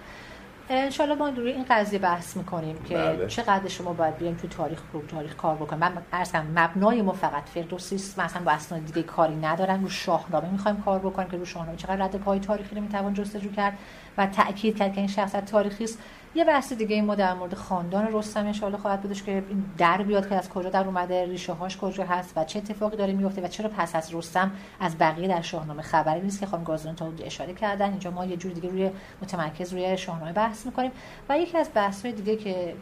انشالله 0.70 1.14
ما 1.14 1.28
روی 1.28 1.52
این 1.52 1.66
قضیه 1.70 1.98
بحث 1.98 2.36
می‌کنیم 2.36 2.82
که 2.82 2.94
بله. 2.94 3.26
چقدر 3.26 3.68
شما 3.68 3.92
باید 3.92 4.16
بیایم 4.16 4.36
تو 4.36 4.48
تاریخ 4.48 4.82
رو 4.92 5.06
تاریخ 5.06 5.36
کار 5.36 5.56
بکنیم. 5.56 5.80
من 5.80 5.92
عرض 6.12 6.34
مبنای 6.34 7.02
ما 7.02 7.12
فقط 7.12 7.42
فردوسی 7.54 7.94
است 7.94 8.20
مثلا 8.20 8.42
با 8.42 8.50
اسناد 8.50 8.84
دیگه 8.84 9.02
کاری 9.02 9.36
ندارن 9.36 9.82
رو 9.82 9.88
شاهنامه 9.88 10.50
می‌خوایم 10.50 10.82
کار 10.82 10.98
بکنیم 10.98 11.28
که 11.28 11.36
رو 11.36 11.44
شاهنامه 11.44 11.76
چقدر 11.76 12.04
رد 12.04 12.16
پای 12.16 12.40
تاریخی 12.40 12.74
رو 12.74 12.82
می‌توان 12.82 13.14
جستجو 13.14 13.52
کرد. 13.52 13.78
و 14.18 14.26
تاکید 14.26 14.76
کرد 14.76 14.92
که 14.92 15.00
این 15.00 15.08
شخصیت 15.08 15.44
تاریخی 15.44 15.84
است. 15.84 15.98
یه 16.34 16.44
بحث 16.44 16.72
دیگه 16.72 17.02
ما 17.02 17.14
در 17.14 17.34
مورد 17.34 17.54
خاندان 17.54 18.08
رستم 18.12 18.46
ان 18.46 18.76
خواهد 18.76 19.00
بودش 19.00 19.22
که 19.22 19.32
این 19.32 19.64
در 19.78 20.02
بیاد 20.02 20.28
که 20.28 20.34
از 20.34 20.48
کجا 20.48 20.70
در 20.70 20.84
اومده 20.84 21.26
ریشه 21.26 21.52
هاش 21.52 21.76
کجا 21.76 22.04
هست 22.04 22.32
و 22.36 22.44
چه 22.44 22.58
اتفاقی 22.58 22.96
داره 22.96 23.12
میفته 23.12 23.42
و 23.42 23.48
چرا 23.48 23.68
پس 23.68 23.96
از 23.96 24.14
رستم 24.14 24.50
از 24.80 24.98
بقیه 24.98 25.28
در 25.28 25.42
شاهنامه 25.42 25.82
خبری 25.82 26.20
نیست 26.20 26.40
که 26.40 26.46
خانم 26.46 26.64
گازران 26.64 26.94
تا 26.94 27.12
اشاره 27.24 27.54
کردن. 27.54 27.90
اینجا 27.90 28.10
ما 28.10 28.24
یه 28.24 28.36
جور 28.36 28.52
دیگه 28.52 28.68
روی 28.68 28.90
متمرکز 29.22 29.72
روی 29.72 29.98
شاهنامه 29.98 30.32
بحث 30.32 30.66
می‌کنیم 30.66 30.90
و 31.28 31.38
یکی 31.38 31.58
از 31.58 31.70
بحث 31.74 32.04
های 32.04 32.14
دیگه 32.14 32.36
که 32.36 32.74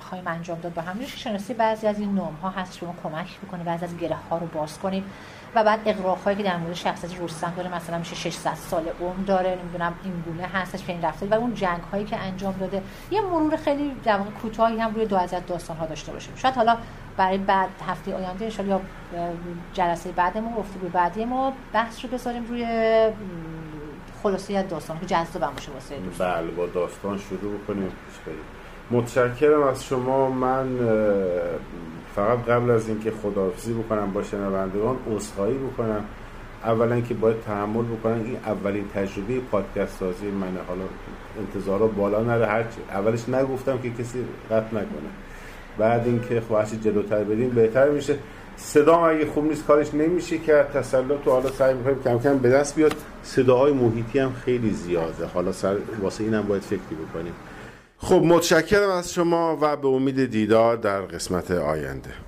خواهیم 0.00 0.28
انجام 0.28 0.60
داد 0.60 0.74
با 0.74 0.82
هم 0.82 1.04
شناسی 1.06 1.54
بعضی 1.54 1.86
از 1.86 1.98
این 1.98 2.14
نام 2.14 2.34
ها 2.42 2.50
هست 2.50 2.78
شما 2.78 2.94
کمک 3.02 3.38
می‌کنه 3.42 3.64
بعضی 3.64 3.84
از 3.84 3.96
گره 3.96 4.16
ها 4.30 4.38
رو 4.38 4.46
باز 4.46 4.78
کنیم 4.78 5.04
و 5.54 5.64
بعد 5.64 5.80
اقراقایی 5.86 6.36
که 6.36 6.42
در 6.42 6.56
مورد 6.56 6.74
شخصیت 6.74 7.20
رستم 7.20 7.52
داره 7.56 7.74
مثلا 7.74 7.98
میشه 7.98 8.14
600 8.14 8.54
سال 8.54 8.84
عمر 9.00 9.24
داره 9.26 9.58
نمی‌دونم 9.62 9.94
این 10.04 10.22
گونه 10.26 10.42
هستش 10.42 10.88
این 10.88 11.02
رفته 11.02 11.26
و 11.26 11.34
اون 11.34 11.54
جنگ 11.54 11.80
هایی 11.92 12.04
که 12.04 12.16
انجام 12.16 12.54
داده. 12.60 12.82
یه 13.10 13.20
مرور 13.20 13.56
خیلی 13.56 13.92
در 14.04 14.16
واقع 14.16 14.30
کوتاهی 14.30 14.80
هم 14.80 14.94
روی 14.94 15.06
دو 15.06 15.16
از 15.16 15.34
داستان 15.46 15.76
ها 15.76 15.86
داشته 15.86 16.12
باشیم 16.12 16.34
شاید 16.36 16.54
حالا 16.54 16.76
برای 17.16 17.38
بعد 17.38 17.68
هفته 17.86 18.14
آینده 18.14 18.52
ان 18.58 18.68
یا 18.68 18.80
جلسه 19.72 20.12
بعد 20.12 20.38
ما 20.38 20.64
به 20.82 20.88
بعدی 20.88 21.24
ما 21.24 21.52
بحث 21.72 22.04
رو 22.04 22.10
بذاریم 22.10 22.46
روی 22.48 22.66
خلاصه 24.22 24.54
از 24.54 24.68
داستان 24.68 25.00
که 25.00 25.06
جذاب 25.06 25.54
باشه 25.54 25.72
واسه 25.72 25.94
بله 26.18 26.50
با 26.50 26.66
داستان 26.66 27.18
شروع 27.18 27.58
بکنیم. 27.58 27.92
متشکرم 28.90 29.62
از 29.62 29.84
شما. 29.84 30.30
من 30.30 30.78
فقط 32.16 32.38
قبل 32.44 32.70
از 32.70 32.88
اینکه 32.88 33.12
خداحافظی 33.22 33.72
بکنم 33.72 34.12
با 34.12 34.22
شنوندگان 34.22 34.96
عذرخواهی 35.14 35.54
بکنم. 35.54 36.04
اولا 36.64 37.00
که 37.00 37.14
باید 37.14 37.40
تحمل 37.40 37.84
بکنم 37.84 38.24
این 38.24 38.36
اولین 38.46 38.88
تجربه 38.94 39.40
پادکست 39.40 39.98
سازی 39.98 40.26
منه. 40.26 40.60
حالا 40.68 40.84
انتظارا 41.38 41.86
بالا 41.86 42.22
نره 42.22 42.46
هر 42.46 42.64
اولش 42.90 43.28
نگفتم 43.28 43.78
که 43.78 43.90
کسی 43.90 44.18
قطع 44.50 44.66
نکنه. 44.66 45.10
بعد 45.78 46.06
اینکه 46.06 46.40
خواهش 46.40 46.70
جلوتر 46.84 47.24
بدیم 47.24 47.50
بهتر 47.50 47.90
میشه. 47.90 48.14
صدا 48.56 49.06
اگه 49.06 49.26
خوب 49.26 49.44
نیست 49.44 49.66
کارش 49.66 49.94
نمیشه 49.94 50.38
که 50.38 50.66
تسلط 50.74 51.26
و 51.26 51.30
حالا 51.30 51.50
سعی 51.50 51.74
می‌کنیم 51.74 52.02
کم 52.02 52.18
کم 52.18 52.38
به 52.38 52.50
دست 52.50 52.76
بیاد. 52.76 52.94
صداهای 53.22 53.72
محیطی 53.72 54.18
هم 54.18 54.32
خیلی 54.44 54.70
زیاده. 54.70 55.26
حالا 55.34 55.52
سر 55.52 55.76
واسه 56.02 56.24
اینم 56.24 56.42
باید 56.42 56.62
فکری 56.62 56.96
بکنیم. 57.08 57.32
خب 57.98 58.22
متشکرم 58.24 58.90
از 58.90 59.14
شما 59.14 59.58
و 59.60 59.76
به 59.76 59.88
امید 59.88 60.30
دیدار 60.30 60.76
در 60.76 61.00
قسمت 61.00 61.50
آینده. 61.50 62.25